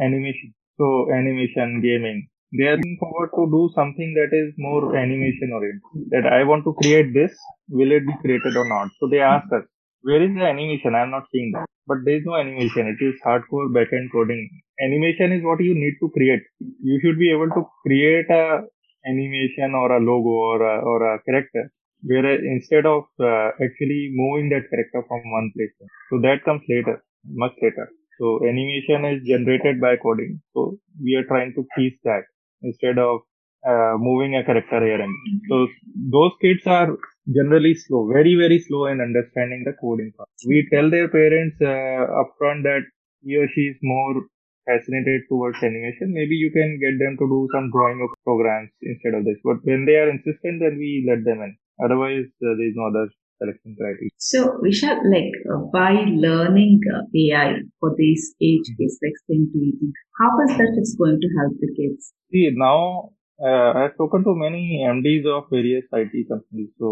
animation. 0.00 0.54
So 0.78 1.10
animation, 1.12 1.80
gaming, 1.82 2.28
they 2.56 2.64
are 2.64 2.76
looking 2.76 2.98
forward 3.00 3.30
to 3.36 3.44
do 3.50 3.70
something 3.74 4.14
that 4.14 4.30
is 4.36 4.54
more 4.58 4.96
animation 4.96 5.52
oriented. 5.52 5.82
That 6.10 6.26
I 6.26 6.44
want 6.44 6.64
to 6.64 6.74
create 6.74 7.12
this, 7.14 7.36
will 7.68 7.92
it 7.92 8.06
be 8.06 8.14
created 8.22 8.56
or 8.56 8.66
not? 8.68 8.88
So 9.00 9.08
they 9.08 9.20
ask 9.20 9.46
us, 9.52 9.64
where 10.02 10.22
is 10.22 10.34
the 10.34 10.44
animation? 10.44 10.94
I 10.94 11.02
am 11.02 11.10
not 11.10 11.26
seeing 11.32 11.52
that. 11.52 11.66
But 11.86 11.98
there 12.04 12.16
is 12.16 12.24
no 12.24 12.36
animation. 12.36 12.86
It 12.94 13.04
is 13.04 13.14
hardcore 13.24 13.68
backend 13.76 14.10
coding. 14.12 14.48
Animation 14.80 15.32
is 15.32 15.42
what 15.44 15.60
you 15.60 15.74
need 15.74 15.94
to 16.00 16.10
create. 16.10 16.42
You 16.82 17.00
should 17.02 17.18
be 17.18 17.30
able 17.32 17.48
to 17.50 17.64
create 17.86 18.28
a 18.30 18.62
animation 19.06 19.74
or 19.74 19.92
a 19.96 20.00
logo 20.00 20.30
or 20.30 20.62
a, 20.62 20.80
or 20.80 21.14
a 21.14 21.22
character 21.22 21.70
where 22.02 22.26
instead 22.54 22.86
of 22.86 23.04
uh, 23.20 23.50
actually 23.64 24.10
moving 24.14 24.48
that 24.50 24.68
character 24.70 25.02
from 25.08 25.20
one 25.32 25.50
place. 25.56 25.72
So 26.10 26.20
that 26.20 26.44
comes 26.44 26.62
later, 26.68 27.02
much 27.24 27.52
later. 27.62 27.88
So 28.18 28.40
animation 28.48 29.04
is 29.04 29.26
generated 29.26 29.80
by 29.80 29.96
coding. 29.96 30.40
So 30.54 30.78
we 31.02 31.14
are 31.16 31.24
trying 31.24 31.54
to 31.54 31.66
teach 31.76 31.98
that 32.04 32.22
instead 32.62 32.98
of 32.98 33.20
uh, 33.66 33.94
moving 33.98 34.36
a 34.36 34.44
character 34.44 34.80
here 34.84 35.00
and 35.00 35.12
so 35.48 35.66
those 36.10 36.32
kids 36.40 36.62
are 36.66 36.96
generally 37.34 37.74
slow, 37.74 38.08
very 38.12 38.36
very 38.36 38.60
slow 38.60 38.86
in 38.86 39.00
understanding 39.00 39.64
the 39.66 39.74
coding 39.80 40.12
part. 40.16 40.28
We 40.46 40.68
tell 40.72 40.88
their 40.88 41.08
parents 41.08 41.56
uh, 41.60 42.06
upfront 42.22 42.62
that 42.62 42.82
he 43.22 43.36
or 43.36 43.48
she 43.54 43.62
is 43.72 43.76
more 43.82 44.14
fascinated 44.66 45.22
towards 45.28 45.58
animation. 45.62 46.12
Maybe 46.12 46.36
you 46.36 46.50
can 46.50 46.78
get 46.78 46.98
them 46.98 47.16
to 47.18 47.26
do 47.26 47.48
some 47.52 47.70
drawing 47.70 48.02
of 48.02 48.10
programs 48.24 48.70
instead 48.82 49.14
of 49.14 49.24
this. 49.24 49.38
But 49.42 49.62
when 49.62 49.86
they 49.86 49.96
are 49.96 50.10
insistent, 50.10 50.60
then 50.60 50.76
we 50.78 51.06
let 51.08 51.24
them 51.24 51.42
in. 51.42 51.56
Otherwise, 51.82 52.26
uh, 52.42 52.54
there 52.58 52.68
is 52.70 52.74
no 52.76 52.88
other 52.90 53.06
selection 53.38 53.76
criteria. 53.78 54.10
So, 54.18 54.58
Vishal, 54.64 54.98
like 55.12 55.34
uh, 55.52 55.62
by 55.72 55.92
learning 56.26 56.80
uh, 56.94 57.02
AI 57.14 57.60
for 57.80 57.94
these 57.96 58.34
age 58.40 58.66
kids, 58.78 58.98
like 59.02 59.18
10 59.30 59.50
to 59.52 59.58
18, 59.58 59.92
how 60.20 60.30
is 60.46 60.56
that 60.58 60.72
is 60.80 60.96
going 60.98 61.20
to 61.20 61.28
help 61.38 61.54
the 61.60 61.70
kids? 61.78 62.12
See, 62.32 62.50
now 62.54 63.10
uh, 63.40 63.72
I've 63.78 63.94
spoken 63.94 64.24
to 64.24 64.34
many 64.34 64.84
MDs 64.88 65.26
of 65.26 65.44
various 65.50 65.84
IT 65.92 66.28
companies. 66.28 66.70
So, 66.78 66.88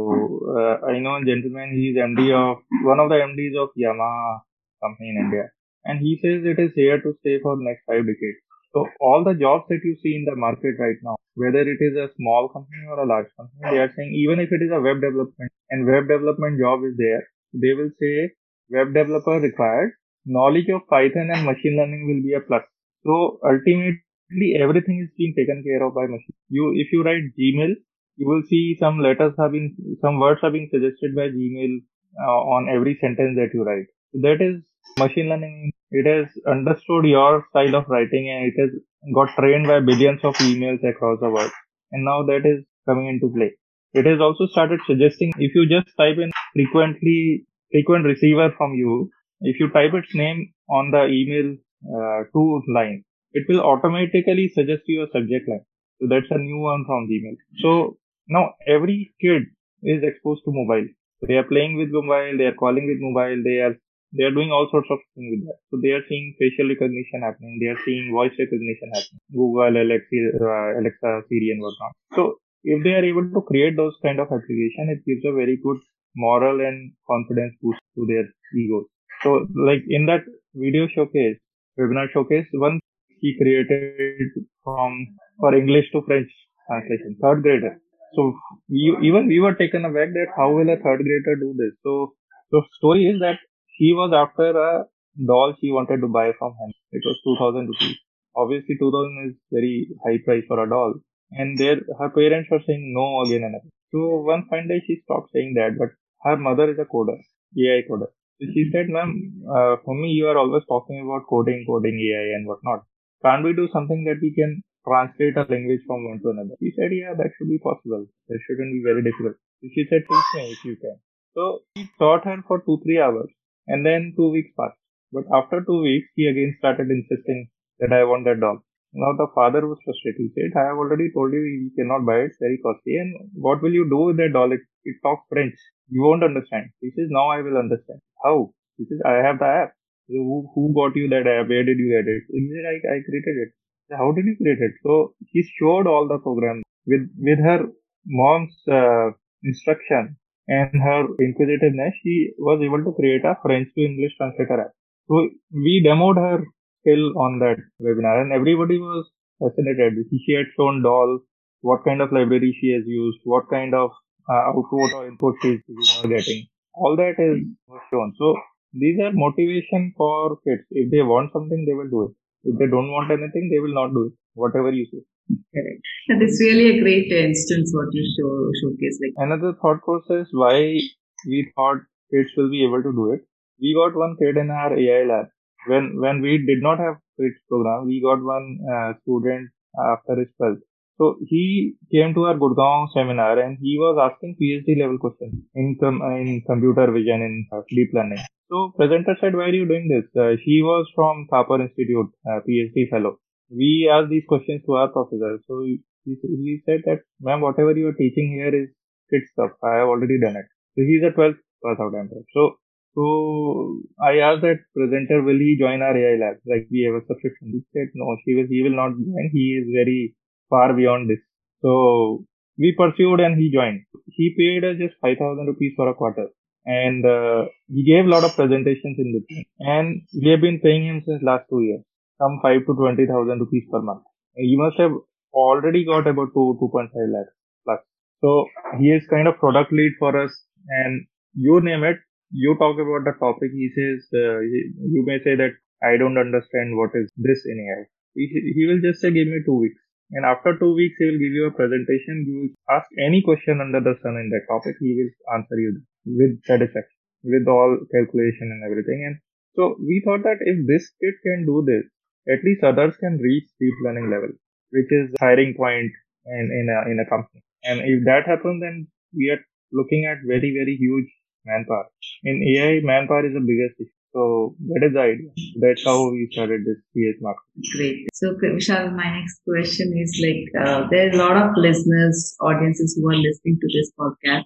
uh, 0.57 0.87
I 0.87 0.99
know 1.01 1.17
a 1.17 1.25
gentleman, 1.25 1.73
he's 1.75 1.97
MD 1.97 2.33
of 2.33 2.59
one 2.85 3.01
of 3.01 3.09
the 3.09 3.17
MDs 3.17 3.57
of 3.63 3.71
Yamaha 3.79 4.41
company 4.83 5.11
in 5.11 5.25
India. 5.25 5.49
And 5.85 6.01
he 6.01 6.19
says 6.23 6.45
it 6.45 6.59
is 6.59 6.73
here 6.75 7.01
to 7.01 7.15
stay 7.21 7.39
for 7.43 7.57
next 7.59 7.85
five 7.87 8.05
decades. 8.07 8.41
So 8.73 8.87
all 9.01 9.23
the 9.25 9.35
jobs 9.35 9.65
that 9.69 9.81
you 9.85 9.97
see 10.03 10.17
in 10.17 10.25
the 10.25 10.35
market 10.37 10.75
right 10.79 10.97
now, 11.03 11.17
whether 11.35 11.61
it 11.61 11.81
is 11.81 11.97
a 11.97 12.11
small 12.17 12.49
company 12.49 12.87
or 12.89 13.01
a 13.03 13.07
large 13.07 13.31
company, 13.37 13.61
they 13.71 13.83
are 13.83 13.93
saying 13.97 14.15
even 14.15 14.41
if 14.41 14.51
it 14.51 14.63
is 14.63 14.71
a 14.73 14.81
web 14.81 15.01
development 15.01 15.53
and 15.71 15.87
web 15.87 16.09
development 16.09 16.59
job 16.61 16.85
is 16.85 16.95
there, 16.97 17.23
they 17.53 17.73
will 17.75 17.91
say 18.01 18.31
web 18.71 18.95
developer 18.95 19.39
required, 19.41 19.93
knowledge 20.25 20.69
of 20.69 20.87
Python 20.89 21.31
and 21.35 21.45
machine 21.45 21.77
learning 21.77 22.07
will 22.07 22.23
be 22.23 22.35
a 22.35 22.41
plus. 22.41 22.63
So 23.05 23.39
ultimately 23.45 24.57
everything 24.61 25.03
is 25.03 25.11
being 25.19 25.35
taken 25.37 25.63
care 25.67 25.85
of 25.87 25.95
by 25.95 26.07
machine. 26.07 26.39
You, 26.49 26.73
if 26.75 26.93
you 26.93 27.03
write 27.03 27.35
Gmail, 27.39 27.75
you 28.17 28.29
will 28.29 28.43
see 28.49 28.77
some 28.79 29.01
letters 29.01 29.35
have 29.39 29.53
been, 29.53 29.77
some 30.01 30.19
words 30.21 30.41
are 30.43 30.51
being 30.51 30.71
suggested 30.73 31.15
by 31.15 31.29
Gmail 31.35 31.83
uh, 32.23 32.41
on 32.57 32.71
every 32.71 32.97
sentence 33.01 33.37
that 33.37 33.51
you 33.53 33.65
write. 33.65 33.91
So 34.13 34.21
that 34.23 34.39
is 34.41 34.63
machine 34.99 35.29
learning 35.29 35.73
it 36.01 36.07
has 36.13 36.27
understood 36.55 37.05
your 37.07 37.45
style 37.51 37.77
of 37.77 37.89
writing 37.89 38.25
and 38.33 38.51
it 38.51 38.57
has 38.61 38.71
got 39.15 39.35
trained 39.39 39.67
by 39.67 39.81
billions 39.81 40.21
of 40.25 40.35
emails 40.49 40.83
across 40.89 41.21
the 41.21 41.31
world. 41.31 41.53
And 41.93 42.05
now 42.05 42.25
that 42.25 42.43
is 42.45 42.65
coming 42.89 43.07
into 43.07 43.33
play. 43.35 43.53
It 43.93 44.07
has 44.07 44.21
also 44.21 44.47
started 44.47 44.81
suggesting 44.87 45.33
if 45.39 45.55
you 45.55 45.67
just 45.69 45.97
type 45.97 46.19
in 46.19 46.33
frequently, 46.53 47.47
frequent 47.71 48.05
receiver 48.07 48.53
from 48.59 48.75
you, 48.75 49.11
if 49.41 49.61
you 49.61 49.69
type 49.71 49.95
its 49.95 50.15
name 50.15 50.53
on 50.69 50.91
the 50.91 51.05
email 51.07 51.55
uh, 51.97 52.25
to 52.33 52.63
line, 52.75 53.05
it 53.33 53.45
will 53.49 53.61
automatically 53.61 54.51
suggest 54.53 54.83
you 54.87 55.05
a 55.05 55.11
subject 55.13 55.49
line. 55.49 55.65
So 56.01 56.09
that's 56.11 56.31
a 56.31 56.39
new 56.39 56.59
one 56.59 56.85
from 56.87 57.09
Gmail. 57.09 57.37
So 57.63 57.99
now 58.29 58.55
every 58.67 59.15
kid 59.21 59.43
is 59.83 60.03
exposed 60.03 60.43
to 60.47 60.53
mobile. 60.53 60.89
They 61.29 61.35
are 61.35 61.45
playing 61.45 61.77
with 61.77 61.91
mobile, 61.93 62.37
they 62.37 62.45
are 62.51 62.55
calling 62.55 62.87
with 62.87 62.99
mobile, 63.01 63.43
they 63.45 63.59
are 63.61 63.77
they 64.17 64.25
are 64.25 64.35
doing 64.39 64.51
all 64.51 64.69
sorts 64.71 64.89
of 64.91 64.99
things 65.15 65.31
with 65.35 65.43
that. 65.47 65.59
So 65.71 65.81
they 65.83 65.91
are 65.91 66.05
seeing 66.09 66.35
facial 66.39 66.69
recognition 66.69 67.23
happening. 67.27 67.59
They 67.61 67.71
are 67.75 67.81
seeing 67.85 68.13
voice 68.13 68.35
recognition 68.39 68.89
happening. 68.95 69.21
Google, 69.33 69.75
Alexa, 69.75 70.19
uh, 70.39 70.71
Alexa, 70.81 71.11
Siri, 71.29 71.51
and 71.51 71.63
whatnot. 71.63 71.93
So 72.15 72.39
if 72.63 72.83
they 72.85 72.95
are 72.95 73.05
able 73.05 73.27
to 73.29 73.43
create 73.43 73.77
those 73.77 73.97
kind 74.03 74.21
of 74.21 74.29
application, 74.31 74.95
it 74.95 75.05
gives 75.05 75.25
a 75.27 75.33
very 75.33 75.59
good 75.63 75.79
moral 76.17 76.61
and 76.61 76.93
confidence 77.07 77.55
boost 77.61 77.81
to 77.97 78.07
their 78.07 78.25
egos. 78.55 78.87
So 79.23 79.47
like 79.55 79.83
in 79.89 80.07
that 80.07 80.23
video 80.55 80.87
showcase, 80.95 81.39
webinar 81.79 82.07
showcase. 82.13 82.47
One 82.53 82.79
he 83.21 83.37
created 83.41 84.31
from 84.63 85.17
for 85.41 85.55
English 85.55 85.91
to 85.93 86.03
French 86.07 86.31
translation, 86.69 87.17
third 87.21 87.43
grader. 87.43 87.81
So 88.15 88.33
we, 88.69 88.97
even 89.03 89.27
we 89.27 89.41
were 89.41 89.55
taken 89.55 89.85
aback 89.85 90.11
that 90.13 90.29
how 90.37 90.53
will 90.53 90.71
a 90.71 90.77
third 90.77 91.03
grader 91.03 91.37
do 91.41 91.55
this? 91.59 91.73
So 91.83 92.15
the 92.53 92.63
story 92.79 93.07
is 93.07 93.21
that 93.21 93.39
he 93.77 93.93
was 93.93 94.13
after 94.15 94.51
a 94.57 94.85
doll 95.31 95.55
she 95.61 95.71
wanted 95.71 96.01
to 96.01 96.09
buy 96.09 96.31
from 96.39 96.53
him. 96.61 96.73
It 96.93 97.03
was 97.05 97.19
2000 97.25 97.67
rupees. 97.67 97.97
Obviously 98.37 98.77
2000 98.79 99.31
is 99.31 99.37
very 99.51 99.89
high 100.05 100.19
price 100.25 100.45
for 100.49 100.63
a 100.63 100.69
doll. 100.69 100.95
And 101.33 101.59
there, 101.59 101.81
her 101.99 102.11
parents 102.11 102.49
were 102.51 102.63
saying 102.67 102.93
no 102.95 103.23
again 103.23 103.43
and 103.43 103.57
again. 103.57 103.71
So 103.93 104.23
one 104.23 104.47
fine 104.51 104.69
day 104.69 104.83
she 104.87 105.01
stopped 105.05 105.31
saying 105.33 105.55
that, 105.55 105.79
but 105.79 105.91
her 106.23 106.37
mother 106.37 106.71
is 106.71 106.79
a 106.79 106.85
coder, 106.85 107.19
AI 107.59 107.83
coder. 107.91 108.11
So 108.39 108.47
she 108.53 108.71
said, 108.73 108.89
ma'am, 108.89 109.11
uh, 109.49 109.77
for 109.85 109.95
me 109.95 110.09
you 110.09 110.27
are 110.27 110.39
always 110.39 110.65
talking 110.69 111.01
about 111.03 111.27
coding, 111.29 111.65
coding 111.67 111.99
AI 111.99 112.37
and 112.37 112.47
whatnot. 112.47 112.85
Can't 113.25 113.45
we 113.45 113.55
do 113.55 113.69
something 113.73 114.05
that 114.05 114.19
we 114.21 114.35
can 114.35 114.63
translate 114.87 115.37
a 115.37 115.47
language 115.51 115.81
from 115.87 116.05
one 116.09 116.21
to 116.23 116.31
another? 116.31 116.55
She 116.61 116.73
said, 116.77 116.91
yeah, 116.93 117.15
that 117.15 117.31
should 117.39 117.49
be 117.49 117.59
possible. 117.59 118.07
That 118.29 118.39
shouldn't 118.47 118.73
be 118.75 118.83
very 118.85 119.03
difficult. 119.03 119.35
So 119.63 119.69
she 119.75 119.87
said, 119.89 120.03
teach 120.07 120.31
me 120.35 120.53
if 120.53 120.65
you 120.65 120.77
can. 120.77 120.99
So 121.35 121.63
he 121.75 121.89
taught 121.99 122.27
her 122.27 122.37
for 122.47 122.63
two, 122.67 122.79
three 122.85 123.01
hours 123.01 123.31
and 123.67 123.85
then 123.85 124.15
two 124.17 124.31
weeks 124.31 124.53
passed. 124.59 124.79
But 125.13 125.25
after 125.33 125.65
two 125.65 125.81
weeks, 125.83 126.09
he 126.17 126.27
again 126.27 126.55
started 126.59 126.91
insisting 126.91 127.49
that 127.79 127.93
I 127.93 128.05
want 128.05 128.25
that 128.25 128.41
dog. 128.41 128.59
Now 128.93 129.13
the 129.19 129.27
father 129.35 129.67
was 129.67 129.79
frustrated. 129.85 130.21
He 130.23 130.31
said, 130.35 130.55
I 130.57 130.69
have 130.71 130.79
already 130.79 131.11
told 131.13 131.33
you 131.33 131.41
you 131.41 131.71
cannot 131.77 132.07
buy 132.07 132.19
it. 132.23 132.31
It's 132.31 132.39
very 132.39 132.59
costly. 132.63 132.97
And 132.97 133.31
what 133.35 133.63
will 133.63 133.73
you 133.73 133.89
do 133.91 134.11
with 134.11 134.17
that 134.19 134.33
doll? 134.33 134.53
It, 134.53 134.61
it 134.85 134.97
talks 135.03 135.27
French. 135.29 135.55
You 135.89 136.03
won't 136.03 136.23
understand. 136.23 136.71
He 136.81 136.91
says, 136.91 137.09
now 137.11 137.29
I 137.29 137.43
will 137.43 137.59
understand. 137.59 138.01
How? 138.23 138.55
He 138.79 138.85
says, 138.87 139.01
I 139.05 139.19
have 139.27 139.39
the 139.39 139.47
app. 139.47 139.73
Who, 140.09 140.49
who 140.55 140.73
got 140.75 140.95
you 140.95 141.09
that 141.09 141.27
app? 141.27 141.49
Where 141.49 141.65
did 141.65 141.79
you 141.79 141.91
get 141.91 142.07
it? 142.07 142.23
He 142.31 142.51
said, 142.55 142.67
I, 142.71 142.77
I 142.95 142.99
created 143.03 143.37
it. 143.45 143.51
How 143.91 144.13
did 144.13 144.27
you 144.27 144.37
create 144.41 144.63
it? 144.63 144.75
So 144.83 145.15
he 145.27 145.43
showed 145.59 145.87
all 145.87 146.07
the 146.09 146.19
program 146.19 146.63
with, 146.87 147.09
with 147.19 147.39
her 147.39 147.67
mom's 148.07 148.55
uh, 148.71 149.11
instruction 149.43 150.17
and 150.49 150.81
her 150.83 151.07
inquisitiveness. 151.21 151.95
She 152.03 152.33
was 152.39 152.61
able 152.63 152.85
to 152.85 152.93
create 152.93 153.25
a 153.25 153.37
French 153.43 153.69
to 153.75 153.85
English 153.85 154.17
translator 154.17 154.61
app. 154.63 154.73
So 155.09 155.29
we 155.53 155.83
demoed 155.87 156.17
her 156.17 156.45
skill 156.81 157.19
on 157.19 157.39
that 157.41 157.59
webinar 157.81 158.23
and 158.23 158.33
everybody 158.33 158.79
was 158.79 159.11
fascinated. 159.41 159.95
She 160.27 160.33
had 160.33 160.47
shown 160.57 160.83
doll, 160.83 161.21
what 161.61 161.85
kind 161.85 162.01
of 162.01 162.13
library 162.13 162.57
she 162.61 162.73
has 162.73 162.85
used, 162.87 163.19
what 163.25 163.49
kind 163.51 163.75
of 163.75 163.91
uh, 164.29 164.43
output 164.51 164.93
or 164.95 165.07
input 165.07 165.35
she 165.43 165.53
is 165.55 165.63
getting. 166.03 166.47
All 166.75 166.97
that 166.97 167.17
is 167.19 167.45
shown. 167.91 168.15
So 168.19 168.37
these 168.73 168.99
are 169.01 169.13
motivation 169.13 169.93
for 169.97 170.37
kids. 170.47 170.63
If 170.71 170.91
they 170.91 171.03
want 171.03 171.33
something, 171.33 171.65
they 171.67 171.75
will 171.75 171.89
do 171.89 172.03
it. 172.07 172.15
If 172.53 172.59
they 172.59 172.67
don't 172.67 172.91
want 172.91 173.11
anything, 173.11 173.51
they 173.53 173.61
will 173.61 173.75
not 173.75 173.93
do 173.95 174.07
it. 174.07 174.13
Whatever 174.35 174.73
you 174.73 174.87
say. 174.87 174.99
Correct. 175.29 175.81
And 176.09 176.23
it's 176.23 176.39
really 176.41 176.79
a 176.79 176.81
great 176.83 177.11
instance 177.11 177.73
what 177.75 177.89
you 177.93 178.05
show 178.17 178.33
showcase. 178.61 178.99
Like 179.03 179.15
another 179.27 179.55
thought 179.61 179.83
process 179.83 180.29
why 180.33 180.79
we 181.27 181.51
thought 181.55 181.79
kids 182.13 182.31
will 182.37 182.51
be 182.51 182.65
able 182.65 182.83
to 182.83 182.93
do 182.93 183.13
it. 183.13 183.21
We 183.61 183.75
got 183.75 183.97
one 183.97 184.17
kid 184.21 184.37
in 184.37 184.51
our 184.51 184.79
AI 184.79 185.05
lab. 185.05 185.27
When 185.67 185.99
when 186.01 186.21
we 186.21 186.39
did 186.51 186.63
not 186.63 186.79
have 186.79 186.97
kids 187.19 187.41
program, 187.49 187.87
we 187.87 188.03
got 188.03 188.23
one 188.23 188.59
uh, 188.75 188.93
student 189.03 189.49
after 189.93 190.17
his 190.21 190.29
12th. 190.41 190.61
So 190.99 191.17
he 191.27 191.75
came 191.91 192.15
to 192.15 192.25
our 192.27 192.35
Gurgaon 192.35 192.89
seminar 192.95 193.39
and 193.41 193.59
he 193.61 193.77
was 193.79 193.99
asking 193.99 194.37
PhD 194.41 194.79
level 194.81 194.99
questions 194.99 195.35
in 195.55 195.77
com- 195.81 196.03
in 196.03 196.43
computer 196.47 196.87
vision 196.93 197.23
in 197.29 197.47
uh, 197.53 197.63
deep 197.69 197.91
learning. 197.95 198.23
So 198.51 198.73
presenter 198.77 199.17
said, 199.21 199.35
"Why 199.35 199.47
are 199.49 199.59
you 199.61 199.67
doing 199.67 199.89
this?" 199.89 200.07
Uh, 200.25 200.37
he 200.45 200.63
was 200.63 200.87
from 200.95 201.27
Thapar 201.33 201.61
Institute, 201.67 202.11
uh, 202.31 202.41
PhD 202.47 202.89
fellow. 202.91 203.19
We 203.51 203.91
asked 203.93 204.11
these 204.11 204.25
questions 204.29 204.63
to 204.67 204.75
our 204.75 204.89
professor. 204.89 205.39
So 205.47 205.63
he, 205.65 205.81
he 206.05 206.63
said 206.67 206.83
that, 206.87 207.01
"Ma'am, 207.21 207.41
whatever 207.41 207.77
you 207.77 207.89
are 207.89 208.01
teaching 208.01 208.33
here 208.33 208.55
is 208.63 208.69
kid 209.11 209.23
stuff. 209.33 209.53
I 209.63 209.77
have 209.81 209.89
already 209.89 210.19
done 210.21 210.37
it." 210.37 210.47
So 210.75 210.83
he's 210.83 211.03
a 211.03 211.13
12th 211.19 211.41
class 211.63 211.79
out 211.81 211.93
So 212.35 212.57
so 212.95 213.81
I 214.01 214.19
asked 214.19 214.43
that 214.43 214.61
presenter, 214.75 215.23
will 215.23 215.39
he 215.39 215.57
join 215.59 215.83
our 215.83 215.97
AI 215.97 216.17
lab? 216.19 216.37
Like 216.47 216.69
we 216.71 216.83
have 216.87 217.03
a 217.03 217.07
subscription. 217.07 217.51
He 217.53 217.63
said 217.73 217.89
no, 217.95 218.17
he 218.25 218.35
will 218.37 218.47
he 218.49 218.63
will 218.63 218.77
not 218.77 218.93
join. 218.93 219.31
He 219.33 219.59
is 219.61 219.67
very 219.75 220.15
far 220.49 220.73
beyond 220.73 221.11
this. 221.11 221.19
So 221.61 222.25
we 222.57 222.75
pursued 222.79 223.21
and 223.21 223.37
he 223.37 223.51
joined. 223.53 223.83
He 224.13 224.35
paid 224.39 224.65
us 224.65 224.77
just 224.79 224.95
5000 225.01 225.47
rupees 225.47 225.73
for 225.77 225.89
a 225.89 225.95
quarter. 225.95 226.29
And 226.67 227.05
uh, 227.05 227.47
he 227.69 227.85
gave 227.85 228.07
a 228.07 228.09
lot 228.09 228.25
of 228.25 228.37
presentations 228.37 228.97
in 228.99 229.19
between. 229.19 229.45
And 229.59 230.03
we 230.15 230.31
have 230.31 230.41
been 230.41 230.61
paying 230.61 230.87
him 230.87 231.03
since 231.05 231.23
last 231.23 231.47
two 231.51 231.63
years. 231.63 231.83
Some 232.19 232.39
5 232.43 232.67
to 232.67 232.75
20,000 232.75 233.41
rupees 233.41 233.65
per 233.71 233.83
month. 233.83 234.03
He 234.37 234.57
must 234.57 234.79
have 234.79 234.93
already 235.33 235.85
got 235.85 236.07
about 236.07 236.33
2, 236.35 236.59
2.5 236.63 236.91
lakhs 237.15 237.35
plus. 237.65 237.81
So 238.21 238.47
he 238.79 238.91
is 238.91 239.07
kind 239.09 239.29
of 239.29 239.39
product 239.39 239.73
lead 239.73 239.93
for 239.99 240.17
us 240.21 240.33
and 240.69 241.07
you 241.35 241.61
name 241.61 241.83
it, 241.85 241.99
you 242.31 242.57
talk 242.59 242.77
about 242.79 243.05
the 243.05 243.15
topic, 243.19 243.51
he 243.53 243.71
says, 243.75 244.07
uh, 244.15 244.41
you 244.41 245.03
may 245.07 245.19
say 245.23 245.35
that 245.37 245.55
I 245.83 245.97
don't 245.99 246.19
understand 246.19 246.77
what 246.77 246.91
is 246.95 247.11
this 247.17 247.45
in 247.47 247.59
AI. 247.59 247.85
He, 248.15 248.27
he 248.55 248.67
will 248.67 248.81
just 248.81 249.03
say, 249.03 249.11
give 249.11 249.27
me 249.27 249.43
two 249.45 249.59
weeks. 249.59 249.79
And 250.11 250.25
after 250.25 250.57
two 250.59 250.75
weeks, 250.75 250.95
he 250.99 251.07
will 251.07 251.19
give 251.19 251.35
you 251.35 251.47
a 251.47 251.57
presentation. 251.59 252.25
You 252.27 252.55
ask 252.71 252.87
any 253.03 253.23
question 253.23 253.61
under 253.61 253.81
the 253.81 253.99
sun 254.03 254.15
in 254.15 254.31
that 254.31 254.47
topic, 254.47 254.77
he 254.79 254.95
will 254.95 255.13
answer 255.35 255.59
you 255.59 255.83
with 256.07 256.39
satisfaction, 256.45 256.99
with 257.25 257.49
all 257.49 257.79
calculation 257.91 258.55
and 258.55 258.63
everything. 258.63 259.03
And 259.07 259.17
so 259.57 259.75
we 259.81 260.03
thought 260.05 260.23
that 260.23 260.39
if 260.43 260.67
this 260.67 260.91
kid 261.01 261.15
can 261.25 261.47
do 261.47 261.65
this, 261.67 261.87
at 262.29 262.45
least 262.45 262.65
others 262.65 262.97
can 262.97 263.19
reach 263.19 263.45
deep 263.61 263.75
learning 263.85 264.11
level, 264.11 264.31
which 264.71 264.91
is 264.91 265.15
hiring 265.21 265.55
point 265.57 265.93
in, 266.27 266.45
in 266.53 266.67
a, 266.71 266.91
in 266.91 266.99
a 267.01 267.09
company. 267.09 267.43
And 267.65 267.81
if 267.81 268.05
that 268.05 268.27
happens, 268.27 268.61
then 268.63 268.87
we 269.17 269.31
are 269.31 269.41
looking 269.73 270.07
at 270.07 270.19
very, 270.27 270.55
very 270.57 270.77
huge 270.77 271.11
manpower. 271.45 271.87
In 272.25 272.43
AI, 272.43 272.81
manpower 272.83 273.27
is 273.27 273.35
the 273.35 273.41
biggest 273.41 273.81
issue. 273.81 273.91
So 274.15 274.55
that 274.71 274.87
is 274.87 274.95
the 274.95 275.01
idea. 275.01 275.31
That's 275.59 275.85
how 275.85 276.11
we 276.11 276.29
started 276.31 276.63
this 276.65 276.79
PS 276.95 277.19
market. 277.21 277.43
Great. 277.77 278.07
So 278.15 278.35
Vishal, 278.39 278.95
my 278.95 279.11
next 279.19 279.43
question 279.43 279.91
is 279.99 280.15
like, 280.23 280.47
uh, 280.55 280.87
there 280.91 281.09
are 281.09 281.13
a 281.13 281.17
lot 281.17 281.37
of 281.37 281.51
listeners, 281.57 282.37
audiences 282.41 282.95
who 282.97 283.11
are 283.11 283.17
listening 283.19 283.59
to 283.61 283.69
this 283.75 283.91
podcast 283.99 284.45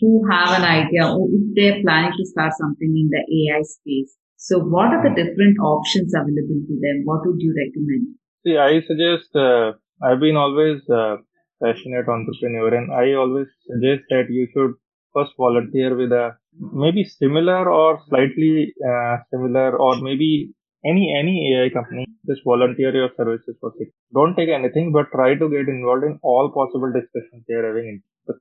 who 0.00 0.24
have 0.30 0.58
an 0.58 0.64
idea 0.64 1.04
if 1.04 1.42
they're 1.54 1.82
planning 1.82 2.12
to 2.16 2.24
start 2.26 2.52
something 2.58 2.88
in 2.88 3.10
the 3.12 3.20
AI 3.20 3.62
space. 3.62 4.16
So 4.42 4.58
what 4.58 4.88
are 4.94 5.02
the 5.04 5.14
different 5.14 5.58
options 5.60 6.14
available 6.14 6.60
to 6.68 6.76
them? 6.84 7.02
What 7.04 7.26
would 7.26 7.40
you 7.40 7.52
recommend? 7.62 8.14
See, 8.42 8.56
I 8.56 8.80
suggest, 8.80 9.36
uh, 9.36 9.72
I've 10.02 10.20
been 10.20 10.36
always 10.36 10.80
uh, 10.88 11.16
passionate 11.62 12.08
entrepreneur 12.08 12.74
and 12.74 12.90
I 12.90 13.12
always 13.22 13.48
suggest 13.68 14.04
that 14.08 14.30
you 14.30 14.48
should 14.54 14.72
first 15.14 15.32
volunteer 15.36 15.94
with 15.94 16.12
a 16.12 16.36
maybe 16.58 17.04
similar 17.04 17.68
or 17.68 18.00
slightly 18.08 18.72
uh, 18.90 19.18
similar 19.30 19.76
or 19.76 20.00
maybe 20.00 20.54
any 20.86 21.14
any 21.20 21.36
AI 21.52 21.68
company 21.68 22.06
just 22.26 22.42
volunteer 22.42 22.94
your 22.94 23.10
services 23.18 23.56
for 23.60 23.72
six. 23.76 23.90
Don't 24.14 24.36
take 24.36 24.48
anything, 24.48 24.90
but 24.90 25.12
try 25.12 25.34
to 25.34 25.50
get 25.50 25.68
involved 25.68 26.04
in 26.04 26.18
all 26.22 26.50
possible 26.50 26.90
discussions 26.98 27.44
they 27.46 27.54
are 27.60 27.66
having. 27.66 28.02
The 28.24 28.36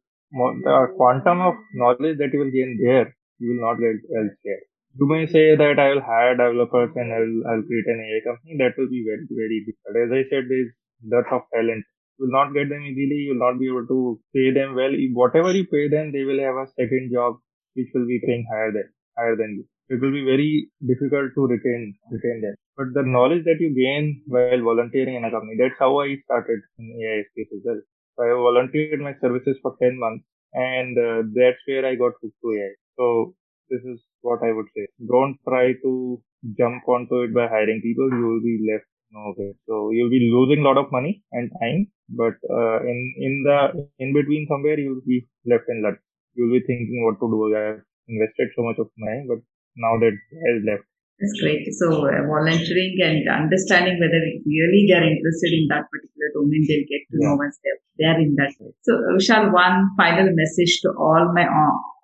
quantum 0.96 1.42
of 1.42 1.56
knowledge 1.74 2.18
that 2.20 2.32
you 2.32 2.40
will 2.40 2.52
gain 2.52 2.80
there, 2.82 3.14
you 3.40 3.50
will 3.52 3.62
not 3.68 3.80
get 3.80 4.00
elsewhere. 4.16 4.64
You 5.00 5.08
may 5.08 5.26
say 5.26 5.56
that 5.56 5.80
I 5.80 5.90
will 5.90 6.02
hire 6.02 6.36
developers 6.38 6.92
and 6.96 7.12
I'll, 7.12 7.52
I'll 7.52 7.64
create 7.64 7.88
an 7.88 8.02
AI 8.06 8.22
company. 8.30 8.58
That 8.60 8.78
will 8.78 8.90
be 8.90 9.04
very, 9.08 9.26
very 9.32 9.66
difficult. 9.66 9.98
As 9.98 10.12
I 10.14 10.24
said, 10.30 10.46
there 10.50 10.62
is 10.66 10.72
dearth 11.10 11.32
of 11.32 11.42
talent 11.54 11.86
you 12.20 12.26
will 12.26 12.34
not 12.34 12.54
get 12.54 12.70
them 12.70 12.84
easily. 12.84 13.18
You 13.26 13.32
will 13.34 13.44
not 13.48 13.60
be 13.60 13.68
able 13.68 13.88
to 13.88 14.20
pay 14.36 14.52
them 14.52 14.76
well. 14.76 14.92
Whatever 15.14 15.52
you 15.54 15.66
pay 15.68 15.88
them, 15.88 16.12
they 16.12 16.24
will 16.24 16.40
have 16.40 16.56
a 16.56 16.68
second 16.78 17.12
job 17.14 17.38
which 17.76 17.88
will 17.96 18.06
be 18.08 18.20
paying 18.26 18.46
higher 18.52 18.72
than 18.74 18.90
higher 19.18 19.36
than 19.38 19.52
you. 19.58 19.66
It 19.90 20.02
will 20.02 20.12
be 20.12 20.26
very 20.26 20.70
difficult 20.86 21.32
to 21.36 21.48
retain 21.48 21.96
retain 22.12 22.42
them. 22.42 22.56
But 22.78 22.94
the 22.94 23.04
knowledge 23.04 23.46
that 23.46 23.60
you 23.62 23.72
gain 23.74 24.22
while 24.28 24.62
volunteering 24.62 25.16
in 25.16 25.24
a 25.26 25.32
company, 25.32 25.56
that's 25.60 25.80
how 25.80 26.00
I 26.02 26.18
started 26.26 26.60
in 26.78 26.92
AI 27.04 27.24
space 27.32 27.52
as 27.56 27.64
well. 27.66 27.82
So 28.18 28.24
I 28.28 28.30
volunteered 28.36 29.00
my 29.00 29.16
services 29.22 29.58
for 29.62 29.76
10 29.82 29.98
months 29.98 30.26
and 30.54 30.98
uh, 30.98 31.24
that's 31.34 31.64
where 31.68 31.86
I 31.86 31.96
got 31.96 32.14
hooked 32.22 32.40
to 32.44 32.52
AI. 32.60 32.74
So 32.98 33.36
this 33.70 33.84
is 33.84 34.00
what 34.22 34.40
I 34.44 34.52
would 34.52 34.68
say. 34.76 34.88
Don't 35.08 35.38
try 35.48 35.74
to 35.84 36.22
jump 36.58 36.88
onto 36.88 37.22
it 37.24 37.34
by 37.34 37.48
hiring 37.48 37.82
people. 37.82 38.10
You 38.10 38.26
will 38.26 38.42
be 38.42 38.58
left 38.72 38.90
so 39.12 39.90
you'll 39.92 40.10
be 40.10 40.30
losing 40.32 40.64
a 40.64 40.68
lot 40.68 40.78
of 40.78 40.92
money 40.92 41.24
and 41.32 41.50
time, 41.60 41.88
but 42.10 42.38
uh, 42.50 42.80
in 42.86 43.00
in 43.18 43.44
the 43.44 43.90
in 43.98 44.14
between 44.14 44.46
somewhere 44.48 44.80
you'll 44.80 45.02
be 45.06 45.28
left 45.46 45.66
in 45.68 45.82
luck. 45.82 45.98
You'll 46.36 46.54
be 46.54 46.62
thinking 46.66 47.02
what 47.06 47.18
to 47.20 47.26
do. 47.26 47.56
I've 47.58 47.82
invested 48.08 48.50
so 48.56 48.64
much 48.64 48.78
of 48.78 48.90
money, 48.98 49.26
but 49.28 49.40
now 49.76 49.98
that 49.98 50.14
that 50.14 50.54
is 50.58 50.64
left. 50.66 50.86
That's 51.20 51.36
great. 51.42 51.66
So 51.82 52.06
uh, 52.06 52.22
volunteering 52.30 52.96
and 53.04 53.28
understanding 53.28 54.00
whether 54.00 54.22
really 54.46 54.86
they 54.88 54.96
are 54.96 55.04
interested 55.04 55.52
in 55.58 55.68
that 55.74 55.90
particular 55.92 56.30
domain, 56.32 56.64
they'll 56.64 56.88
get 56.88 57.04
to 57.12 57.18
yeah. 57.18 57.28
know 57.28 57.36
once 57.36 57.60
they're, 57.60 57.82
they're 57.98 58.22
in 58.24 58.38
that. 58.40 58.56
So 58.88 58.94
Vishal, 59.18 59.52
one 59.52 59.90
final 59.98 60.32
message 60.32 60.80
to 60.86 60.94
all 60.96 61.34
my 61.34 61.44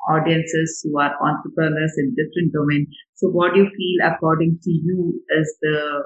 audiences 0.10 0.82
who 0.84 1.00
are 1.00 1.14
entrepreneurs 1.22 1.94
in 1.98 2.16
different 2.16 2.54
domains. 2.54 2.88
So 3.16 3.30
what 3.30 3.54
do 3.54 3.64
you 3.64 3.70
feel 3.70 3.98
according 4.06 4.60
to 4.64 4.72
you 4.72 5.22
is 5.40 5.58
the 5.62 6.04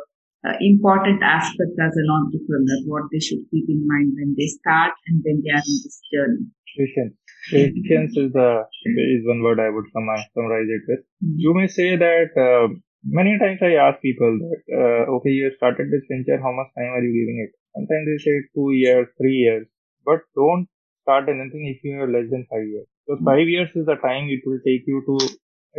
uh, 0.47 0.55
important 0.61 1.21
aspect 1.21 1.75
as 1.83 1.93
an 1.95 2.07
entrepreneur, 2.07 2.79
what 2.87 3.11
they 3.11 3.19
should 3.19 3.43
keep 3.51 3.67
in 3.67 3.85
mind 3.85 4.15
when 4.15 4.35
they 4.37 4.47
start 4.47 4.93
and 5.07 5.21
when 5.23 5.43
they 5.43 5.51
are 5.51 5.65
in 5.65 5.77
this 5.83 5.99
journey? 6.13 6.47
Patience. 6.77 7.15
Patience 7.51 8.15
is 8.15 8.31
the 8.31 8.63
is 8.85 9.25
one 9.25 9.41
word 9.43 9.59
I 9.59 9.69
would 9.69 9.85
summarize 9.91 10.69
it 10.69 10.83
with. 10.87 10.99
Mm-hmm. 11.23 11.35
You 11.37 11.53
may 11.55 11.67
say 11.67 11.95
that 11.97 12.31
uh, 12.39 12.73
many 13.03 13.37
times 13.39 13.59
I 13.61 13.75
ask 13.75 13.99
people 14.01 14.37
that 14.39 14.61
uh, 14.71 15.11
okay, 15.17 15.31
you 15.31 15.51
started 15.57 15.91
this 15.91 16.07
venture, 16.07 16.39
how 16.39 16.51
much 16.51 16.71
time 16.77 16.93
are 16.93 17.03
you 17.03 17.11
giving 17.11 17.43
it? 17.43 17.51
Sometimes 17.75 18.05
they 18.07 18.19
say 18.23 18.35
two 18.55 18.71
years, 18.71 19.07
three 19.17 19.43
years, 19.43 19.67
but 20.05 20.19
don't 20.35 20.67
start 21.09 21.25
anything 21.33 21.65
if 21.73 21.81
you 21.83 21.97
have 21.97 22.13
less 22.13 22.29
than 22.29 22.45
five 22.53 22.69
years. 22.69 22.85
So 23.09 23.17
five 23.25 23.49
years 23.49 23.73
is 23.73 23.89
the 23.89 23.97
time 23.97 24.29
it 24.29 24.45
will 24.45 24.61
take 24.61 24.85
you 24.85 25.01
to 25.09 25.17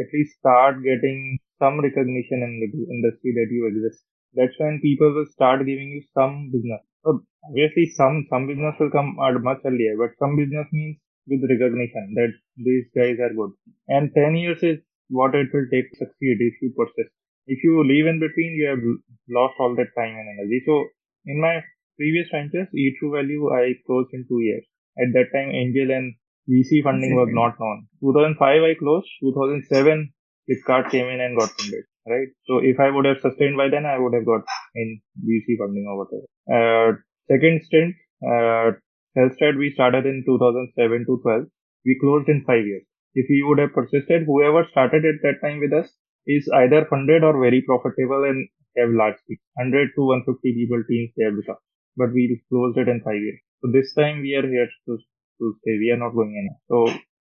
at 0.02 0.10
least 0.12 0.38
start 0.42 0.82
getting 0.82 1.38
some 1.62 1.78
recognition 1.78 2.42
in 2.42 2.52
the 2.58 2.70
industry 2.98 3.38
that 3.38 3.54
you 3.54 3.70
exist 3.70 4.02
that's 4.34 4.58
when 4.58 4.80
people 4.80 5.12
will 5.12 5.26
start 5.26 5.66
giving 5.66 5.90
you 5.90 6.02
some 6.14 6.50
business. 6.52 6.80
So 7.04 7.22
obviously 7.48 7.90
some, 7.96 8.26
some 8.30 8.46
business 8.46 8.74
will 8.78 8.90
come 8.90 9.16
at 9.18 9.40
much 9.42 9.58
earlier, 9.64 9.96
but 9.98 10.14
some 10.18 10.36
business 10.36 10.66
means 10.72 10.98
with 11.26 11.42
recognition 11.50 12.14
that 12.14 12.32
these 12.56 12.86
guys 12.94 13.18
are 13.18 13.34
good. 13.34 13.52
And 13.88 14.10
10 14.14 14.36
years 14.36 14.62
is 14.62 14.78
what 15.08 15.34
it 15.34 15.48
will 15.52 15.66
take 15.72 15.90
to 15.90 15.96
succeed 15.98 16.38
if 16.38 16.54
you 16.62 16.72
persist. 16.76 17.10
If 17.46 17.64
you 17.64 17.82
leave 17.82 18.06
in 18.06 18.20
between, 18.20 18.54
you 18.54 18.68
have 18.68 18.84
lost 19.28 19.54
all 19.58 19.74
that 19.74 19.90
time 19.96 20.14
and 20.14 20.38
energy. 20.38 20.62
So 20.66 20.86
in 21.26 21.40
my 21.40 21.62
previous 21.96 22.28
ventures, 22.30 22.68
E 22.74 22.94
True 22.98 23.12
Value, 23.12 23.50
I 23.50 23.74
closed 23.86 24.10
in 24.12 24.26
two 24.28 24.40
years. 24.40 24.64
At 25.00 25.12
that 25.14 25.32
time, 25.34 25.50
angel 25.50 25.90
and 25.90 26.14
VC 26.48 26.82
funding 26.82 27.14
was 27.16 27.28
not 27.32 27.58
known. 27.60 27.86
2005 28.00 28.40
I 28.40 28.74
closed. 28.78 29.08
2007 29.22 30.12
Flipkart 30.48 30.90
came 30.90 31.06
in 31.06 31.20
and 31.20 31.38
got 31.38 31.50
funded 31.50 31.84
right? 32.08 32.28
So 32.46 32.58
if 32.58 32.80
I 32.80 32.90
would 32.90 33.04
have 33.04 33.20
sustained 33.20 33.56
by 33.56 33.68
then, 33.68 33.86
I 33.86 33.98
would 33.98 34.14
have 34.14 34.26
got 34.26 34.42
in 34.74 35.00
VC 35.22 35.58
funding 35.58 35.86
or 35.88 35.96
whatever. 36.00 36.26
Uh, 36.48 36.90
second 37.30 37.62
stint, 37.64 37.94
uh, 38.24 38.72
Healthstat, 39.16 39.58
we 39.58 39.72
started 39.74 40.06
in 40.06 40.22
2007 40.24 41.06
to 41.06 41.20
12. 41.22 41.44
We 41.84 41.98
closed 42.00 42.28
in 42.28 42.44
five 42.46 42.64
years. 42.64 42.84
If 43.14 43.26
we 43.28 43.42
would 43.42 43.58
have 43.58 43.74
persisted, 43.74 44.22
whoever 44.24 44.66
started 44.70 45.04
at 45.04 45.18
that 45.22 45.40
time 45.42 45.58
with 45.58 45.72
us 45.72 45.90
is 46.26 46.48
either 46.54 46.86
funded 46.88 47.24
or 47.24 47.40
very 47.40 47.62
profitable 47.62 48.22
and 48.22 48.48
have 48.78 48.90
large 48.90 49.18
teams. 49.26 49.42
100 49.54 49.90
to 49.96 50.02
150 50.14 50.54
people 50.54 50.82
teams 50.86 51.10
they 51.16 51.24
have 51.24 51.34
become. 51.34 51.58
But 52.00 52.12
we 52.16 52.42
closed 52.48 52.78
it 52.82 52.88
in 52.88 53.00
five 53.08 53.22
years. 53.26 53.40
So 53.60 53.70
this 53.76 53.92
time 53.94 54.22
we 54.26 54.34
are 54.38 54.48
here 54.56 54.68
to, 54.86 54.98
to 55.40 55.54
stay. 55.60 55.76
We 55.84 55.90
are 55.94 56.02
not 56.04 56.14
going 56.18 56.32
anywhere. 56.40 56.62
So 56.72 56.78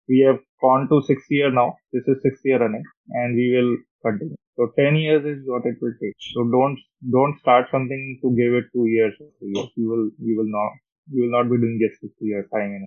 we 0.07 0.19
have 0.27 0.39
gone 0.61 0.87
to 0.89 1.01
sixth 1.05 1.29
year 1.29 1.51
now. 1.51 1.69
This 1.93 2.05
is 2.07 2.21
sixth 2.21 2.43
year 2.43 2.59
running 2.59 2.83
and 3.21 3.35
we 3.35 3.47
will 3.55 3.71
continue. 4.05 4.35
So 4.57 4.67
10 4.77 4.95
years 4.95 5.23
is 5.23 5.47
what 5.47 5.63
it 5.65 5.77
will 5.81 5.95
take. 6.03 6.19
So 6.35 6.43
don't, 6.43 6.77
don't 7.15 7.39
start 7.39 7.67
something 7.71 8.19
to 8.21 8.27
give 8.35 8.51
it 8.59 8.65
two 8.75 8.87
years 8.91 9.15
or 9.19 9.31
three 9.39 9.53
years. 9.55 9.71
You 9.75 9.87
will, 9.87 10.09
you 10.19 10.35
will 10.37 10.51
not, 10.51 10.71
you 11.13 11.23
will 11.23 11.31
not 11.31 11.49
be 11.49 11.57
doing 11.57 11.79
justice 11.79 12.11
to 12.19 12.25
your 12.25 12.43
time. 12.51 12.75
In. 12.75 12.83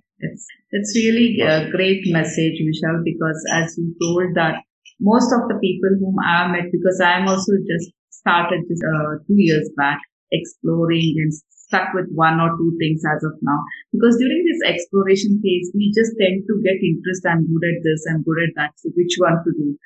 That's 0.71 0.93
really 0.95 1.41
a 1.41 1.71
great 1.71 2.05
message, 2.13 2.61
Vishal, 2.61 3.01
because 3.03 3.39
as 3.51 3.73
you 3.75 3.95
told 3.99 4.35
that 4.35 4.61
most 5.01 5.33
of 5.33 5.49
the 5.49 5.57
people 5.57 5.97
whom 5.99 6.15
I 6.21 6.47
met, 6.53 6.69
because 6.71 7.01
I 7.03 7.17
am 7.19 7.27
also 7.27 7.57
just 7.65 7.89
started 8.11 8.61
just, 8.69 8.83
uh, 8.85 9.17
two 9.25 9.41
years 9.41 9.67
back 9.75 9.97
exploring 10.31 11.15
and 11.25 11.33
stuck 11.67 11.93
with 11.95 12.11
one 12.11 12.39
or 12.39 12.51
two 12.59 12.75
things 12.79 13.01
as 13.07 13.23
of 13.23 13.39
now. 13.41 13.59
Because 13.91 14.19
during 14.19 14.43
this 14.43 14.61
exploration 14.67 15.39
phase, 15.39 15.71
we 15.73 15.91
just 15.95 16.13
tend 16.19 16.43
to 16.45 16.53
get 16.61 16.83
interest. 16.83 17.23
I'm 17.23 17.47
good 17.47 17.65
at 17.65 17.79
this, 17.81 18.03
I'm 18.11 18.21
good 18.23 18.39
at 18.43 18.53
that. 18.59 18.71
So 18.77 18.91
which 18.93 19.15
one 19.17 19.39
to 19.41 19.51
do? 19.55 19.79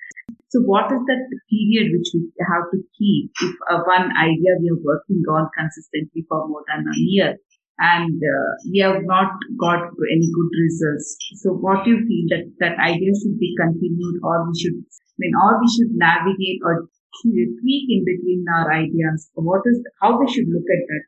So 0.50 0.64
what 0.64 0.88
is 0.92 1.04
that 1.08 1.24
period 1.52 1.92
which 1.92 2.10
we 2.16 2.32
have 2.40 2.72
to 2.72 2.80
keep 2.96 3.32
if 3.44 3.56
uh, 3.68 3.84
one 3.84 4.12
idea 4.16 4.56
we 4.60 4.72
are 4.72 4.80
working 4.80 5.24
on 5.28 5.52
consistently 5.52 6.24
for 6.28 6.48
more 6.48 6.64
than 6.68 6.88
a 6.88 6.98
year 6.98 7.36
and 7.80 8.16
uh, 8.16 8.52
we 8.72 8.80
have 8.80 9.04
not 9.04 9.36
got 9.60 9.92
any 9.92 10.28
good 10.32 10.52
results? 10.56 11.20
So 11.44 11.52
what 11.52 11.84
do 11.84 11.92
you 11.92 12.02
feel 12.08 12.26
that 12.32 12.48
that 12.64 12.80
idea 12.80 13.12
should 13.12 13.38
be 13.40 13.56
continued 13.60 14.24
or 14.24 14.48
we 14.48 14.56
should, 14.56 14.80
I 14.80 15.18
mean, 15.20 15.36
or 15.36 15.60
we 15.60 15.68
should 15.68 15.92
navigate 15.96 16.64
or 16.64 16.88
tweak 17.22 17.86
in 17.90 18.06
between 18.06 18.46
our 18.56 18.72
ideas? 18.72 19.30
What 19.34 19.62
is, 19.66 19.84
how 20.02 20.20
we 20.20 20.28
should 20.32 20.48
look 20.48 20.66
at 20.66 20.82
that? 20.88 21.04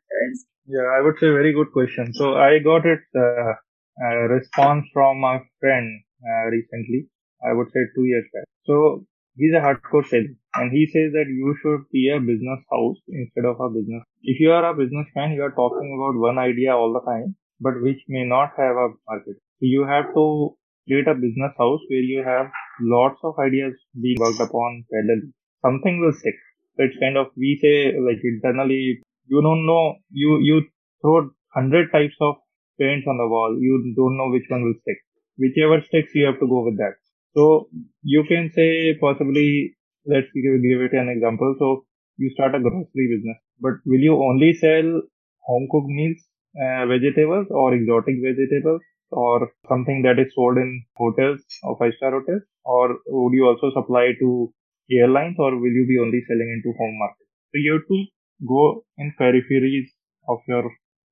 Yeah, 0.66 0.86
I 0.96 1.00
would 1.02 1.18
say 1.18 1.28
very 1.28 1.52
good 1.52 1.72
question. 1.72 2.12
So 2.14 2.34
I 2.34 2.58
got 2.58 2.86
it, 2.86 3.00
uh, 3.16 3.54
a 4.02 4.28
response 4.28 4.86
from 4.92 5.22
a 5.24 5.40
friend 5.60 6.02
uh, 6.22 6.50
recently. 6.50 7.08
I 7.42 7.52
would 7.52 7.68
say 7.72 7.80
two 7.94 8.04
years 8.04 8.24
back. 8.32 8.44
So 8.64 9.04
he's 9.36 9.54
a 9.54 9.60
hardcore 9.60 10.06
seller 10.06 10.34
and 10.54 10.72
he 10.72 10.86
says 10.86 11.12
that 11.12 11.28
you 11.28 11.54
should 11.62 11.84
be 11.92 12.10
a 12.10 12.20
business 12.20 12.60
house 12.70 12.98
instead 13.08 13.44
of 13.44 13.60
a 13.60 13.70
business. 13.70 14.02
If 14.22 14.40
you 14.40 14.50
are 14.52 14.64
a 14.70 14.74
businessman, 14.74 15.32
you 15.32 15.42
are 15.42 15.52
talking 15.52 15.90
about 15.96 16.20
one 16.20 16.38
idea 16.38 16.76
all 16.76 16.92
the 16.92 17.04
time, 17.10 17.36
but 17.60 17.80
which 17.82 18.00
may 18.08 18.24
not 18.24 18.52
have 18.56 18.76
a 18.76 18.88
market. 19.08 19.36
So 19.58 19.64
you 19.74 19.86
have 19.86 20.12
to 20.14 20.56
create 20.86 21.08
a 21.08 21.14
business 21.14 21.52
house 21.58 21.80
where 21.88 22.06
you 22.12 22.22
have 22.24 22.46
lots 22.80 23.20
of 23.22 23.38
ideas 23.38 23.74
being 24.00 24.16
worked 24.18 24.40
upon 24.40 24.84
parallelly. 24.92 25.32
Something 25.64 26.00
will 26.00 26.12
stick. 26.12 26.34
So 26.76 26.84
it's 26.84 26.98
kind 26.98 27.16
of, 27.16 27.28
we 27.36 27.58
say 27.60 27.98
like 27.98 28.20
internally, 28.24 29.00
you 29.26 29.42
don't 29.42 29.66
know, 29.66 29.96
you, 30.10 30.38
you 30.40 30.62
throw 31.02 31.30
hundred 31.54 31.90
types 31.92 32.14
of 32.20 32.36
paints 32.78 33.06
on 33.06 33.18
the 33.18 33.28
wall. 33.28 33.56
You 33.60 33.94
don't 33.96 34.16
know 34.16 34.30
which 34.30 34.46
one 34.48 34.64
will 34.64 34.74
stick. 34.82 34.98
Whichever 35.38 35.82
sticks, 35.88 36.14
you 36.14 36.26
have 36.26 36.40
to 36.40 36.46
go 36.46 36.64
with 36.64 36.76
that. 36.78 36.94
So 37.36 37.68
you 38.02 38.24
can 38.28 38.50
say 38.54 38.96
possibly, 39.00 39.76
let's 40.06 40.26
give, 40.34 40.62
give 40.62 40.80
it 40.80 40.92
an 40.92 41.08
example. 41.08 41.54
So 41.58 41.84
you 42.16 42.30
start 42.30 42.54
a 42.54 42.60
grocery 42.60 43.08
business, 43.16 43.38
but 43.60 43.74
will 43.86 44.00
you 44.00 44.22
only 44.22 44.52
sell 44.54 45.02
home 45.40 45.68
cooked 45.70 45.88
meals, 45.88 46.18
uh, 46.60 46.86
vegetables 46.86 47.46
or 47.50 47.74
exotic 47.74 48.16
vegetables 48.22 48.82
or 49.10 49.50
something 49.68 50.02
that 50.02 50.18
is 50.18 50.32
sold 50.34 50.56
in 50.58 50.84
hotels 50.96 51.40
or 51.62 51.76
five 51.78 51.92
star 51.96 52.12
hotels? 52.12 52.42
Or 52.64 52.98
would 53.06 53.34
you 53.34 53.46
also 53.46 53.70
supply 53.72 54.12
to 54.20 54.52
airlines 54.90 55.36
or 55.38 55.54
will 55.56 55.74
you 55.80 55.86
be 55.86 55.98
only 56.00 56.22
selling 56.26 56.50
into 56.56 56.76
home 56.78 56.98
market? 56.98 57.26
So 57.52 57.58
you 57.58 57.72
have 57.78 57.88
to 57.88 57.98
go 58.46 58.84
in 58.98 59.12
peripheries 59.20 59.88
of 60.28 60.38
your 60.48 60.64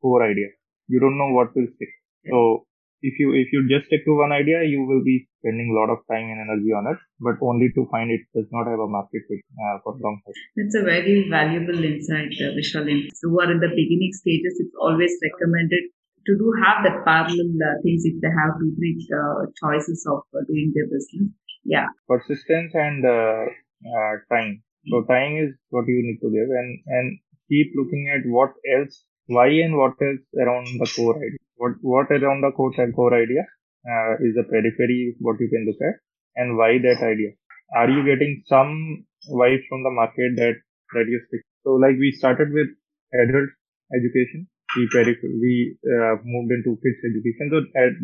core 0.03 0.23
idea. 0.23 0.49
You 0.89 1.01
don't 1.01 1.19
know 1.19 1.33
what 1.33 1.55
will 1.55 1.69
stick. 1.77 1.93
So 2.31 2.67
if 3.03 3.15
you 3.19 3.33
if 3.35 3.53
you 3.53 3.69
just 3.71 3.87
stick 3.87 4.05
to 4.05 4.15
one 4.19 4.33
idea, 4.33 4.65
you 4.65 4.85
will 4.85 5.03
be 5.05 5.29
spending 5.39 5.71
a 5.71 5.79
lot 5.79 5.91
of 5.91 6.03
time 6.11 6.27
and 6.27 6.41
energy 6.43 6.73
on 6.75 6.91
it, 6.91 6.99
but 7.21 7.39
only 7.41 7.71
to 7.75 7.87
find 7.91 8.11
it 8.11 8.23
does 8.35 8.49
not 8.51 8.67
have 8.67 8.81
a 8.81 8.89
market 8.89 9.23
fit 9.29 9.43
uh, 9.55 9.79
for 9.85 9.95
long 10.03 10.19
time. 10.27 10.35
It's 10.57 10.75
a 10.75 10.83
very 10.83 11.29
valuable 11.31 11.79
insight, 11.79 12.35
uh, 12.43 12.59
Vishal. 12.59 12.91
So 13.15 13.31
who 13.31 13.41
are 13.41 13.53
in 13.53 13.61
the 13.61 13.71
beginning 13.71 14.11
stages, 14.13 14.59
it's 14.59 14.75
always 14.81 15.15
recommended 15.23 15.95
to 16.27 16.33
do 16.37 16.53
have 16.65 16.83
that 16.85 17.05
parallel 17.07 17.55
uh, 17.63 17.79
things 17.83 18.03
if 18.05 18.21
they 18.21 18.33
have 18.35 18.59
two 18.59 18.75
three 18.75 18.99
uh, 19.15 19.47
choices 19.63 20.05
of 20.11 20.27
uh, 20.35 20.43
doing 20.49 20.73
their 20.75 20.91
business. 20.91 21.31
Yeah, 21.65 21.87
persistence 22.09 22.73
and 22.75 23.05
uh, 23.85 24.15
time. 24.35 24.63
So 24.91 25.03
time 25.05 25.37
is 25.37 25.55
what 25.71 25.87
you 25.87 26.01
need 26.07 26.21
to 26.23 26.31
give, 26.31 26.49
and 26.61 26.71
and 26.87 27.19
keep 27.49 27.73
looking 27.77 28.09
at 28.15 28.29
what 28.29 28.53
else, 28.77 29.05
why 29.27 29.49
and 29.49 29.77
what 29.77 29.95
else 30.01 30.25
around 30.37 30.67
the 30.81 30.91
core 30.97 31.17
idea. 31.17 31.43
What 31.57 31.73
what 31.83 32.11
around 32.11 32.43
the 32.43 32.53
core 32.53 32.73
core 32.95 33.15
idea 33.15 33.45
uh, 33.93 34.13
is 34.21 34.35
the 34.35 34.45
periphery 34.45 35.17
what 35.21 35.41
you 35.41 35.49
can 35.49 35.67
look 35.67 35.81
at 35.83 36.01
and 36.37 36.57
why 36.57 36.79
that 36.79 37.03
idea. 37.03 37.33
Are 37.77 37.91
you 37.91 38.05
getting 38.05 38.43
some 38.47 39.05
vibes 39.31 39.67
from 39.69 39.83
the 39.83 39.91
market 39.91 40.37
that 40.37 40.57
that 40.95 41.07
you 41.09 41.21
stick 41.29 41.43
so 41.65 41.75
like 41.75 41.97
we 41.99 42.13
started 42.13 42.53
with 42.53 42.69
adult 43.23 43.51
education 43.95 44.49
we 44.79 44.87
we 45.45 45.55
uh, 45.95 46.15
moved 46.25 46.51
into 46.57 46.79
kids 46.83 47.01
education 47.11 47.51
so 47.53 47.59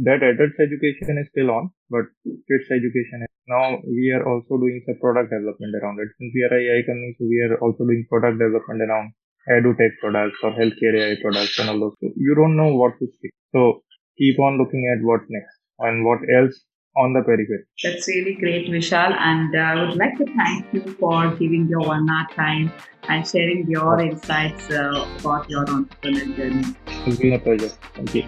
that 0.08 0.20
adult 0.30 0.56
education 0.68 1.18
is 1.22 1.28
still 1.32 1.50
on 1.56 1.70
but 1.90 2.06
kids 2.50 2.68
education 2.78 3.24
is, 3.24 3.32
now 3.46 3.78
we 3.86 4.10
are 4.16 4.24
also 4.30 4.58
doing 4.64 4.82
some 4.86 4.98
product 5.04 5.30
development 5.30 5.74
around 5.80 5.98
it 6.04 6.10
since 6.18 6.32
we 6.34 6.42
are 6.46 6.54
AI 6.60 6.80
company 6.88 7.12
so 7.18 7.28
we 7.34 7.38
are 7.46 7.56
also 7.64 7.84
doing 7.90 8.04
product 8.10 8.38
development 8.42 8.82
around 8.88 9.12
edutech 9.48 9.94
products 10.00 10.38
or 10.42 10.52
healthcare 10.52 10.94
AI 10.98 11.16
products 11.20 11.58
and 11.58 11.70
all 11.70 11.80
those. 11.80 11.96
So 12.00 12.08
you 12.16 12.34
don't 12.34 12.56
know 12.56 12.74
what 12.74 12.98
to 12.98 13.06
see. 13.06 13.30
So 13.52 13.82
keep 14.18 14.38
on 14.38 14.58
looking 14.58 14.88
at 14.92 15.04
what 15.04 15.20
next 15.28 15.56
and 15.78 16.04
what 16.04 16.20
else 16.36 16.54
on 16.96 17.12
the 17.12 17.22
periphery. 17.22 17.64
That's 17.82 18.06
really 18.08 18.34
great, 18.34 18.68
Vishal. 18.68 19.12
And 19.18 19.54
uh, 19.54 19.58
I 19.58 19.84
would 19.84 19.96
like 19.96 20.16
to 20.18 20.26
thank 20.36 20.72
you 20.72 20.82
for 21.00 21.30
giving 21.36 21.66
your 21.68 21.80
one 21.80 22.08
hour 22.08 22.26
time 22.34 22.72
and 23.08 23.26
sharing 23.26 23.68
your 23.68 24.00
insights 24.00 24.70
uh, 24.70 25.06
about 25.20 25.50
your 25.50 25.64
entrepreneurial 25.66 26.36
journey. 26.36 26.64
It's 27.06 27.18
been 27.18 27.32
a 27.34 27.38
pleasure. 27.38 27.72
Thank 27.94 28.14
you. 28.14 28.24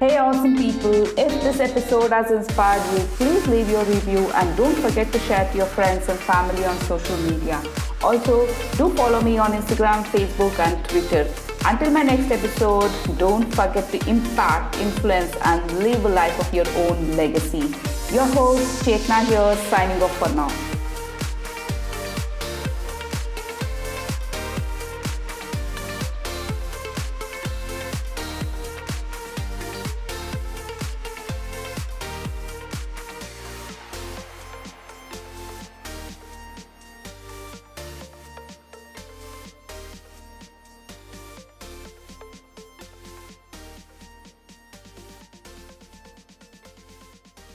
Hey, 0.00 0.18
awesome 0.18 0.56
people. 0.56 0.94
If 1.16 1.32
this 1.44 1.60
episode 1.60 2.10
has 2.10 2.32
inspired 2.32 2.82
you, 2.92 3.04
please 3.18 3.46
leave 3.46 3.70
your 3.70 3.84
review 3.84 4.26
and 4.34 4.56
don't 4.56 4.74
forget 4.74 5.12
to 5.12 5.18
share 5.20 5.48
to 5.52 5.56
your 5.56 5.66
friends 5.66 6.08
and 6.08 6.18
family 6.18 6.64
on 6.64 6.76
social 6.78 7.16
media. 7.18 7.62
Also, 8.02 8.46
do 8.76 8.92
follow 8.96 9.20
me 9.20 9.38
on 9.38 9.52
Instagram, 9.52 10.02
Facebook, 10.04 10.58
and 10.58 10.84
Twitter. 10.88 11.51
Until 11.64 11.92
my 11.92 12.02
next 12.02 12.28
episode, 12.32 12.90
don't 13.18 13.48
forget 13.54 13.88
to 13.92 14.10
impact, 14.10 14.78
influence, 14.78 15.32
and 15.44 15.78
live 15.78 16.04
a 16.04 16.08
life 16.08 16.38
of 16.40 16.52
your 16.52 16.66
own 16.76 17.16
legacy. 17.16 17.72
Your 18.12 18.26
host, 18.34 18.84
Chetna 18.84 19.24
here, 19.26 19.56
signing 19.70 20.02
off 20.02 20.16
for 20.18 20.28
now. 20.34 20.71